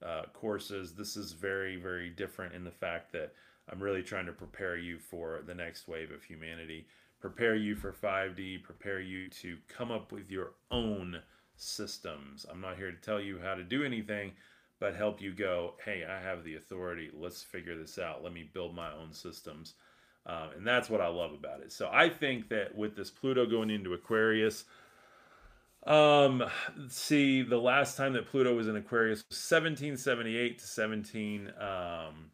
uh, 0.06 0.24
courses. 0.34 0.94
This 0.94 1.16
is 1.16 1.32
very, 1.32 1.78
very 1.78 2.10
different 2.10 2.54
in 2.54 2.66
the 2.66 2.72
fact 2.72 3.14
that 3.14 3.34
I'm 3.72 3.82
really 3.82 4.04
trying 4.04 4.26
to 4.26 4.34
prepare 4.34 4.76
you 4.76 5.00
for 5.00 5.40
the 5.46 5.56
next 5.56 5.88
wave 5.88 6.12
of 6.12 6.22
humanity, 6.22 6.86
prepare 7.20 7.56
you 7.56 7.76
for 7.76 7.92
5D, 7.92 8.64
prepare 8.64 9.00
you 9.00 9.30
to 9.30 9.58
come 9.68 9.92
up 9.92 10.12
with 10.12 10.30
your 10.30 10.52
own 10.72 11.22
systems. 11.56 12.46
I'm 12.50 12.62
not 12.62 12.78
here 12.78 12.92
to 12.92 12.98
tell 12.98 13.20
you 13.20 13.40
how 13.40 13.56
to 13.56 13.64
do 13.64 13.84
anything, 13.84 14.34
but 14.80 14.96
help 14.96 15.22
you 15.22 15.34
go, 15.34 15.76
hey, 15.84 16.06
I 16.08 16.20
have 16.20 16.44
the 16.44 16.56
authority. 16.56 17.10
Let's 17.14 17.42
figure 17.42 17.78
this 17.78 17.98
out. 17.98 18.24
Let 18.24 18.34
me 18.34 18.50
build 18.54 18.76
my 18.76 18.92
own 18.94 19.14
systems. 19.14 19.74
Um, 20.26 20.50
and 20.58 20.68
that's 20.68 20.90
what 20.90 21.02
I 21.02 21.08
love 21.08 21.34
about 21.34 21.62
it. 21.62 21.72
So 21.72 21.90
I 21.92 22.10
think 22.10 22.50
that 22.50 22.76
with 22.76 22.96
this 22.96 23.12
Pluto 23.12 23.46
going 23.46 23.70
into 23.70 23.94
Aquarius, 23.94 24.66
um, 25.86 26.44
see, 26.90 27.44
the 27.44 27.58
last 27.60 27.96
time 27.96 28.14
that 28.14 28.26
Pluto 28.26 28.56
was 28.56 28.68
in 28.68 28.76
Aquarius 28.76 29.24
was 29.30 29.38
1778 29.38 30.60
to 30.60 30.66
17. 30.66 31.52
um, 31.60 32.32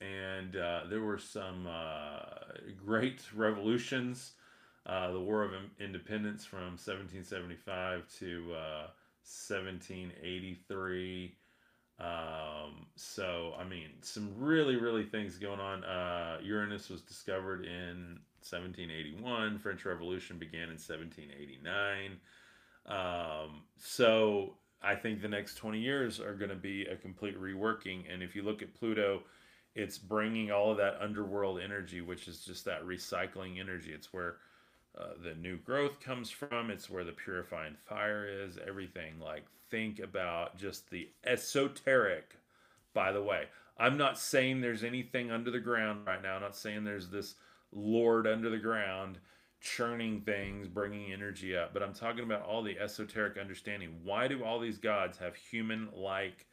and 0.00 0.56
uh, 0.56 0.84
there 0.88 1.02
were 1.02 1.18
some 1.18 1.66
uh, 1.66 2.20
great 2.84 3.22
revolutions. 3.34 4.32
Uh, 4.84 5.12
the 5.12 5.20
War 5.20 5.44
of 5.44 5.52
Independence 5.78 6.44
from 6.44 6.76
1775 6.76 8.08
to 8.18 8.48
1783. 9.22 11.36
Uh, 11.98 12.02
um, 12.02 12.86
so, 12.96 13.54
I 13.58 13.64
mean, 13.64 13.88
some 14.00 14.32
really, 14.36 14.76
really 14.76 15.04
things 15.04 15.38
going 15.38 15.60
on. 15.60 15.84
Uh, 15.84 16.38
Uranus 16.42 16.88
was 16.88 17.02
discovered 17.02 17.64
in 17.64 18.18
1781. 18.40 19.58
French 19.58 19.84
Revolution 19.84 20.38
began 20.38 20.64
in 20.64 20.78
1789. 20.78 22.18
Um, 22.86 23.62
so 23.76 24.54
I 24.82 24.94
think 24.94 25.22
the 25.22 25.28
next 25.28 25.54
20 25.56 25.78
years 25.78 26.20
are 26.20 26.34
going 26.34 26.50
to 26.50 26.56
be 26.56 26.86
a 26.86 26.96
complete 26.96 27.40
reworking. 27.40 28.02
And 28.12 28.22
if 28.22 28.34
you 28.34 28.42
look 28.42 28.62
at 28.62 28.74
Pluto, 28.74 29.22
it's 29.74 29.98
bringing 29.98 30.50
all 30.50 30.70
of 30.70 30.76
that 30.78 30.98
underworld 31.00 31.60
energy, 31.60 32.00
which 32.00 32.28
is 32.28 32.44
just 32.44 32.64
that 32.64 32.84
recycling 32.84 33.60
energy. 33.60 33.92
It's 33.92 34.12
where 34.12 34.36
uh, 34.98 35.14
the 35.22 35.34
new 35.34 35.56
growth 35.58 36.00
comes 36.00 36.30
from. 36.30 36.70
It's 36.70 36.90
where 36.90 37.04
the 37.04 37.12
purifying 37.12 37.76
fire 37.86 38.26
is. 38.26 38.58
Everything 38.66 39.18
like 39.20 39.44
think 39.70 40.00
about 40.00 40.58
just 40.58 40.90
the 40.90 41.08
esoteric. 41.24 42.36
By 42.92 43.12
the 43.12 43.22
way, 43.22 43.44
I'm 43.78 43.96
not 43.96 44.18
saying 44.18 44.60
there's 44.60 44.84
anything 44.84 45.30
under 45.30 45.50
the 45.50 45.60
ground 45.60 46.06
right 46.06 46.22
now. 46.22 46.34
I'm 46.34 46.42
not 46.42 46.56
saying 46.56 46.84
there's 46.84 47.08
this 47.08 47.36
lord 47.72 48.26
under 48.26 48.50
the 48.50 48.58
ground 48.58 49.18
churning 49.62 50.20
things, 50.22 50.66
bringing 50.66 51.12
energy 51.12 51.56
up. 51.56 51.72
But 51.72 51.82
I'm 51.82 51.94
talking 51.94 52.24
about 52.24 52.42
all 52.42 52.62
the 52.62 52.78
esoteric 52.78 53.38
understanding. 53.38 54.00
Why 54.02 54.26
do 54.26 54.44
all 54.44 54.58
these 54.58 54.78
gods 54.78 55.18
have 55.18 55.36
human 55.36 55.88
like 55.96 56.46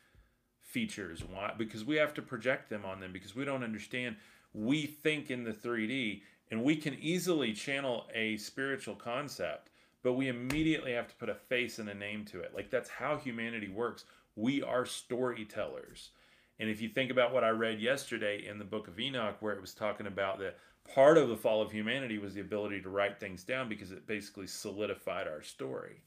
features? 0.62 1.24
Why? 1.24 1.53
Because 1.57 1.84
we 1.84 1.95
have 1.95 2.14
to 2.14 2.22
project 2.22 2.70
them 2.70 2.86
on 2.86 2.99
them 2.99 3.12
because 3.12 3.36
we 3.36 3.45
don't 3.45 3.64
understand. 3.64 4.16
We 4.53 4.86
think 4.86 5.32
in 5.32 5.43
the 5.43 5.51
3D 5.51 6.22
and 6.51 6.64
we 6.64 6.76
can 6.76 6.93
easily 6.95 7.51
channel 7.51 8.05
a 8.14 8.38
spiritual 8.38 8.95
concept, 8.95 9.72
but 10.03 10.14
we 10.14 10.28
immediately 10.28 10.93
have 10.93 11.07
to 11.07 11.16
put 11.16 11.30
a 11.30 11.36
face 11.36 11.80
and 11.80 11.89
a 11.89 11.93
name 11.95 12.26
to 12.26 12.41
it. 12.41 12.53
Like 12.55 12.70
that's 12.70 12.89
how 12.89 13.18
humanity 13.18 13.70
works. 13.70 14.05
We 14.36 14.62
are 14.62 14.86
storytellers. 14.86 16.12
And 16.60 16.70
if 16.70 16.82
you 16.82 16.89
think 16.89 17.10
about 17.10 17.34
what 17.34 17.43
I 17.43 17.49
read 17.49 17.80
yesterday 17.80 18.45
in 18.45 18.60
the 18.60 18.66
book 18.66 18.88
of 18.88 18.99
Enoch, 18.99 19.38
where 19.39 19.53
it 19.53 19.62
was 19.62 19.74
talking 19.74 20.07
about 20.07 20.39
that 20.39 20.57
part 20.94 21.18
of 21.18 21.30
the 21.30 21.38
fall 21.38 21.62
of 21.62 21.72
humanity 21.72 22.18
was 22.18 22.34
the 22.34 22.42
ability 22.42 22.82
to 22.82 22.90
write 22.90 23.20
things 23.20 23.44
down 23.44 23.70
because 23.70 23.92
it 23.92 24.08
basically 24.08 24.48
solidified 24.48 25.28
our 25.28 25.42
story. 25.42 26.02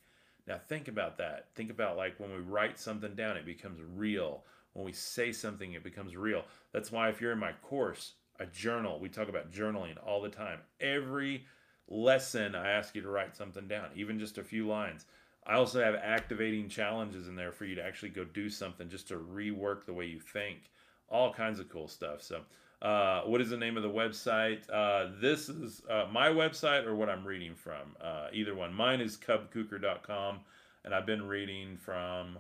Now 0.47 0.59
think 0.59 0.89
about 0.89 1.19
that. 1.19 1.47
Think 1.55 1.71
about 1.71 1.97
like 1.97 2.19
when 2.19 2.33
we 2.33 2.39
write 2.39 2.79
something 2.79 3.15
down, 3.15 3.37
it 3.37 3.47
becomes 3.47 3.81
real. 3.97 4.45
When 4.73 4.85
we 4.85 4.93
say 4.93 5.33
something, 5.33 5.73
it 5.73 5.85
becomes 5.85 6.17
real. 6.17 6.45
That's 6.73 6.91
why 6.91 7.09
if 7.09 7.21
you're 7.21 7.33
in 7.33 7.39
my 7.39 7.53
course, 7.63 8.15
a 8.41 8.47
journal, 8.47 8.99
we 8.99 9.09
talk 9.09 9.29
about 9.29 9.53
journaling 9.53 9.97
all 10.05 10.21
the 10.21 10.29
time. 10.29 10.59
Every 10.81 11.45
lesson, 11.89 12.55
I 12.55 12.71
ask 12.71 12.95
you 12.95 13.03
to 13.03 13.09
write 13.09 13.37
something 13.37 13.69
down, 13.69 13.89
even 13.95 14.19
just 14.19 14.39
a 14.39 14.45
few 14.45 14.67
lines. 14.67 15.07
I 15.47 15.55
also 15.55 15.83
have 15.83 15.95
activating 15.95 16.69
challenges 16.69 17.29
in 17.29 17.37
there 17.37 17.53
for 17.53 17.65
you 17.65 17.75
to 17.75 17.85
actually 17.85 18.11
go 18.11 18.25
do 18.25 18.49
something 18.49 18.89
just 18.89 19.09
to 19.09 19.17
rework 19.17 19.85
the 19.85 19.93
way 19.93 20.07
you 20.07 20.21
think. 20.21 20.71
All 21.09 21.33
kinds 21.33 21.61
of 21.61 21.69
cool 21.69 21.89
stuff. 21.89 22.23
So 22.23 22.43
uh, 22.83 23.23
what 23.23 23.41
is 23.41 23.51
the 23.51 23.57
name 23.57 23.77
of 23.77 23.85
the 23.85 23.89
website? 23.89 24.69
Uh, 24.69 25.11
this 25.21 25.49
is 25.49 25.83
uh, 25.89 26.07
my 26.11 26.29
website 26.29 26.85
or 26.85 26.97
what 26.97 27.09
I'm 27.09 27.25
reading 27.25 27.55
from. 27.55 27.97
Uh, 28.03 28.27
either 28.33 28.57
one. 28.57 28.75
Mine 28.75 29.01
is 29.01 29.17
cubkuker.com, 29.17 30.41
and 30.85 30.93
I've 30.93 31.07
been 31.07 31.29
reading 31.29 31.77
from 31.77 32.39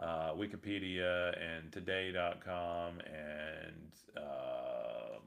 uh, 0.00 0.32
Wikipedia 0.32 1.36
and 1.38 1.70
Today.com 1.70 3.00
and 3.06 3.92
um, 4.16 5.22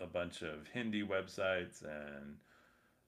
a 0.00 0.06
bunch 0.06 0.40
of 0.40 0.66
Hindi 0.72 1.02
websites 1.02 1.82
and 1.82 2.36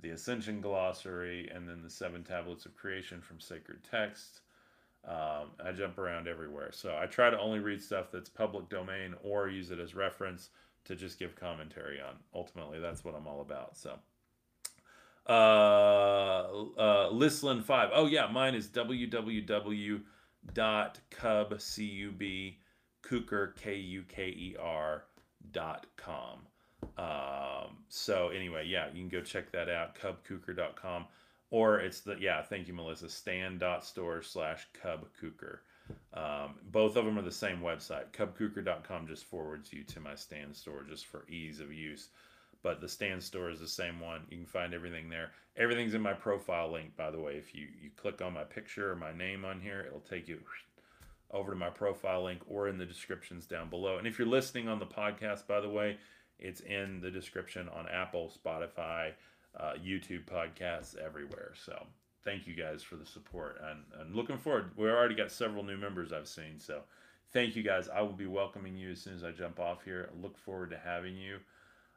the 0.00 0.10
Ascension 0.10 0.60
Glossary, 0.60 1.50
and 1.54 1.66
then 1.66 1.82
the 1.82 1.88
Seven 1.88 2.22
Tablets 2.22 2.66
of 2.66 2.76
Creation 2.76 3.22
from 3.22 3.40
Sacred 3.40 3.78
Text. 3.90 4.42
Um, 5.08 5.52
I 5.64 5.72
jump 5.72 5.96
around 5.98 6.28
everywhere. 6.28 6.70
So 6.72 6.98
I 7.00 7.06
try 7.06 7.30
to 7.30 7.38
only 7.38 7.60
read 7.60 7.80
stuff 7.80 8.06
that's 8.12 8.28
public 8.28 8.68
domain 8.68 9.14
or 9.22 9.48
use 9.48 9.70
it 9.70 9.78
as 9.78 9.94
reference 9.94 10.50
to 10.86 10.96
just 10.96 11.18
give 11.18 11.36
commentary 11.36 12.00
on. 12.00 12.16
Ultimately, 12.34 12.80
that's 12.80 13.04
what 13.04 13.14
I'm 13.14 13.26
all 13.26 13.40
about. 13.40 13.76
So, 13.76 13.98
uh, 15.28 16.48
uh, 16.78 17.10
Listlin 17.10 17.62
five. 17.62 17.90
Oh 17.92 18.06
yeah, 18.06 18.26
mine 18.28 18.54
is 18.54 18.68
www.cubcub 18.68 20.06
k 23.56 23.76
u 23.76 24.02
k 24.08 24.28
e 24.28 24.56
r 24.60 25.04
dot 25.52 25.86
com. 25.96 26.40
Um, 26.98 27.78
so 27.88 28.28
anyway, 28.28 28.66
yeah, 28.66 28.86
you 28.92 29.00
can 29.00 29.08
go 29.08 29.20
check 29.20 29.50
that 29.52 29.68
out, 29.68 29.96
cubkuker.com. 29.96 31.06
Or 31.50 31.78
it's 31.78 32.00
the 32.00 32.16
yeah, 32.20 32.42
thank 32.42 32.68
you, 32.68 32.74
Melissa. 32.74 33.08
Stan.store 33.08 34.22
slash 34.22 34.66
cubkuker. 34.82 35.58
Um, 36.14 36.54
both 36.72 36.96
of 36.96 37.04
them 37.04 37.18
are 37.18 37.22
the 37.22 37.30
same 37.30 37.60
website. 37.60 38.10
Cubkuker.com 38.12 39.06
just 39.06 39.24
forwards 39.24 39.72
you 39.72 39.84
to 39.84 40.00
my 40.00 40.14
stand 40.14 40.56
store 40.56 40.84
just 40.88 41.06
for 41.06 41.26
ease 41.28 41.60
of 41.60 41.72
use. 41.72 42.08
But 42.62 42.80
the 42.80 42.88
stand 42.88 43.22
store 43.22 43.50
is 43.50 43.60
the 43.60 43.68
same 43.68 44.00
one. 44.00 44.22
You 44.30 44.38
can 44.38 44.46
find 44.46 44.74
everything 44.74 45.08
there. 45.08 45.30
Everything's 45.56 45.94
in 45.94 46.00
my 46.00 46.14
profile 46.14 46.72
link, 46.72 46.96
by 46.96 47.10
the 47.10 47.20
way. 47.20 47.34
If 47.34 47.54
you, 47.54 47.68
you 47.80 47.90
click 47.96 48.22
on 48.22 48.32
my 48.32 48.44
picture 48.44 48.90
or 48.90 48.96
my 48.96 49.12
name 49.12 49.44
on 49.44 49.60
here, 49.60 49.84
it'll 49.86 50.00
take 50.00 50.26
you 50.26 50.40
over 51.30 51.52
to 51.52 51.56
my 51.56 51.70
profile 51.70 52.24
link 52.24 52.40
or 52.48 52.68
in 52.68 52.78
the 52.78 52.86
descriptions 52.86 53.46
down 53.46 53.68
below. 53.68 53.98
And 53.98 54.06
if 54.06 54.18
you're 54.18 54.28
listening 54.28 54.68
on 54.68 54.78
the 54.78 54.86
podcast, 54.86 55.46
by 55.46 55.60
the 55.60 55.68
way, 55.68 55.98
it's 56.38 56.60
in 56.60 57.00
the 57.00 57.10
description 57.10 57.68
on 57.68 57.88
Apple, 57.88 58.32
Spotify, 58.44 59.12
uh, 59.58 59.72
YouTube 59.74 60.24
podcasts, 60.24 60.96
everywhere. 60.98 61.52
So 61.64 61.86
thank 62.26 62.46
you 62.46 62.54
guys 62.54 62.82
for 62.82 62.96
the 62.96 63.06
support 63.06 63.58
and, 63.70 63.80
and 64.00 64.14
looking 64.14 64.36
forward. 64.36 64.72
We 64.76 64.90
already 64.90 65.14
got 65.14 65.30
several 65.30 65.62
new 65.62 65.78
members 65.78 66.12
I've 66.12 66.28
seen, 66.28 66.58
so 66.58 66.80
thank 67.32 67.56
you 67.56 67.62
guys. 67.62 67.88
I 67.88 68.02
will 68.02 68.12
be 68.12 68.26
welcoming 68.26 68.76
you 68.76 68.90
as 68.90 69.00
soon 69.00 69.14
as 69.14 69.24
I 69.24 69.30
jump 69.30 69.60
off 69.60 69.84
here. 69.84 70.10
I 70.12 70.22
look 70.22 70.36
forward 70.36 70.70
to 70.70 70.78
having 70.78 71.16
you. 71.16 71.38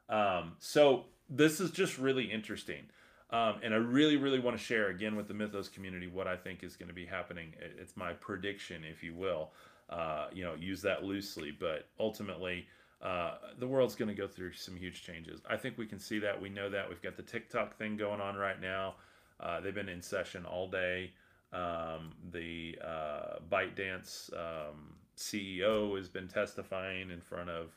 Um, 0.08 0.52
so 0.60 1.04
this 1.28 1.60
is 1.60 1.72
just 1.72 1.98
really 1.98 2.30
interesting. 2.30 2.84
Um, 3.30 3.56
and 3.62 3.74
I 3.74 3.76
really, 3.76 4.16
really 4.16 4.38
want 4.38 4.56
to 4.56 4.62
share 4.62 4.88
again 4.88 5.16
with 5.16 5.28
the 5.28 5.34
Mythos 5.34 5.68
community 5.68 6.06
what 6.06 6.26
I 6.26 6.36
think 6.36 6.62
is 6.62 6.76
going 6.76 6.88
to 6.88 6.94
be 6.94 7.06
happening. 7.06 7.52
It's 7.78 7.96
my 7.96 8.12
prediction, 8.12 8.84
if 8.84 9.02
you 9.02 9.14
will. 9.14 9.50
Uh, 9.88 10.28
you 10.32 10.44
know, 10.44 10.54
use 10.54 10.82
that 10.82 11.02
loosely, 11.02 11.50
but 11.50 11.88
ultimately, 11.98 12.66
uh, 13.02 13.34
the 13.58 13.66
world's 13.66 13.96
going 13.96 14.08
to 14.08 14.14
go 14.14 14.28
through 14.28 14.52
some 14.52 14.76
huge 14.76 15.02
changes. 15.02 15.40
I 15.48 15.56
think 15.56 15.76
we 15.76 15.86
can 15.86 15.98
see 15.98 16.20
that. 16.20 16.40
We 16.40 16.48
know 16.48 16.70
that. 16.70 16.88
We've 16.88 17.02
got 17.02 17.16
the 17.16 17.24
TikTok 17.24 17.76
thing 17.76 17.96
going 17.96 18.20
on 18.20 18.36
right 18.36 18.60
now. 18.60 18.94
Uh, 19.42 19.60
they've 19.60 19.74
been 19.74 19.88
in 19.88 20.02
session 20.02 20.44
all 20.44 20.68
day. 20.68 21.12
Um, 21.52 22.12
the 22.30 22.78
uh, 22.84 23.38
ByteDance 23.50 24.32
um, 24.34 24.94
CEO 25.16 25.96
has 25.96 26.08
been 26.08 26.28
testifying 26.28 27.10
in 27.10 27.20
front 27.20 27.50
of 27.50 27.76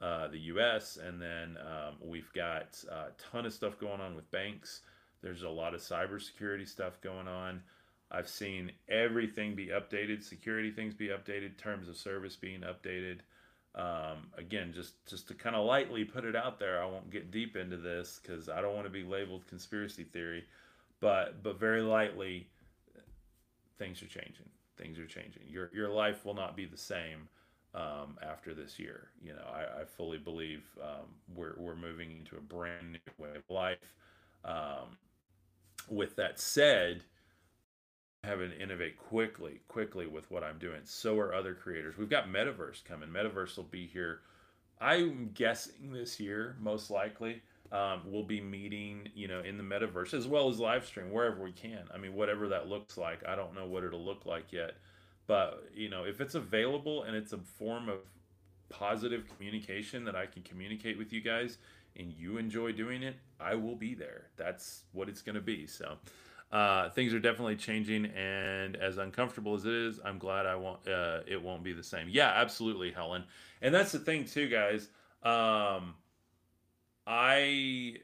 uh, 0.00 0.28
the 0.28 0.38
U.S., 0.38 0.98
and 1.02 1.20
then 1.20 1.56
um, 1.60 1.94
we've 2.00 2.32
got 2.32 2.82
a 2.90 3.08
ton 3.30 3.46
of 3.46 3.52
stuff 3.52 3.78
going 3.78 4.00
on 4.00 4.16
with 4.16 4.30
banks. 4.30 4.80
There's 5.22 5.42
a 5.42 5.48
lot 5.48 5.74
of 5.74 5.80
cybersecurity 5.80 6.66
stuff 6.66 7.00
going 7.00 7.28
on. 7.28 7.62
I've 8.10 8.28
seen 8.28 8.72
everything 8.88 9.54
be 9.54 9.68
updated, 9.68 10.22
security 10.22 10.70
things 10.70 10.94
be 10.94 11.08
updated, 11.08 11.56
terms 11.56 11.88
of 11.88 11.96
service 11.96 12.36
being 12.36 12.60
updated. 12.60 13.18
Um, 13.74 14.28
again, 14.36 14.72
just 14.74 14.94
just 15.06 15.28
to 15.28 15.34
kind 15.34 15.56
of 15.56 15.64
lightly 15.64 16.04
put 16.04 16.26
it 16.26 16.36
out 16.36 16.58
there, 16.58 16.82
I 16.82 16.86
won't 16.86 17.10
get 17.10 17.30
deep 17.30 17.56
into 17.56 17.78
this 17.78 18.20
because 18.22 18.50
I 18.50 18.60
don't 18.60 18.74
want 18.74 18.86
to 18.86 18.92
be 18.92 19.02
labeled 19.02 19.46
conspiracy 19.46 20.04
theory 20.04 20.44
but 21.02 21.42
but 21.42 21.60
very 21.60 21.82
lightly 21.82 22.48
things 23.78 24.02
are 24.02 24.06
changing 24.06 24.48
things 24.82 24.98
are 24.98 25.06
changing. 25.06 25.42
Your 25.48 25.70
your 25.74 25.88
life 25.88 26.24
will 26.24 26.34
not 26.34 26.56
be 26.56 26.64
the 26.64 26.76
same 26.76 27.28
um, 27.74 28.18
after 28.22 28.54
this 28.54 28.78
year. 28.78 29.08
You 29.22 29.32
know, 29.32 29.46
I, 29.52 29.82
I 29.82 29.84
fully 29.84 30.18
believe 30.18 30.64
um, 30.82 31.06
we're 31.34 31.54
we're 31.58 31.76
moving 31.76 32.10
into 32.12 32.36
a 32.36 32.40
brand 32.40 32.92
new 32.92 33.24
way 33.24 33.36
of 33.36 33.48
life. 33.48 33.94
Um, 34.44 34.98
with 35.88 36.16
that 36.16 36.38
said, 36.40 37.02
having 38.24 38.50
to 38.50 38.60
innovate 38.60 38.96
quickly, 38.96 39.60
quickly 39.68 40.06
with 40.06 40.30
what 40.30 40.44
I'm 40.44 40.58
doing. 40.58 40.80
So 40.84 41.18
are 41.18 41.34
other 41.34 41.54
creators. 41.54 41.96
We've 41.96 42.08
got 42.08 42.28
Metaverse 42.28 42.84
coming. 42.84 43.08
Metaverse 43.08 43.56
will 43.56 43.64
be 43.64 43.86
here. 43.86 44.20
I'm 44.80 45.30
guessing 45.34 45.92
this 45.92 46.18
year, 46.18 46.56
most 46.60 46.90
likely. 46.90 47.42
Um, 47.72 48.02
we'll 48.04 48.22
be 48.22 48.40
meeting, 48.40 49.08
you 49.14 49.28
know, 49.28 49.40
in 49.40 49.56
the 49.56 49.64
metaverse 49.64 50.12
as 50.12 50.28
well 50.28 50.50
as 50.50 50.60
live 50.60 50.84
stream 50.84 51.10
wherever 51.10 51.42
we 51.42 51.52
can. 51.52 51.84
I 51.92 51.96
mean, 51.96 52.14
whatever 52.14 52.48
that 52.48 52.68
looks 52.68 52.98
like, 52.98 53.26
I 53.26 53.34
don't 53.34 53.54
know 53.54 53.66
what 53.66 53.82
it'll 53.82 54.04
look 54.04 54.26
like 54.26 54.52
yet, 54.52 54.72
but 55.26 55.64
you 55.74 55.88
know, 55.88 56.04
if 56.04 56.20
it's 56.20 56.34
available 56.34 57.04
and 57.04 57.16
it's 57.16 57.32
a 57.32 57.38
form 57.38 57.88
of 57.88 58.00
positive 58.68 59.24
communication 59.34 60.04
that 60.04 60.14
I 60.14 60.26
can 60.26 60.42
communicate 60.42 60.98
with 60.98 61.14
you 61.14 61.22
guys 61.22 61.56
and 61.96 62.12
you 62.12 62.36
enjoy 62.36 62.72
doing 62.72 63.02
it, 63.02 63.16
I 63.40 63.54
will 63.54 63.76
be 63.76 63.94
there. 63.94 64.28
That's 64.36 64.82
what 64.92 65.08
it's 65.08 65.22
going 65.22 65.36
to 65.36 65.40
be. 65.40 65.66
So, 65.66 65.96
uh, 66.52 66.90
things 66.90 67.14
are 67.14 67.18
definitely 67.18 67.56
changing, 67.56 68.04
and 68.06 68.76
as 68.76 68.98
uncomfortable 68.98 69.54
as 69.54 69.64
it 69.64 69.72
is, 69.72 69.98
I'm 70.04 70.18
glad 70.18 70.44
I 70.44 70.54
won't. 70.54 70.86
Uh, 70.86 71.20
it 71.26 71.42
won't 71.42 71.62
be 71.62 71.72
the 71.72 71.82
same. 71.82 72.08
Yeah, 72.10 72.28
absolutely, 72.28 72.90
Helen. 72.90 73.24
And 73.62 73.74
that's 73.74 73.92
the 73.92 73.98
thing 73.98 74.26
too, 74.26 74.48
guys. 74.50 74.88
Um, 75.22 75.94
I 77.06 77.96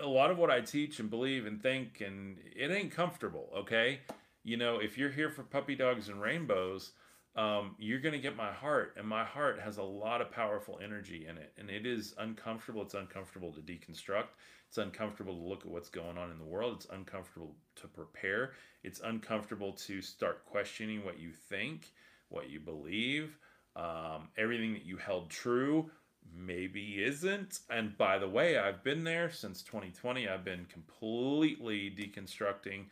a 0.00 0.06
lot 0.06 0.30
of 0.30 0.38
what 0.38 0.50
I 0.50 0.60
teach 0.60 0.98
and 0.98 1.08
believe 1.08 1.46
and 1.46 1.62
think, 1.62 2.00
and 2.00 2.38
it 2.54 2.70
ain't 2.70 2.92
comfortable. 2.92 3.50
Okay, 3.56 4.00
you 4.42 4.56
know, 4.56 4.78
if 4.78 4.98
you're 4.98 5.10
here 5.10 5.30
for 5.30 5.42
puppy 5.42 5.74
dogs 5.74 6.08
and 6.08 6.20
rainbows, 6.20 6.92
um, 7.36 7.74
you're 7.78 8.00
going 8.00 8.12
to 8.12 8.20
get 8.20 8.36
my 8.36 8.52
heart, 8.52 8.94
and 8.96 9.06
my 9.06 9.24
heart 9.24 9.58
has 9.60 9.78
a 9.78 9.82
lot 9.82 10.20
of 10.20 10.30
powerful 10.30 10.78
energy 10.82 11.26
in 11.28 11.36
it, 11.36 11.52
and 11.58 11.68
it 11.68 11.84
is 11.84 12.14
uncomfortable. 12.18 12.82
It's 12.82 12.94
uncomfortable 12.94 13.52
to 13.52 13.60
deconstruct. 13.60 14.28
It's 14.68 14.78
uncomfortable 14.78 15.34
to 15.34 15.42
look 15.42 15.60
at 15.60 15.70
what's 15.70 15.88
going 15.88 16.16
on 16.16 16.30
in 16.30 16.38
the 16.38 16.44
world. 16.44 16.74
It's 16.76 16.86
uncomfortable 16.92 17.56
to 17.76 17.88
prepare. 17.88 18.52
It's 18.84 19.00
uncomfortable 19.00 19.72
to 19.72 20.00
start 20.00 20.44
questioning 20.44 21.04
what 21.04 21.18
you 21.18 21.32
think, 21.32 21.92
what 22.28 22.50
you 22.50 22.60
believe, 22.60 23.36
um, 23.74 24.28
everything 24.36 24.72
that 24.74 24.84
you 24.84 24.96
held 24.96 25.30
true 25.30 25.90
maybe 26.32 27.02
isn't. 27.02 27.60
And 27.70 27.96
by 27.96 28.18
the 28.18 28.28
way, 28.28 28.58
I've 28.58 28.82
been 28.82 29.04
there 29.04 29.30
since 29.30 29.62
2020. 29.62 30.28
I've 30.28 30.44
been 30.44 30.66
completely 30.66 31.90
deconstructing, 31.90 32.86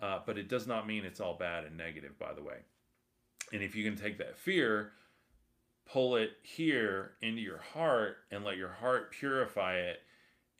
uh, 0.00 0.20
but 0.26 0.38
it 0.38 0.48
does 0.48 0.66
not 0.66 0.86
mean 0.86 1.04
it's 1.04 1.20
all 1.20 1.34
bad 1.34 1.64
and 1.64 1.76
negative, 1.76 2.18
by 2.18 2.32
the 2.32 2.42
way. 2.42 2.58
And 3.52 3.62
if 3.62 3.74
you 3.74 3.84
can 3.84 4.00
take 4.00 4.18
that 4.18 4.36
fear, 4.36 4.92
pull 5.86 6.16
it 6.16 6.32
here 6.42 7.12
into 7.22 7.40
your 7.40 7.58
heart 7.58 8.18
and 8.30 8.44
let 8.44 8.56
your 8.56 8.72
heart 8.72 9.12
purify 9.12 9.76
it 9.76 10.00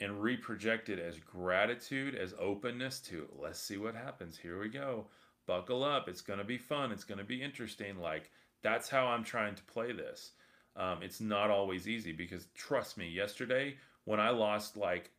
and 0.00 0.12
reproject 0.12 0.88
it 0.88 0.98
as 0.98 1.18
gratitude, 1.18 2.14
as 2.14 2.34
openness 2.38 3.00
to 3.00 3.22
it. 3.22 3.30
let's 3.40 3.60
see 3.60 3.76
what 3.76 3.94
happens. 3.94 4.36
Here 4.36 4.60
we 4.60 4.68
go. 4.68 5.06
Buckle 5.46 5.84
up. 5.84 6.08
It's 6.08 6.20
going 6.20 6.38
to 6.38 6.44
be 6.44 6.58
fun. 6.58 6.92
It's 6.92 7.04
going 7.04 7.18
to 7.18 7.24
be 7.24 7.42
interesting. 7.42 7.98
Like, 7.98 8.30
that's 8.62 8.90
how 8.90 9.06
I'm 9.06 9.24
trying 9.24 9.54
to 9.54 9.62
play 9.64 9.92
this. 9.92 10.32
Um, 10.76 11.02
it's 11.02 11.20
not 11.20 11.50
always 11.50 11.88
easy 11.88 12.12
because 12.12 12.48
trust 12.54 12.98
me, 12.98 13.08
yesterday 13.08 13.76
when 14.04 14.20
I 14.20 14.30
lost 14.30 14.76
like 14.76 15.10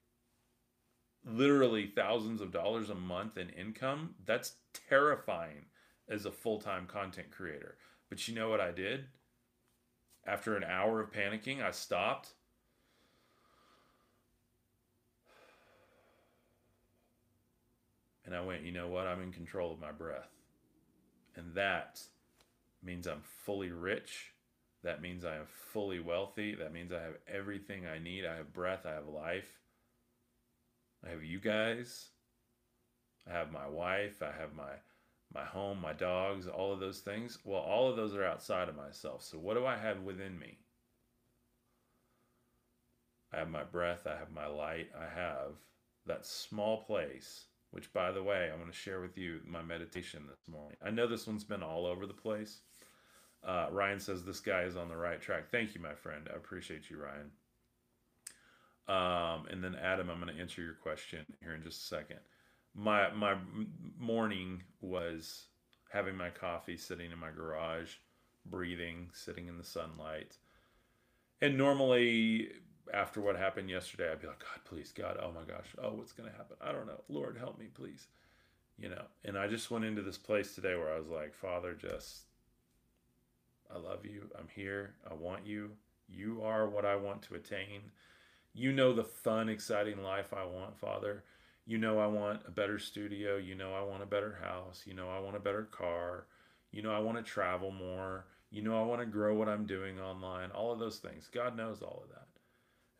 literally 1.25 1.87
thousands 1.87 2.41
of 2.41 2.51
dollars 2.51 2.89
a 2.89 2.95
month 2.95 3.37
in 3.37 3.49
income, 3.49 4.15
that's 4.25 4.53
terrifying 4.89 5.65
as 6.09 6.25
a 6.25 6.31
full 6.31 6.59
time 6.59 6.85
content 6.85 7.31
creator. 7.31 7.77
But 8.09 8.27
you 8.27 8.35
know 8.35 8.49
what 8.49 8.61
I 8.61 8.71
did? 8.71 9.05
After 10.25 10.55
an 10.55 10.63
hour 10.63 11.01
of 11.01 11.11
panicking, 11.11 11.61
I 11.61 11.71
stopped. 11.71 12.29
And 18.25 18.35
I 18.35 18.41
went, 18.41 18.63
you 18.63 18.73
know 18.73 18.89
what? 18.89 19.07
I'm 19.07 19.21
in 19.21 19.31
control 19.31 19.71
of 19.71 19.79
my 19.79 19.91
breath. 19.91 20.31
And 21.35 21.55
that 21.55 22.01
means 22.83 23.07
I'm 23.07 23.21
fully 23.21 23.71
rich 23.71 24.33
that 24.84 25.01
means 25.01 25.25
I 25.25 25.36
am 25.36 25.47
fully 25.73 25.99
wealthy. 25.99 26.55
That 26.55 26.73
means 26.73 26.91
I 26.91 27.01
have 27.01 27.17
everything 27.28 27.86
I 27.86 27.99
need. 27.99 28.25
I 28.25 28.38
have 28.38 28.53
breath. 28.53 28.86
I 28.86 28.93
have 28.93 29.07
life. 29.07 29.49
I 31.05 31.09
have 31.09 31.23
you 31.23 31.39
guys. 31.39 32.09
I 33.28 33.34
have 33.34 33.51
my 33.51 33.67
wife. 33.67 34.21
I 34.21 34.32
have 34.39 34.53
my 34.55 34.71
my 35.34 35.43
home, 35.43 35.82
my 35.82 35.93
dogs, 35.93 36.47
all 36.47 36.71
of 36.71 36.80
those 36.80 36.99
things. 36.99 37.38
Well, 37.43 37.59
all 37.59 37.89
of 37.89 37.97
those 37.97 38.15
are 38.15 38.23
outside 38.23 38.69
of 38.69 38.78
myself. 38.78 39.23
So 39.23 39.38
what 39.38 39.55
do 39.55 39.65
I 39.65 39.75
have 39.75 40.01
within 40.01 40.39
me? 40.39 40.57
I 43.34 43.38
have 43.39 43.49
my 43.49 43.63
breath, 43.63 44.07
I 44.07 44.17
have 44.17 44.32
my 44.32 44.47
light, 44.47 44.89
I 44.97 45.03
have 45.03 45.55
that 46.05 46.25
small 46.25 46.84
place, 46.84 47.47
which 47.71 47.91
by 47.91 48.11
the 48.11 48.23
way, 48.23 48.49
I'm 48.49 48.59
going 48.59 48.71
to 48.71 48.78
share 48.78 49.01
with 49.01 49.17
you 49.17 49.41
my 49.45 49.61
meditation 49.61 50.23
this 50.30 50.47
morning. 50.47 50.78
I 50.82 50.91
know 50.91 51.07
this 51.07 51.28
one's 51.28 51.43
been 51.43 51.61
all 51.61 51.86
over 51.86 52.05
the 52.05 52.13
place. 52.13 52.61
Uh, 53.47 53.67
Ryan 53.71 53.99
says 53.99 54.25
this 54.25 54.41
guy 54.41 54.63
is 54.63 54.75
on 54.75 54.89
the 54.89 54.97
right 54.97 55.21
track. 55.21 55.49
Thank 55.49 55.73
you, 55.73 55.81
my 55.81 55.93
friend. 55.93 56.27
I 56.31 56.35
appreciate 56.35 56.89
you, 56.89 56.97
Ryan. 57.01 57.31
Um, 58.89 59.47
and 59.47 59.63
then 59.63 59.75
Adam, 59.75 60.09
I'm 60.09 60.19
going 60.19 60.33
to 60.33 60.41
answer 60.41 60.61
your 60.61 60.73
question 60.73 61.25
here 61.41 61.53
in 61.53 61.63
just 61.63 61.81
a 61.81 61.85
second. 61.85 62.19
My 62.75 63.11
my 63.13 63.35
morning 63.97 64.63
was 64.81 65.45
having 65.89 66.15
my 66.15 66.29
coffee, 66.29 66.77
sitting 66.77 67.11
in 67.11 67.17
my 67.17 67.31
garage, 67.31 67.93
breathing, 68.45 69.09
sitting 69.13 69.47
in 69.47 69.57
the 69.57 69.63
sunlight. 69.63 70.37
And 71.41 71.57
normally, 71.57 72.49
after 72.93 73.21
what 73.21 73.37
happened 73.37 73.69
yesterday, 73.69 74.11
I'd 74.11 74.21
be 74.21 74.27
like, 74.27 74.39
God, 74.39 74.63
please, 74.65 74.91
God, 74.91 75.17
oh 75.21 75.31
my 75.31 75.43
gosh, 75.43 75.67
oh, 75.81 75.93
what's 75.93 76.11
going 76.11 76.29
to 76.29 76.35
happen? 76.35 76.57
I 76.61 76.71
don't 76.71 76.87
know. 76.87 77.01
Lord, 77.09 77.37
help 77.37 77.57
me, 77.59 77.67
please. 77.73 78.07
You 78.77 78.89
know, 78.89 79.03
and 79.23 79.37
I 79.37 79.47
just 79.47 79.71
went 79.71 79.85
into 79.85 80.01
this 80.01 80.17
place 80.17 80.53
today 80.53 80.75
where 80.75 80.93
I 80.93 80.99
was 80.99 81.07
like, 81.07 81.33
Father, 81.33 81.73
just 81.73 82.26
I 83.74 83.78
love 83.78 84.05
you. 84.05 84.30
I'm 84.38 84.47
here. 84.53 84.95
I 85.09 85.13
want 85.13 85.45
you. 85.45 85.72
You 86.07 86.41
are 86.43 86.70
what 86.70 86.86
I 86.86 86.95
want 86.95 87.22
to 87.24 87.36
attain. 87.36 87.91
You 88.53 88.72
know 88.72 88.93
the 88.93 89.03
fun, 89.03 89.49
exciting 89.49 90.01
life 90.01 90.34
I 90.34 90.45
want, 90.45 90.78
Father. 90.78 91.24
You 91.65 91.78
know 91.78 91.99
I 91.99 92.07
want 92.07 92.41
a 92.47 92.51
better 92.51 92.80
studio. 92.80 93.38
You 93.38 93.55
know 93.55 93.74
I 93.74 93.82
want 93.82 94.03
a 94.03 94.07
better 94.07 94.39
house. 94.41 94.84
You 94.86 94.93
know 94.93 95.09
I 95.09 95.20
want 95.20 95.36
a 95.36 95.41
better 95.41 95.63
car. 95.63 96.28
You 96.72 96.82
know 96.82 96.91
I 96.91 96.99
want 96.99 97.18
to 97.18 97.24
travel 97.24 97.72
more. 97.72 98.26
You 98.49 98.61
know 98.61 98.80
I 98.80 98.86
want 98.86 99.01
to 99.01 99.05
grow 99.05 99.36
what 99.36 99.49
I'm 99.49 99.65
doing 99.65 99.99
online. 99.99 100.51
All 100.51 100.72
of 100.72 100.80
those 100.80 100.99
things. 100.99 101.30
God 101.32 101.57
knows 101.57 101.82
all 101.82 102.03
of 102.03 102.09
that. 102.09 102.28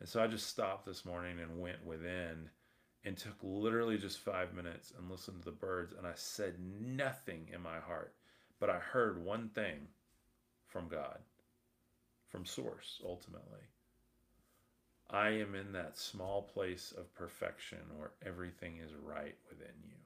And 0.00 0.08
so 0.08 0.22
I 0.22 0.26
just 0.26 0.46
stopped 0.46 0.86
this 0.86 1.04
morning 1.04 1.40
and 1.40 1.60
went 1.60 1.84
within 1.84 2.50
and 3.04 3.16
took 3.16 3.36
literally 3.42 3.96
just 3.96 4.18
five 4.18 4.52
minutes 4.54 4.92
and 4.96 5.10
listened 5.10 5.38
to 5.40 5.44
the 5.46 5.50
birds. 5.50 5.94
And 5.96 6.06
I 6.06 6.12
said 6.14 6.56
nothing 6.60 7.48
in 7.52 7.62
my 7.62 7.78
heart, 7.78 8.14
but 8.60 8.70
I 8.70 8.78
heard 8.78 9.24
one 9.24 9.48
thing 9.54 9.88
from 10.68 10.88
God, 10.88 11.18
from 12.28 12.44
Source, 12.44 13.00
ultimately. 13.04 13.66
I 15.10 15.30
am 15.30 15.54
in 15.54 15.72
that 15.72 15.96
small 15.96 16.42
place 16.42 16.92
of 16.96 17.14
perfection 17.14 17.78
where 17.96 18.12
everything 18.24 18.76
is 18.76 18.92
right 19.02 19.36
within 19.48 19.74
you. 19.82 19.96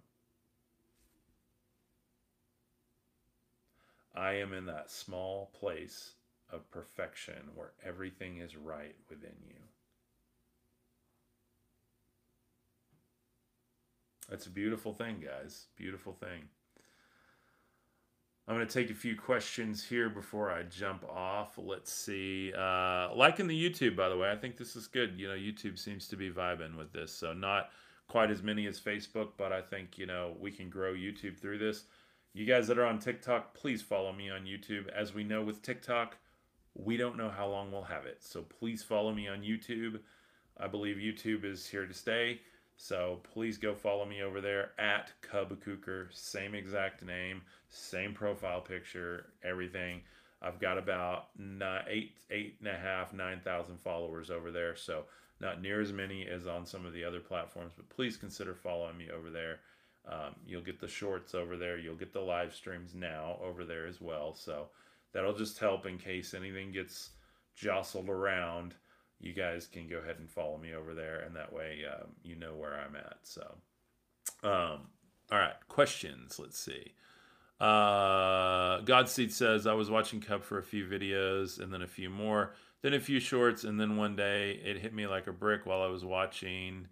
I 4.15 4.35
am 4.35 4.53
in 4.53 4.67
that 4.67 4.91
small 4.91 5.51
place 5.59 6.13
of 6.51 6.71
perfection 6.71 7.51
where 7.55 7.73
everything 7.85 8.39
is 8.39 8.57
right 8.57 8.95
within 9.09 9.35
you. 9.49 9.57
That's 14.29 14.47
a 14.47 14.51
beautiful 14.51 14.93
thing, 14.93 15.25
guys. 15.25 15.67
Beautiful 15.77 16.13
thing. 16.13 16.45
I'm 18.49 18.57
going 18.57 18.67
to 18.67 18.73
take 18.73 18.91
a 18.91 18.95
few 18.95 19.15
questions 19.15 19.85
here 19.85 20.09
before 20.09 20.51
I 20.51 20.65
jump 20.65 21.05
off. 21.05 21.57
Let's 21.57 21.93
see. 21.93 22.53
Uh, 22.53 23.15
liking 23.15 23.47
the 23.47 23.71
YouTube, 23.71 23.95
by 23.95 24.09
the 24.09 24.17
way. 24.17 24.33
I 24.33 24.37
think 24.37 24.57
this 24.57 24.75
is 24.75 24.89
good. 24.89 25.15
You 25.17 25.29
know, 25.29 25.35
YouTube 25.35 25.79
seems 25.79 26.09
to 26.09 26.17
be 26.17 26.29
vibing 26.29 26.77
with 26.77 26.93
this. 26.93 27.13
So, 27.13 27.33
not 27.33 27.71
quite 28.09 28.33
as 28.33 28.43
many 28.43 28.67
as 28.67 28.81
Facebook, 28.81 29.31
but 29.37 29.53
I 29.53 29.63
think, 29.63 29.97
you 29.97 30.07
know, 30.07 30.35
we 30.41 30.51
can 30.51 30.71
grow 30.71 30.93
YouTube 30.93 31.39
through 31.39 31.59
this. 31.59 31.85
You 32.35 32.45
guys 32.45 32.67
that 32.67 32.79
are 32.79 32.85
on 32.85 32.99
TikTok, 32.99 33.55
please 33.55 33.81
follow 33.81 34.13
me 34.13 34.29
on 34.29 34.41
YouTube. 34.41 34.89
As 34.89 35.15
we 35.15 35.23
know 35.23 35.43
with 35.43 35.63
TikTok, 35.63 36.17
we 36.75 36.97
don't 36.97 37.17
know 37.17 37.31
how 37.31 37.47
long 37.47 37.71
we'll 37.71 37.83
have 37.85 38.07
it. 38.07 38.25
So, 38.25 38.43
please 38.43 38.83
follow 38.83 39.15
me 39.15 39.29
on 39.29 39.43
YouTube. 39.43 40.01
I 40.59 40.67
believe 40.67 40.97
YouTube 40.97 41.45
is 41.45 41.69
here 41.69 41.87
to 41.87 41.95
stay. 41.95 42.41
So 42.77 43.21
please 43.33 43.59
go 43.59 43.75
follow 43.75 44.05
me 44.05 44.23
over 44.23 44.41
there 44.41 44.73
at 44.79 45.13
Cub 45.21 45.57
Kuker, 45.65 46.07
same 46.11 46.55
exact 46.55 47.05
name, 47.05 47.43
same 47.73 48.15
profile 48.15 48.61
picture, 48.61 49.27
everything. 49.43 50.03
I've 50.43 50.61
got 50.61 50.77
about 50.77 51.29
nine, 51.39 51.85
eight, 51.89 52.19
eight 52.31 52.57
and 52.61 52.69
a 52.69 52.77
half, 52.77 53.13
nine 53.13 53.41
thousand 53.41 53.81
followers 53.81 54.31
over 54.31 54.51
there. 54.51 54.77
So 54.77 55.05
not 55.41 55.63
near 55.63 55.81
as 55.81 55.93
many 55.93 56.27
as 56.29 56.47
on 56.47 56.67
some 56.67 56.85
of 56.85 56.93
the 56.93 57.05
other 57.05 57.21
platforms, 57.21 57.73
but 57.77 57.89
please 57.89 58.17
consider 58.17 58.55
following 58.55 58.99
me 58.99 59.09
over 59.11 59.31
there. 59.31 59.61
Um, 60.07 60.35
you'll 60.47 60.63
get 60.63 60.81
the 60.81 60.89
shorts 60.89 61.35
over 61.35 61.57
there. 61.57 61.79
You'll 61.79 61.97
get 61.97 62.13
the 62.13 62.21
live 62.21 62.55
streams 62.55 62.95
now 62.95 63.39
over 63.43 63.65
there 63.65 63.87
as 63.87 64.01
well. 64.01 64.35
So 64.35 64.69
that'll 65.13 65.37
just 65.37 65.59
help 65.59 65.87
in 65.87 65.97
case 65.97 66.35
anything 66.35 66.73
gets 66.73 67.11
jostled 67.55 68.09
around. 68.09 68.75
You 69.21 69.33
guys 69.33 69.67
can 69.67 69.89
go 69.89 69.99
ahead 69.99 70.17
and 70.19 70.29
follow 70.29 70.59
me 70.59 70.75
over 70.75 70.95
there, 70.95 71.21
and 71.21 71.35
that 71.37 71.53
way 71.53 71.83
um, 71.91 72.09
you 72.25 72.35
know 72.35 72.55
where 72.55 72.75
I'm 72.75 72.97
at. 72.97 73.19
So, 73.23 73.55
um, 74.43 74.89
all 75.31 75.39
right, 75.39 75.55
questions. 75.69 76.41
Let's 76.41 76.59
see. 76.59 76.93
Uh, 77.61 78.81
Godseed 78.83 79.31
says 79.31 79.67
I 79.67 79.75
was 79.75 79.91
watching 79.91 80.21
Cub 80.21 80.43
for 80.43 80.59
a 80.59 80.63
few 80.63 80.87
videos 80.87 81.61
and 81.61 81.73
then 81.73 81.83
a 81.83 81.87
few 81.87 82.11
more, 82.11 82.55
then 82.83 82.95
a 82.95 83.01
few 83.01 83.21
shorts, 83.21 83.65
and 83.65 83.81
then 83.81 83.97
one 83.97 84.17
day 84.17 84.61
it 84.65 84.79
hit 84.79 84.93
me 84.93 85.07
like 85.07 85.29
a 85.29 85.33
brick 85.33 85.65
while 85.65 85.83
I 85.83 85.87
was 85.87 86.05
watching, 86.05 86.89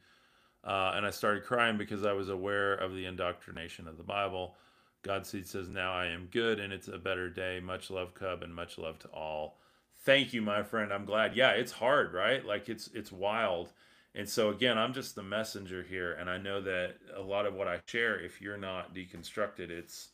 uh, 0.63 0.93
and 0.95 1.05
I 1.05 1.11
started 1.11 1.45
crying 1.45 1.77
because 1.77 2.05
I 2.05 2.13
was 2.13 2.29
aware 2.29 2.75
of 2.75 2.95
the 2.95 3.07
indoctrination 3.07 3.89
of 3.89 3.97
the 3.97 4.05
Bible. 4.05 4.55
Godseed 5.03 5.47
says 5.47 5.69
now 5.69 5.93
I 5.93 6.07
am 6.07 6.29
good 6.31 6.61
and 6.61 6.73
it's 6.73 6.89
a 6.89 6.99
better 6.99 7.31
day. 7.31 7.61
Much 7.61 7.91
love, 7.91 8.15
Cub, 8.15 8.43
and 8.43 8.55
much 8.55 8.79
love 8.79 8.99
to 9.01 9.09
all. 9.09 9.59
Thank 10.05 10.33
you, 10.33 10.43
my 10.43 10.63
friend. 10.63 10.93
I'm 10.93 11.05
glad. 11.05 11.37
Yeah, 11.37 11.51
it's 11.51 11.73
hard, 11.73 12.13
right? 12.13 12.45
Like 12.45 12.69
it's 12.69 12.89
it's 12.95 13.13
wild. 13.13 13.73
And 14.15 14.29
so 14.29 14.51
again, 14.51 14.77
I'm 14.77 14.93
just 14.93 15.15
the 15.15 15.23
messenger 15.23 15.83
here, 15.83 16.13
and 16.15 16.29
I 16.29 16.37
know 16.37 16.61
that 16.63 16.97
a 17.17 17.21
lot 17.21 17.47
of 17.47 17.55
what 17.55 17.69
I 17.69 17.81
share, 17.87 18.19
if 18.19 18.41
you're 18.41 18.57
not 18.57 18.95
deconstructed, 18.95 19.71
it's 19.71 20.09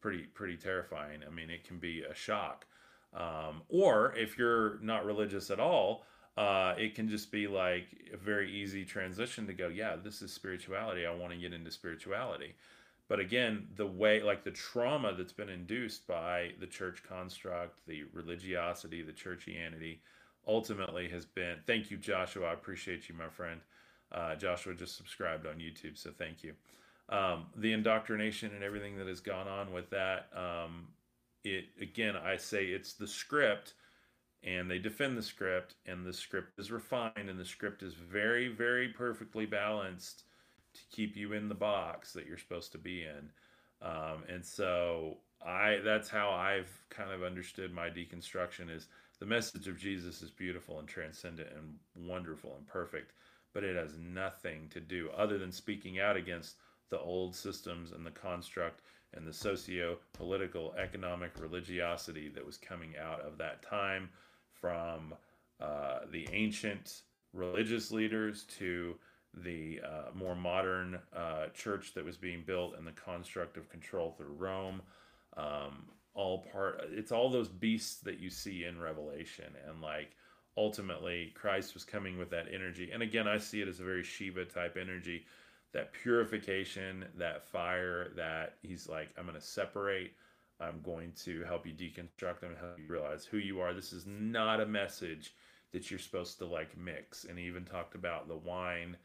pretty 0.00 0.24
pretty 0.34 0.56
terrifying. 0.56 1.20
I 1.26 1.30
mean, 1.30 1.50
it 1.50 1.64
can 1.64 1.78
be 1.78 2.02
a 2.02 2.14
shock. 2.14 2.66
Um, 3.14 3.62
or 3.68 4.14
if 4.16 4.38
you're 4.38 4.78
not 4.80 5.04
religious 5.04 5.50
at 5.50 5.60
all, 5.60 6.04
uh, 6.36 6.74
it 6.78 6.94
can 6.94 7.08
just 7.08 7.32
be 7.32 7.46
like 7.46 7.86
a 8.12 8.16
very 8.16 8.50
easy 8.50 8.84
transition 8.84 9.46
to 9.46 9.52
go, 9.52 9.68
yeah, 9.68 9.96
this 9.96 10.22
is 10.22 10.32
spirituality. 10.32 11.06
I 11.06 11.14
want 11.14 11.32
to 11.32 11.38
get 11.38 11.52
into 11.52 11.70
spirituality. 11.70 12.54
But 13.08 13.18
again, 13.18 13.66
the 13.76 13.86
way, 13.86 14.22
like 14.22 14.44
the 14.44 14.50
trauma 14.50 15.14
that's 15.14 15.32
been 15.32 15.48
induced 15.48 16.06
by 16.06 16.50
the 16.60 16.66
church 16.66 17.02
construct, 17.02 17.86
the 17.86 18.04
religiosity, 18.12 19.02
the 19.02 19.12
churchianity, 19.12 19.98
ultimately 20.46 21.08
has 21.08 21.24
been. 21.24 21.56
Thank 21.66 21.90
you, 21.90 21.96
Joshua. 21.96 22.48
I 22.48 22.52
appreciate 22.52 23.08
you, 23.08 23.14
my 23.14 23.28
friend. 23.28 23.60
Uh, 24.12 24.34
Joshua 24.36 24.74
just 24.74 24.96
subscribed 24.96 25.46
on 25.46 25.54
YouTube, 25.54 25.96
so 25.96 26.10
thank 26.16 26.44
you 26.44 26.52
um, 27.08 27.46
the 27.56 27.72
indoctrination 27.72 28.54
and 28.54 28.62
everything 28.62 28.98
that 28.98 29.06
has 29.06 29.20
gone 29.20 29.48
on 29.48 29.72
with 29.72 29.90
that. 29.90 30.28
Um, 30.34 30.88
it 31.44 31.66
again, 31.80 32.16
I 32.16 32.36
say 32.36 32.66
it's 32.66 32.94
the 32.94 33.06
script, 33.06 33.74
and 34.42 34.70
they 34.70 34.78
defend 34.78 35.16
the 35.16 35.22
script, 35.22 35.74
and 35.86 36.04
the 36.04 36.12
script 36.12 36.58
is 36.58 36.70
refined, 36.70 37.28
and 37.28 37.38
the 37.38 37.44
script 37.44 37.82
is 37.82 37.94
very, 37.94 38.48
very 38.48 38.88
perfectly 38.88 39.46
balanced 39.46 40.24
to 40.74 40.80
keep 40.94 41.16
you 41.16 41.32
in 41.32 41.48
the 41.48 41.54
box 41.54 42.12
that 42.12 42.26
you're 42.26 42.38
supposed 42.38 42.72
to 42.72 42.78
be 42.78 43.02
in. 43.02 43.30
Um, 43.80 44.24
and 44.28 44.44
so 44.44 45.18
I 45.44 45.78
that's 45.84 46.08
how 46.08 46.30
I've 46.30 46.70
kind 46.90 47.10
of 47.12 47.22
understood 47.22 47.72
my 47.72 47.88
deconstruction 47.88 48.74
is 48.74 48.88
the 49.20 49.26
message 49.26 49.66
of 49.68 49.78
Jesus 49.78 50.22
is 50.22 50.30
beautiful 50.30 50.78
and 50.78 50.88
transcendent 50.88 51.48
and 51.54 52.06
wonderful 52.08 52.54
and 52.56 52.66
perfect, 52.66 53.12
but 53.52 53.64
it 53.64 53.76
has 53.76 53.98
nothing 53.98 54.68
to 54.70 54.80
do 54.80 55.10
other 55.16 55.38
than 55.38 55.52
speaking 55.52 56.00
out 56.00 56.16
against 56.16 56.56
the 56.90 56.98
old 56.98 57.34
systems 57.34 57.92
and 57.92 58.04
the 58.04 58.10
construct 58.10 58.80
and 59.14 59.26
the 59.26 59.32
socio 59.32 59.98
political, 60.12 60.74
economic 60.78 61.32
religiosity 61.40 62.28
that 62.28 62.44
was 62.44 62.56
coming 62.56 62.94
out 63.00 63.20
of 63.20 63.38
that 63.38 63.62
time 63.62 64.08
from 64.60 65.14
uh, 65.60 66.00
the 66.12 66.28
ancient 66.32 67.02
religious 67.32 67.90
leaders 67.90 68.44
to 68.44 68.94
the 69.34 69.80
uh, 69.84 70.10
more 70.14 70.34
modern 70.34 70.98
uh, 71.14 71.46
church 71.54 71.94
that 71.94 72.04
was 72.04 72.16
being 72.16 72.42
built 72.46 72.76
and 72.76 72.86
the 72.86 72.92
construct 72.92 73.56
of 73.56 73.68
control 73.68 74.14
through 74.16 74.34
Rome. 74.36 74.82
Um, 75.36 75.86
all 76.14 76.46
part, 76.52 76.80
it's 76.90 77.12
all 77.12 77.30
those 77.30 77.48
beasts 77.48 78.00
that 78.02 78.18
you 78.18 78.30
see 78.30 78.64
in 78.64 78.80
Revelation. 78.80 79.52
And 79.68 79.80
like 79.80 80.16
ultimately, 80.56 81.32
Christ 81.34 81.74
was 81.74 81.84
coming 81.84 82.18
with 82.18 82.30
that 82.30 82.46
energy. 82.52 82.90
And 82.92 83.02
again, 83.02 83.28
I 83.28 83.38
see 83.38 83.60
it 83.60 83.68
as 83.68 83.80
a 83.80 83.84
very 83.84 84.02
Shiva 84.02 84.44
type 84.44 84.76
energy 84.80 85.24
that 85.72 85.92
purification, 85.92 87.04
that 87.16 87.46
fire, 87.46 88.08
that 88.16 88.54
he's 88.62 88.88
like, 88.88 89.08
I'm 89.18 89.26
going 89.26 89.38
to 89.38 89.40
separate. 89.40 90.12
I'm 90.60 90.80
going 90.82 91.12
to 91.24 91.44
help 91.44 91.66
you 91.66 91.72
deconstruct 91.72 92.42
and 92.42 92.56
help 92.58 92.78
you 92.78 92.86
realize 92.88 93.24
who 93.24 93.38
you 93.38 93.60
are. 93.60 93.72
This 93.72 93.92
is 93.92 94.06
not 94.06 94.60
a 94.60 94.66
message 94.66 95.34
that 95.72 95.90
you're 95.90 96.00
supposed 96.00 96.38
to 96.38 96.46
like 96.46 96.76
mix. 96.76 97.24
And 97.24 97.38
he 97.38 97.46
even 97.46 97.64
talked 97.64 97.94
about 97.94 98.28
the 98.28 98.36
wine. 98.36 98.96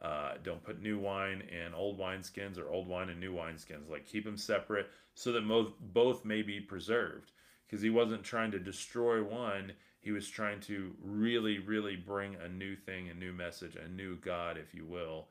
Uh, 0.00 0.34
don't 0.42 0.62
put 0.62 0.80
new 0.80 0.98
wine 0.98 1.42
in 1.50 1.74
old 1.74 1.98
wineskins 1.98 2.58
or 2.58 2.70
old 2.70 2.86
wine 2.86 3.08
in 3.08 3.18
new 3.18 3.34
wineskins. 3.34 3.90
Like 3.90 4.06
keep 4.06 4.24
them 4.24 4.36
separate 4.36 4.88
so 5.14 5.32
that 5.32 5.46
both 5.46 5.72
both 5.80 6.24
may 6.24 6.42
be 6.42 6.60
preserved. 6.60 7.32
Because 7.66 7.82
he 7.82 7.90
wasn't 7.90 8.24
trying 8.24 8.50
to 8.50 8.58
destroy 8.58 9.22
one, 9.22 9.72
he 10.00 10.10
was 10.10 10.28
trying 10.28 10.60
to 10.60 10.92
really, 11.02 11.58
really 11.58 11.94
bring 11.94 12.34
a 12.36 12.48
new 12.48 12.74
thing, 12.74 13.08
a 13.08 13.14
new 13.14 13.32
message, 13.32 13.76
a 13.76 13.88
new 13.88 14.16
God, 14.16 14.56
if 14.56 14.74
you 14.74 14.84
will, 14.84 15.28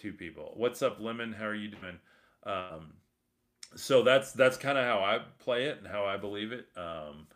two 0.00 0.12
people. 0.12 0.52
What's 0.56 0.82
up, 0.82 0.98
Lemon? 0.98 1.32
How 1.32 1.46
are 1.46 1.54
you 1.54 1.68
doing? 1.68 1.98
Um, 2.44 2.94
so 3.76 4.02
that's 4.02 4.32
that's 4.32 4.56
kind 4.56 4.78
of 4.78 4.84
how 4.84 5.00
I 5.00 5.18
play 5.38 5.66
it 5.66 5.78
and 5.78 5.86
how 5.86 6.04
I 6.04 6.16
believe 6.16 6.52
it. 6.52 6.66
Um, 6.76 7.26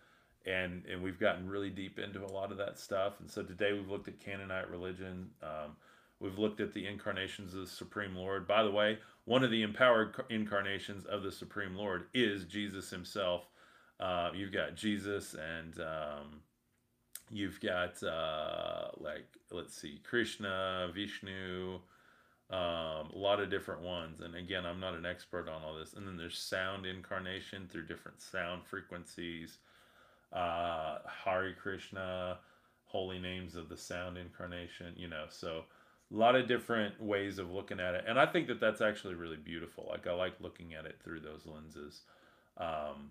and 0.47 0.85
and 0.87 1.03
we've 1.03 1.21
gotten 1.21 1.49
really 1.49 1.71
deep 1.71 1.99
into 1.99 2.25
a 2.25 2.27
lot 2.27 2.51
of 2.51 2.59
that 2.59 2.79
stuff. 2.79 3.21
And 3.21 3.31
so 3.31 3.43
today 3.43 3.73
we've 3.73 3.91
looked 3.91 4.09
at 4.09 4.19
Canaanite 4.19 4.71
religion. 4.71 5.31
Um, 5.43 5.77
we've 6.21 6.39
looked 6.39 6.61
at 6.61 6.73
the 6.73 6.87
incarnations 6.87 7.55
of 7.55 7.61
the 7.61 7.67
Supreme 7.67 8.17
Lord. 8.17 8.49
By 8.49 8.62
the 8.62 8.71
way, 8.71 8.99
one 9.27 9.45
of 9.45 9.51
the 9.51 9.62
empowered 9.62 10.15
incarnations 10.31 11.05
of 11.05 11.23
the 11.23 11.33
Supreme 11.33 11.77
Lord 11.77 12.07
is 12.15 12.45
Jesus 12.45 12.89
Himself. 12.91 13.47
Uh, 14.01 14.31
you've 14.35 14.53
got 14.53 14.75
Jesus 14.75 15.35
and 15.35 15.79
um, 15.81 16.41
you've 17.31 17.61
got 17.61 18.03
uh, 18.03 18.89
like 18.97 19.27
let's 19.51 19.77
see, 19.77 20.01
Krishna, 20.03 20.91
Vishnu 20.95 21.79
um, 22.55 23.11
a 23.13 23.19
lot 23.19 23.41
of 23.41 23.51
different 23.51 23.83
ones. 23.83 24.21
And 24.21 24.37
again, 24.37 24.65
I'm 24.65 24.79
not 24.79 24.95
an 24.95 25.05
expert 25.05 25.49
on 25.49 25.63
all 25.63 25.75
this. 25.75 25.95
And 25.95 26.07
then 26.07 26.17
there's 26.17 26.39
sound 26.39 26.87
incarnation 26.87 27.69
through 27.69 27.87
different 27.87 28.23
sound 28.23 28.63
frequencies. 28.65 29.59
Uh, 30.33 30.99
Hari 31.05 31.55
Krishna, 31.61 32.39
holy 32.85 33.19
names 33.19 33.57
of 33.57 33.69
the 33.69 33.77
sound 33.77 34.17
incarnation, 34.17 34.95
you 34.97 35.09
know, 35.09 35.25
so 35.29 35.65
a 36.13 36.17
lot 36.17 36.37
of 36.37 36.47
different 36.47 37.03
ways 37.03 37.39
of 37.39 37.51
looking 37.51 37.81
at 37.81 37.97
it. 37.97 38.05
And 38.07 38.21
I 38.21 38.27
think 38.27 38.47
that 38.47 38.61
that's 38.61 38.81
actually 38.81 39.15
really 39.15 39.37
beautiful. 39.37 39.89
Like, 39.91 40.07
I 40.07 40.13
like 40.13 40.35
looking 40.41 40.75
at 40.75 40.87
it 40.87 41.01
through 41.03 41.21
those 41.21 41.47
lenses. 41.47 42.03
Um, 42.57 43.11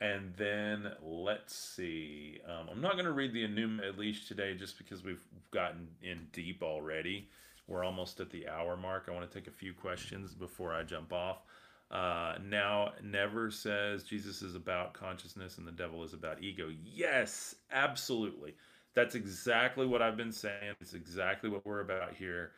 and 0.00 0.32
then 0.36 0.92
let's 1.00 1.54
see. 1.54 2.40
Um, 2.44 2.68
I'm 2.72 2.80
not 2.80 2.94
going 2.94 3.04
to 3.04 3.12
read 3.12 3.32
the 3.32 3.46
Enuma 3.46 3.94
Elish 3.94 4.26
today 4.26 4.56
just 4.56 4.78
because 4.78 5.04
we've 5.04 5.22
gotten 5.52 5.86
in 6.02 6.26
deep 6.32 6.60
already. 6.62 7.28
We're 7.68 7.84
almost 7.84 8.18
at 8.18 8.30
the 8.30 8.48
hour 8.48 8.76
mark. 8.76 9.06
I 9.08 9.12
want 9.12 9.30
to 9.30 9.38
take 9.38 9.46
a 9.46 9.52
few 9.52 9.74
questions 9.74 10.34
before 10.34 10.74
I 10.74 10.82
jump 10.82 11.12
off. 11.12 11.42
Uh, 11.90 12.34
now, 12.44 12.92
never 13.02 13.50
says 13.50 14.04
Jesus 14.04 14.42
is 14.42 14.54
about 14.54 14.94
consciousness 14.94 15.58
and 15.58 15.66
the 15.66 15.72
devil 15.72 16.02
is 16.02 16.14
about 16.14 16.42
ego. 16.42 16.70
Yes, 16.82 17.54
absolutely. 17.70 18.54
That's 18.94 19.14
exactly 19.14 19.86
what 19.86 20.02
I've 20.02 20.16
been 20.16 20.32
saying. 20.32 20.74
It's 20.80 20.94
exactly 20.94 21.48
what 21.48 21.64
we're 21.64 21.80
about 21.80 22.14
here. 22.14 22.52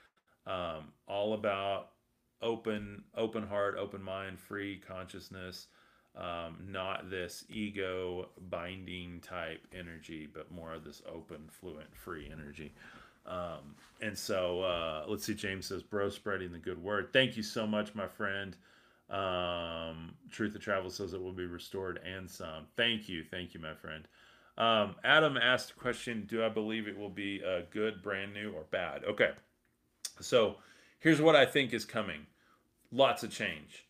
Um, 0.46 0.92
all 1.06 1.34
about 1.34 1.90
open, 2.40 3.04
open 3.16 3.46
heart, 3.46 3.76
open 3.78 4.02
mind, 4.02 4.38
free 4.38 4.78
consciousness. 4.78 5.66
Um, 6.16 6.58
not 6.66 7.08
this 7.08 7.44
ego 7.48 8.30
binding 8.48 9.20
type 9.20 9.66
energy, 9.72 10.28
but 10.32 10.50
more 10.50 10.72
of 10.74 10.84
this 10.84 11.02
open, 11.08 11.48
fluent, 11.48 11.94
free 11.94 12.28
energy. 12.32 12.74
Um, 13.26 13.76
and 14.00 14.16
so 14.16 14.62
uh, 14.62 15.04
let's 15.08 15.24
see. 15.24 15.34
James 15.34 15.66
says, 15.66 15.82
"Bro, 15.82 16.10
spreading 16.10 16.52
the 16.52 16.58
good 16.58 16.82
word." 16.82 17.12
Thank 17.12 17.36
you 17.36 17.42
so 17.42 17.66
much, 17.66 17.94
my 17.94 18.06
friend. 18.06 18.56
Um, 19.10 20.14
Truth 20.30 20.54
of 20.54 20.60
Travel 20.60 20.90
says 20.90 21.12
it 21.12 21.22
will 21.22 21.32
be 21.32 21.46
restored 21.46 22.00
and 22.04 22.30
some. 22.30 22.66
Thank 22.76 23.08
you, 23.08 23.24
thank 23.24 23.54
you, 23.54 23.60
my 23.60 23.74
friend. 23.74 24.06
Um, 24.56 24.94
Adam 25.04 25.36
asked 25.36 25.72
a 25.72 25.74
question: 25.74 26.26
Do 26.26 26.44
I 26.44 26.48
believe 26.48 26.88
it 26.88 26.98
will 26.98 27.10
be 27.10 27.42
uh, 27.44 27.62
good, 27.70 28.02
brand 28.02 28.32
new, 28.32 28.52
or 28.52 28.64
bad? 28.70 29.04
Okay, 29.04 29.30
so 30.20 30.56
here's 30.98 31.20
what 31.20 31.36
I 31.36 31.44
think 31.44 31.72
is 31.72 31.84
coming: 31.84 32.26
lots 32.90 33.22
of 33.22 33.30
change. 33.30 33.86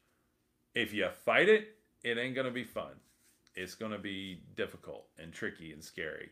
If 0.75 0.93
you 0.93 1.09
fight 1.25 1.49
it, 1.49 1.77
it 2.03 2.19
ain't 2.19 2.35
gonna 2.35 2.51
be 2.51 2.65
fun. 2.65 2.93
It's 3.55 3.75
gonna 3.75 3.99
be 3.99 4.41
difficult 4.57 5.07
and 5.19 5.33
tricky 5.33 5.73
and 5.73 5.83
scary. 5.83 6.31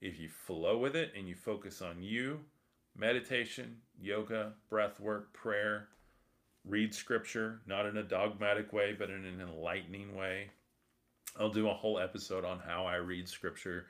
If 0.00 0.18
you 0.18 0.28
flow 0.28 0.78
with 0.78 0.96
it 0.96 1.12
and 1.16 1.28
you 1.28 1.34
focus 1.34 1.82
on 1.82 2.02
you, 2.02 2.40
meditation, 2.96 3.78
yoga, 4.00 4.54
breath 4.68 4.98
work, 4.98 5.32
prayer, 5.32 5.88
read 6.64 6.94
scripture, 6.94 7.60
not 7.66 7.86
in 7.86 7.96
a 7.96 8.02
dogmatic 8.02 8.72
way, 8.72 8.94
but 8.98 9.10
in 9.10 9.24
an 9.24 9.40
enlightening 9.40 10.14
way. 10.14 10.50
I'll 11.38 11.50
do 11.50 11.68
a 11.68 11.74
whole 11.74 11.98
episode 11.98 12.44
on 12.44 12.58
how 12.58 12.84
I 12.86 12.96
read 12.96 13.28
scripture 13.28 13.86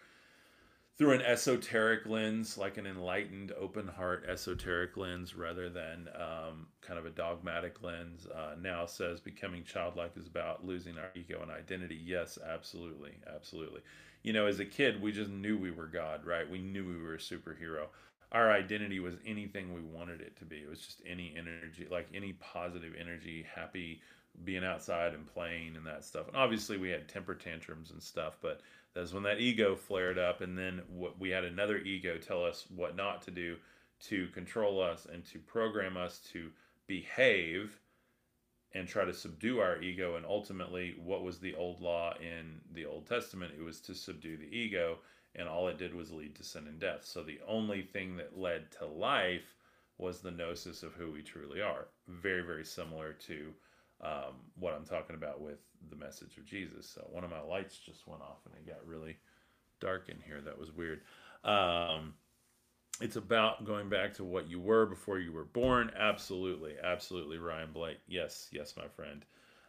through 0.98 1.12
an 1.12 1.22
esoteric 1.22 2.04
lens, 2.04 2.58
like 2.58 2.76
an 2.76 2.86
enlightened, 2.86 3.52
open 3.58 3.88
heart 3.88 4.26
esoteric 4.28 4.98
lens, 4.98 5.34
rather 5.34 5.70
than 5.70 6.08
um, 6.14 6.66
kind 6.82 6.98
of 6.98 7.06
a 7.06 7.10
dogmatic 7.10 7.82
lens. 7.82 8.26
Uh, 8.26 8.54
now 8.60 8.84
says 8.84 9.18
becoming 9.18 9.64
childlike 9.64 10.12
is 10.16 10.26
about 10.26 10.66
losing 10.66 10.98
our 10.98 11.10
ego 11.14 11.40
and 11.40 11.50
identity. 11.50 11.98
Yes, 12.04 12.38
absolutely, 12.46 13.12
absolutely. 13.34 13.80
You 14.22 14.32
know, 14.32 14.46
as 14.46 14.60
a 14.60 14.64
kid, 14.64 15.00
we 15.00 15.12
just 15.12 15.30
knew 15.30 15.56
we 15.56 15.70
were 15.70 15.86
God, 15.86 16.26
right? 16.26 16.48
We 16.48 16.58
knew 16.58 16.86
we 16.86 17.02
were 17.02 17.14
a 17.14 17.18
superhero. 17.18 17.86
Our 18.32 18.52
identity 18.52 19.00
was 19.00 19.14
anything 19.26 19.74
we 19.74 19.80
wanted 19.80 20.20
it 20.20 20.36
to 20.38 20.44
be. 20.44 20.56
It 20.56 20.68
was 20.68 20.80
just 20.80 21.02
any 21.06 21.34
energy, 21.36 21.88
like 21.90 22.08
any 22.14 22.34
positive 22.34 22.94
energy, 22.98 23.46
happy, 23.54 24.00
being 24.44 24.64
outside 24.64 25.14
and 25.14 25.26
playing 25.26 25.76
and 25.76 25.86
that 25.86 26.04
stuff. 26.04 26.28
And 26.28 26.36
obviously, 26.36 26.76
we 26.78 26.90
had 26.90 27.08
temper 27.08 27.34
tantrums 27.34 27.90
and 27.90 28.02
stuff, 28.02 28.36
but 28.40 28.60
that's 28.94 29.12
when 29.12 29.22
that 29.24 29.40
ego 29.40 29.76
flared 29.76 30.18
up, 30.18 30.40
and 30.40 30.56
then 30.56 30.82
we 31.18 31.30
had 31.30 31.44
another 31.44 31.78
ego 31.78 32.18
tell 32.18 32.44
us 32.44 32.66
what 32.74 32.96
not 32.96 33.22
to 33.22 33.30
do 33.30 33.56
to 34.08 34.28
control 34.28 34.82
us 34.82 35.06
and 35.12 35.24
to 35.26 35.38
program 35.38 35.96
us 35.96 36.18
to 36.32 36.50
behave 36.86 37.78
and 38.74 38.86
try 38.86 39.04
to 39.04 39.12
subdue 39.12 39.58
our 39.58 39.80
ego. 39.82 40.16
And 40.16 40.24
ultimately, 40.24 40.94
what 41.02 41.24
was 41.24 41.38
the 41.38 41.54
old 41.54 41.80
law 41.80 42.14
in 42.20 42.60
the 42.72 42.86
Old 42.86 43.06
Testament? 43.06 43.54
It 43.58 43.62
was 43.62 43.80
to 43.82 43.94
subdue 43.94 44.36
the 44.36 44.56
ego, 44.56 44.98
and 45.34 45.48
all 45.48 45.68
it 45.68 45.78
did 45.78 45.94
was 45.94 46.12
lead 46.12 46.34
to 46.36 46.44
sin 46.44 46.66
and 46.66 46.78
death. 46.78 47.04
So 47.04 47.22
the 47.22 47.40
only 47.46 47.82
thing 47.82 48.16
that 48.16 48.38
led 48.38 48.70
to 48.78 48.86
life 48.86 49.54
was 49.98 50.20
the 50.20 50.30
gnosis 50.30 50.82
of 50.82 50.94
who 50.94 51.10
we 51.10 51.22
truly 51.22 51.60
are. 51.60 51.88
Very, 52.08 52.42
very 52.42 52.64
similar 52.64 53.12
to 53.12 53.52
um, 54.02 54.34
what 54.58 54.72
I'm 54.72 54.86
talking 54.86 55.16
about 55.16 55.40
with 55.40 55.58
the 55.90 55.96
message 55.96 56.38
of 56.38 56.46
Jesus. 56.46 56.88
So 56.88 57.06
one 57.10 57.24
of 57.24 57.30
my 57.30 57.40
lights 57.42 57.78
just 57.78 58.06
went 58.06 58.22
off 58.22 58.38
and 58.46 58.54
it 58.54 58.66
got 58.66 58.86
really 58.86 59.16
dark 59.80 60.08
in 60.08 60.16
here. 60.24 60.40
That 60.40 60.58
was 60.58 60.72
weird. 60.72 61.02
Um, 61.44 62.14
it's 63.00 63.16
about 63.16 63.64
going 63.64 63.88
back 63.88 64.14
to 64.14 64.24
what 64.24 64.48
you 64.48 64.60
were 64.60 64.86
before 64.86 65.18
you 65.18 65.32
were 65.32 65.44
born. 65.44 65.90
Absolutely, 65.98 66.74
absolutely, 66.82 67.38
Ryan 67.38 67.72
Blake. 67.72 67.98
Yes, 68.08 68.48
yes, 68.52 68.74
my 68.76 68.88
friend. 68.88 69.24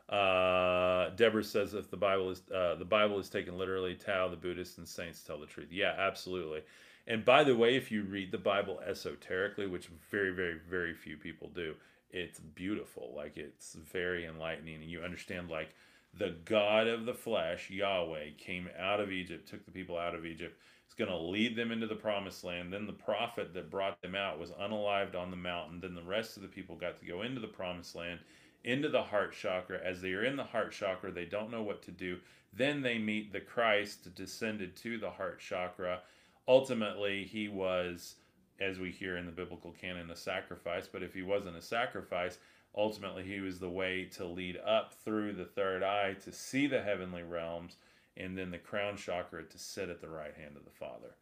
Uh, 0.10 1.10
Deborah 1.16 1.44
says 1.44 1.74
if 1.74 1.90
the 1.90 1.98
Bible 1.98 2.32
is 2.32 2.42
uh, 2.54 2.76
the 2.76 2.86
Bible 2.86 3.18
is 3.20 3.30
taken 3.30 3.58
literally, 3.58 3.96
Tao, 3.96 4.28
the 4.28 4.36
Buddhists 4.36 4.78
and 4.78 4.88
saints 4.88 5.24
tell 5.24 5.40
the 5.40 5.46
truth. 5.46 5.70
Yeah, 5.72 5.96
absolutely. 5.98 6.62
And 7.08 7.26
by 7.26 7.44
the 7.44 7.56
way, 7.56 7.76
if 7.76 7.92
you 7.92 8.04
read 8.04 8.32
the 8.32 8.38
Bible 8.38 8.80
esoterically, 8.86 9.68
which 9.68 9.90
very, 10.12 10.32
very, 10.32 10.60
very 10.70 10.94
few 10.94 11.18
people 11.18 11.50
do, 11.54 11.76
it's 12.12 12.40
beautiful. 12.40 13.14
Like 13.16 13.38
it's 13.38 13.74
very 13.74 14.26
enlightening, 14.26 14.76
and 14.76 14.92
you 14.92 15.02
understand 15.02 15.50
like 15.50 15.70
the 16.14 16.36
God 16.46 16.88
of 16.88 17.06
the 17.06 17.14
flesh, 17.14 17.70
Yahweh, 17.70 18.32
came 18.38 18.70
out 18.78 19.00
of 19.00 19.12
Egypt, 19.12 19.48
took 19.48 19.66
the 19.66 19.72
people 19.72 19.98
out 19.98 20.14
of 20.14 20.26
Egypt. 20.26 20.60
Is 20.92 20.96
going 20.96 21.10
to 21.10 21.16
lead 21.18 21.56
them 21.56 21.72
into 21.72 21.88
the 21.88 21.96
promised 21.96 22.44
land. 22.44 22.74
Then 22.74 22.86
the 22.86 22.92
prophet 22.92 23.54
that 23.54 23.72
brought 23.72 24.02
them 24.02 24.14
out 24.14 24.38
was 24.38 24.52
unalived 24.52 25.16
on 25.16 25.32
the 25.32 25.38
mountain. 25.38 25.80
Then 25.80 25.96
the 25.96 26.04
rest 26.04 26.36
of 26.36 26.44
the 26.44 26.50
people 26.50 26.76
got 26.76 27.00
to 27.00 27.06
go 27.06 27.22
into 27.22 27.40
the 27.40 27.48
promised 27.48 27.96
land, 27.96 28.20
into 28.66 28.90
the 28.90 29.02
heart 29.02 29.34
chakra. 29.34 29.80
As 29.82 30.02
they 30.02 30.12
are 30.12 30.26
in 30.26 30.36
the 30.36 30.44
heart 30.44 30.74
chakra, 30.74 31.10
they 31.10 31.24
don't 31.24 31.50
know 31.50 31.64
what 31.64 31.82
to 31.84 31.92
do. 31.92 32.18
Then 32.52 32.82
they 32.82 32.98
meet 32.98 33.32
the 33.32 33.40
Christ 33.40 34.14
descended 34.16 34.76
to 34.78 34.98
the 34.98 35.12
heart 35.12 35.40
chakra. 35.40 36.02
Ultimately, 36.46 37.24
he 37.24 37.48
was 37.48 38.16
as 38.60 38.78
we 38.78 38.92
hear 38.92 39.16
in 39.16 39.26
the 39.26 39.32
biblical 39.32 39.72
canon, 39.72 40.12
a 40.12 40.16
sacrifice. 40.16 40.88
But 40.88 41.04
if 41.04 41.14
he 41.14 41.22
wasn't 41.22 41.56
a 41.56 41.62
sacrifice, 41.62 42.38
ultimately 42.76 43.24
he 43.24 43.40
was 43.40 43.60
the 43.60 43.70
way 43.70 44.10
to 44.18 44.26
lead 44.26 44.58
up 44.58 44.94
through 45.06 45.34
the 45.34 45.46
third 45.46 45.84
eye 45.84 46.16
to 46.26 46.34
see 46.34 46.68
the 46.68 46.82
heavenly 46.82 47.24
realms, 47.24 47.78
and 48.18 48.38
then 48.38 48.52
the 48.52 48.58
crown 48.58 48.98
chakra 48.98 49.44
to 49.44 49.58
sit 49.58 49.90
at 49.90 50.02
the 50.02 50.10
right 50.10 50.36
hand 50.36 50.58
of 50.58 50.66
the 50.66 50.72
Father. 50.72 51.16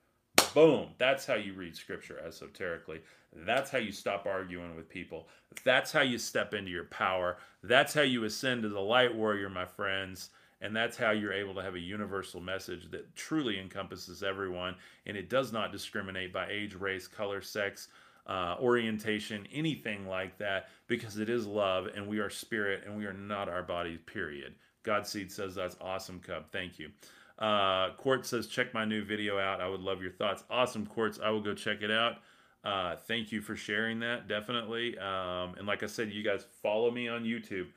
Boom. 0.54 0.90
That's 0.98 1.26
how 1.26 1.36
you 1.36 1.54
read 1.54 1.76
scripture 1.76 2.20
esoterically. 2.26 3.02
That's 3.34 3.70
how 3.70 3.78
you 3.78 3.92
stop 3.92 4.26
arguing 4.26 4.76
with 4.76 4.90
people. 4.90 5.28
That's 5.64 5.92
how 5.92 6.02
you 6.02 6.18
step 6.18 6.54
into 6.54 6.72
your 6.72 6.86
power. 6.86 7.38
That's 7.64 7.94
how 7.94 8.02
you 8.02 8.24
ascend 8.24 8.64
to 8.64 8.70
the 8.70 8.80
light 8.80 9.14
warrior, 9.14 9.50
my 9.50 9.66
friends. 9.66 10.30
And 10.62 10.76
that's 10.76 10.98
how 10.98 11.12
you're 11.12 11.34
able 11.34 11.54
to 11.56 11.62
have 11.62 11.76
a 11.76 11.80
universal 11.80 12.42
message 12.42 12.92
that 12.92 13.16
truly 13.16 13.60
encompasses 13.60 14.24
everyone. 14.24 14.76
And 15.06 15.16
it 15.16 15.30
does 15.30 15.54
not 15.54 15.72
discriminate 15.72 16.34
by 16.34 16.48
age, 16.50 16.74
race, 16.74 17.08
color, 17.08 17.42
sex, 17.42 17.88
uh, 18.28 18.56
orientation, 18.60 19.48
anything 19.54 20.08
like 20.08 20.38
that, 20.38 20.70
because 20.88 21.18
it 21.18 21.30
is 21.30 21.48
love 21.48 21.88
and 21.96 22.08
we 22.08 22.20
are 22.20 22.30
spirit 22.30 22.84
and 22.86 22.98
we 22.98 23.06
are 23.06 23.14
not 23.14 23.50
our 23.50 23.64
body, 23.64 23.98
period. 23.98 24.56
Godseed 24.84 25.32
says 25.32 25.56
that's 25.56 25.78
awesome, 25.82 26.20
Cub. 26.20 26.46
Thank 26.52 26.80
you. 26.80 26.90
Uh, 27.38 27.92
Quartz 27.98 28.30
says, 28.30 28.48
check 28.48 28.74
my 28.74 28.86
new 28.86 29.04
video 29.04 29.40
out. 29.40 29.62
I 29.62 29.70
would 29.70 29.82
love 29.82 30.02
your 30.02 30.12
thoughts. 30.12 30.44
Awesome, 30.50 30.86
Quartz. 30.86 31.20
I 31.24 31.30
will 31.30 31.42
go 31.42 31.54
check 31.54 31.82
it 31.82 31.92
out. 31.92 32.18
Uh, 32.64 32.98
thank 33.08 33.32
you 33.32 33.42
for 33.42 33.56
sharing 33.56 34.00
that, 34.02 34.28
definitely. 34.28 34.98
Um, 34.98 35.56
and 35.58 35.66
like 35.66 35.82
I 35.82 35.86
said, 35.86 36.12
you 36.12 36.24
guys 36.24 36.46
follow 36.62 36.92
me 36.92 37.08
on 37.08 37.24
YouTube 37.24 37.68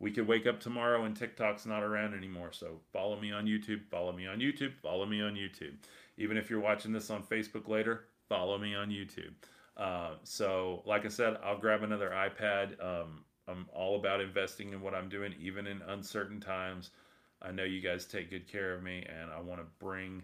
we 0.00 0.10
could 0.10 0.28
wake 0.28 0.46
up 0.46 0.60
tomorrow 0.60 1.04
and 1.04 1.16
TikTok's 1.16 1.66
not 1.66 1.82
around 1.82 2.14
anymore. 2.14 2.52
So 2.52 2.80
follow 2.92 3.18
me 3.20 3.32
on 3.32 3.46
YouTube, 3.46 3.84
follow 3.90 4.12
me 4.12 4.26
on 4.26 4.38
YouTube, 4.38 4.74
follow 4.74 5.06
me 5.06 5.20
on 5.20 5.34
YouTube. 5.34 5.74
Even 6.16 6.36
if 6.36 6.50
you're 6.50 6.60
watching 6.60 6.92
this 6.92 7.10
on 7.10 7.22
Facebook 7.22 7.68
later, 7.68 8.04
follow 8.28 8.58
me 8.58 8.74
on 8.74 8.90
YouTube. 8.90 9.32
Uh, 9.76 10.14
so, 10.24 10.82
like 10.86 11.04
I 11.04 11.08
said, 11.08 11.36
I'll 11.44 11.58
grab 11.58 11.84
another 11.84 12.10
iPad. 12.10 12.82
Um, 12.84 13.24
I'm 13.48 13.66
all 13.72 13.96
about 13.96 14.20
investing 14.20 14.72
in 14.72 14.80
what 14.80 14.94
I'm 14.94 15.08
doing, 15.08 15.34
even 15.40 15.66
in 15.66 15.80
uncertain 15.82 16.40
times. 16.40 16.90
I 17.40 17.50
know 17.52 17.64
you 17.64 17.80
guys 17.80 18.04
take 18.04 18.30
good 18.30 18.50
care 18.50 18.74
of 18.74 18.82
me, 18.82 19.06
and 19.08 19.30
I 19.30 19.40
want 19.40 19.60
to 19.60 19.66
bring 19.78 20.22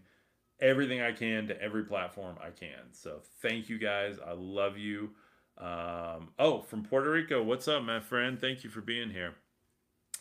everything 0.61 1.01
I 1.01 1.13
can 1.13 1.47
to 1.49 1.61
every 1.61 1.85
platform 1.85 2.37
I 2.41 2.51
can. 2.51 2.93
So, 2.93 3.21
thank 3.41 3.69
you 3.69 3.79
guys. 3.79 4.19
I 4.25 4.33
love 4.33 4.77
you. 4.77 5.11
Um, 5.57 6.31
oh, 6.39 6.63
from 6.63 6.83
Puerto 6.83 7.11
Rico, 7.11 7.43
what's 7.43 7.69
up, 7.69 7.83
my 7.85 8.01
friend? 8.01 8.41
Thank 8.41 8.65
you 8.65 8.71
for 8.71 8.81
being 8.81 9.11
here. 9.11 9.35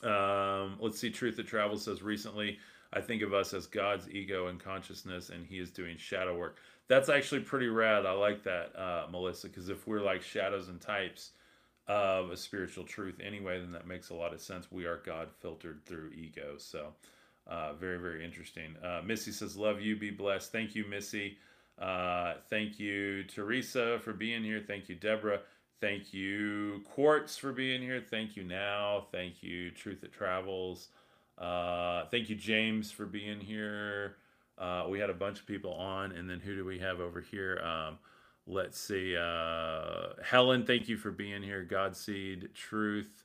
Um, 0.08 0.78
let's 0.80 1.00
see. 1.00 1.10
Truth 1.10 1.38
that 1.38 1.48
travels 1.48 1.84
says 1.86 2.04
recently, 2.04 2.60
I 2.94 3.02
think 3.02 3.24
of 3.24 3.34
us 3.34 3.54
as 3.54 3.66
God's 3.66 4.10
ego 4.10 4.48
and 4.48 4.60
consciousness, 4.60 5.30
and 5.30 5.46
He 5.46 5.58
is 5.58 5.72
doing 5.72 5.98
shadow 5.98 6.38
work. 6.38 6.58
That's 6.88 7.10
actually 7.10 7.42
pretty 7.42 7.68
rad. 7.68 8.06
I 8.06 8.12
like 8.12 8.44
that, 8.44 8.78
uh, 8.78 9.08
Melissa, 9.10 9.48
because 9.48 9.70
if 9.70 9.88
we're 9.88 10.02
like 10.02 10.22
shadows 10.22 10.68
and 10.68 10.80
types 10.80 11.32
of 11.88 12.32
a 12.32 12.38
spiritual 12.38 12.86
truth 12.86 13.20
anyway, 13.22 13.60
then 13.60 13.72
that 13.74 13.88
makes 13.88 14.10
a 14.10 14.14
lot 14.14 14.34
of 14.34 14.42
sense. 14.42 14.72
We 14.72 14.86
are 14.86 15.02
God 15.06 15.30
filtered 15.42 15.86
through 15.86 16.12
ego. 16.16 16.56
So, 16.58 16.94
uh, 17.48 17.74
very, 17.74 17.98
very 17.98 18.24
interesting. 18.24 18.76
Uh, 18.84 19.02
Missy 19.06 19.32
says, 19.32 19.58
Love 19.58 19.82
you, 19.82 19.96
be 19.96 20.12
blessed. 20.12 20.52
Thank 20.52 20.76
you, 20.76 20.86
Missy. 20.88 21.38
Uh, 21.80 22.36
thank 22.50 22.80
you, 22.80 23.24
Teresa, 23.24 24.00
for 24.00 24.14
being 24.14 24.44
here. 24.44 24.64
Thank 24.66 24.88
you, 24.90 24.96
Deborah. 24.96 25.42
Thank 25.82 26.14
you, 26.14 26.82
Quartz, 26.86 27.36
for 27.36 27.52
being 27.52 27.82
here. 27.82 28.00
Thank 28.00 28.38
you, 28.38 28.44
Now. 28.44 29.08
Thank 29.12 29.44
you, 29.44 29.72
Truth 29.72 30.02
That 30.02 30.14
Travels. 30.14 30.88
Uh, 31.38 32.06
thank 32.06 32.30
you, 32.30 32.36
James, 32.36 32.92
for 32.92 33.06
being 33.06 33.42
here. 33.42 34.16
Uh, 34.58 34.86
we 34.88 35.00
had 35.00 35.10
a 35.10 35.14
bunch 35.14 35.40
of 35.40 35.46
people 35.46 35.74
on, 35.74 36.14
and 36.14 36.30
then 36.30 36.40
who 36.40 36.56
do 36.56 36.64
we 36.64 36.80
have 36.80 37.02
over 37.02 37.20
here? 37.20 37.60
Um, 37.62 37.98
let's 38.46 38.80
see. 38.80 39.16
Uh, 39.18 40.22
Helen, 40.24 40.66
thank 40.66 40.88
you 40.88 40.98
for 40.98 41.12
being 41.12 41.44
here. 41.44 41.68
Godseed, 41.70 42.54
Truth, 42.54 43.24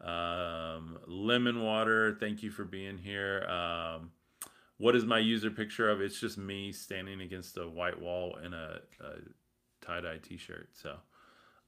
um, 0.00 0.98
Lemon 1.06 1.62
Water, 1.62 2.16
thank 2.18 2.42
you 2.42 2.50
for 2.50 2.64
being 2.64 2.98
here. 2.98 3.44
Um, 3.44 4.10
what 4.78 4.94
is 4.94 5.04
my 5.04 5.18
user 5.18 5.50
picture 5.50 5.88
of? 5.88 6.00
It's 6.00 6.20
just 6.20 6.38
me 6.38 6.72
standing 6.72 7.20
against 7.20 7.56
a 7.56 7.68
white 7.68 8.00
wall 8.00 8.36
in 8.44 8.52
a, 8.52 8.80
a 9.00 9.84
tie 9.84 10.00
dye 10.00 10.18
t 10.22 10.36
shirt. 10.36 10.68
So. 10.72 10.96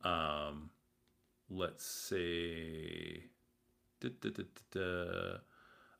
Um, 0.05 0.70
let's 1.51 1.84
see. 1.84 3.24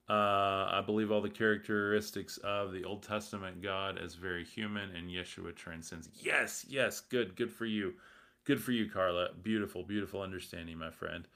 Uh, 0.09 0.69
I 0.71 0.83
believe 0.85 1.11
all 1.11 1.21
the 1.21 1.29
characteristics 1.29 2.39
of 2.39 2.73
the 2.73 2.85
Old 2.85 3.03
Testament 3.03 3.63
God 3.63 3.99
as 3.99 4.15
very 4.15 4.45
human, 4.45 4.91
and 4.97 5.11
Yeshua 5.11 5.55
transcends. 5.55 6.09
Yes, 6.15 6.65
yes, 6.69 7.01
good, 7.01 7.37
good 7.37 7.53
for 7.53 7.67
you, 7.67 7.95
good 8.45 8.63
for 8.63 8.73
you, 8.73 8.89
Carla. 8.89 9.29
Beautiful, 9.43 9.83
beautiful 9.83 10.23
understanding, 10.23 10.79
my 10.79 10.91
friend. 10.91 11.27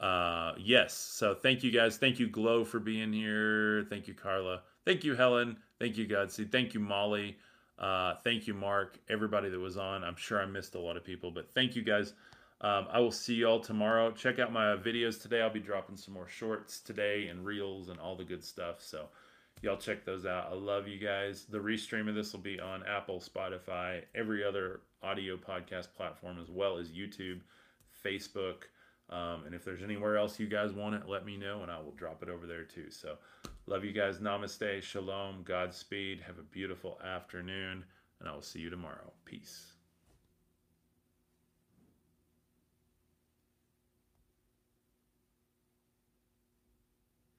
Uh, 0.00 0.52
yes, 0.58 0.94
so 0.94 1.34
thank 1.34 1.62
you 1.62 1.70
guys. 1.70 1.96
Thank 1.96 2.18
you, 2.18 2.28
Glow, 2.28 2.64
for 2.64 2.80
being 2.80 3.12
here. 3.12 3.86
Thank 3.88 4.08
you, 4.08 4.14
Carla. 4.14 4.62
Thank 4.84 5.04
you, 5.04 5.14
Helen. 5.14 5.56
Thank 5.78 5.96
you, 5.96 6.06
Godseed. 6.06 6.50
Thank 6.50 6.74
you, 6.74 6.80
Molly. 6.80 7.36
Uh, 7.78 8.14
thank 8.24 8.48
you, 8.48 8.54
Mark, 8.54 8.98
everybody 9.08 9.48
that 9.48 9.58
was 9.58 9.76
on. 9.76 10.02
I'm 10.02 10.16
sure 10.16 10.40
I 10.40 10.46
missed 10.46 10.74
a 10.74 10.80
lot 10.80 10.96
of 10.96 11.04
people, 11.04 11.30
but 11.30 11.48
thank 11.54 11.76
you 11.76 11.82
guys. 11.82 12.14
Um, 12.60 12.86
I 12.90 12.98
will 13.00 13.12
see 13.12 13.34
you 13.34 13.46
all 13.46 13.60
tomorrow. 13.60 14.10
Check 14.10 14.38
out 14.38 14.52
my 14.52 14.76
videos 14.76 15.20
today. 15.20 15.42
I'll 15.42 15.50
be 15.50 15.60
dropping 15.60 15.96
some 15.96 16.14
more 16.14 16.28
shorts 16.28 16.80
today 16.80 17.28
and 17.28 17.44
reels 17.44 17.88
and 17.88 18.00
all 18.00 18.16
the 18.16 18.24
good 18.24 18.42
stuff. 18.42 18.82
So, 18.82 19.06
y'all 19.62 19.76
check 19.76 20.04
those 20.04 20.26
out. 20.26 20.48
I 20.50 20.54
love 20.54 20.88
you 20.88 20.98
guys. 20.98 21.44
The 21.48 21.58
restream 21.58 22.08
of 22.08 22.14
this 22.14 22.32
will 22.32 22.40
be 22.40 22.58
on 22.58 22.82
Apple, 22.86 23.20
Spotify, 23.20 24.02
every 24.14 24.44
other 24.44 24.80
audio 25.02 25.36
podcast 25.36 25.88
platform, 25.96 26.38
as 26.40 26.50
well 26.50 26.78
as 26.78 26.90
YouTube, 26.90 27.40
Facebook. 28.04 28.64
Um, 29.10 29.44
and 29.46 29.54
if 29.54 29.64
there's 29.64 29.82
anywhere 29.82 30.18
else 30.18 30.38
you 30.38 30.48
guys 30.48 30.72
want 30.72 30.94
it, 30.96 31.08
let 31.08 31.24
me 31.24 31.36
know 31.36 31.62
and 31.62 31.70
I 31.70 31.78
will 31.78 31.92
drop 31.92 32.22
it 32.22 32.28
over 32.28 32.46
there 32.46 32.64
too. 32.64 32.90
So, 32.90 33.18
Love 33.68 33.84
you 33.84 33.92
guys. 33.92 34.18
Namaste. 34.18 34.82
Shalom. 34.82 35.42
Godspeed. 35.42 36.22
Have 36.22 36.38
a 36.38 36.42
beautiful 36.42 36.98
afternoon. 37.04 37.84
And 38.18 38.28
I 38.28 38.32
will 38.32 38.40
see 38.40 38.60
you 38.60 38.70
tomorrow. 38.70 39.12
Peace. 39.26 39.77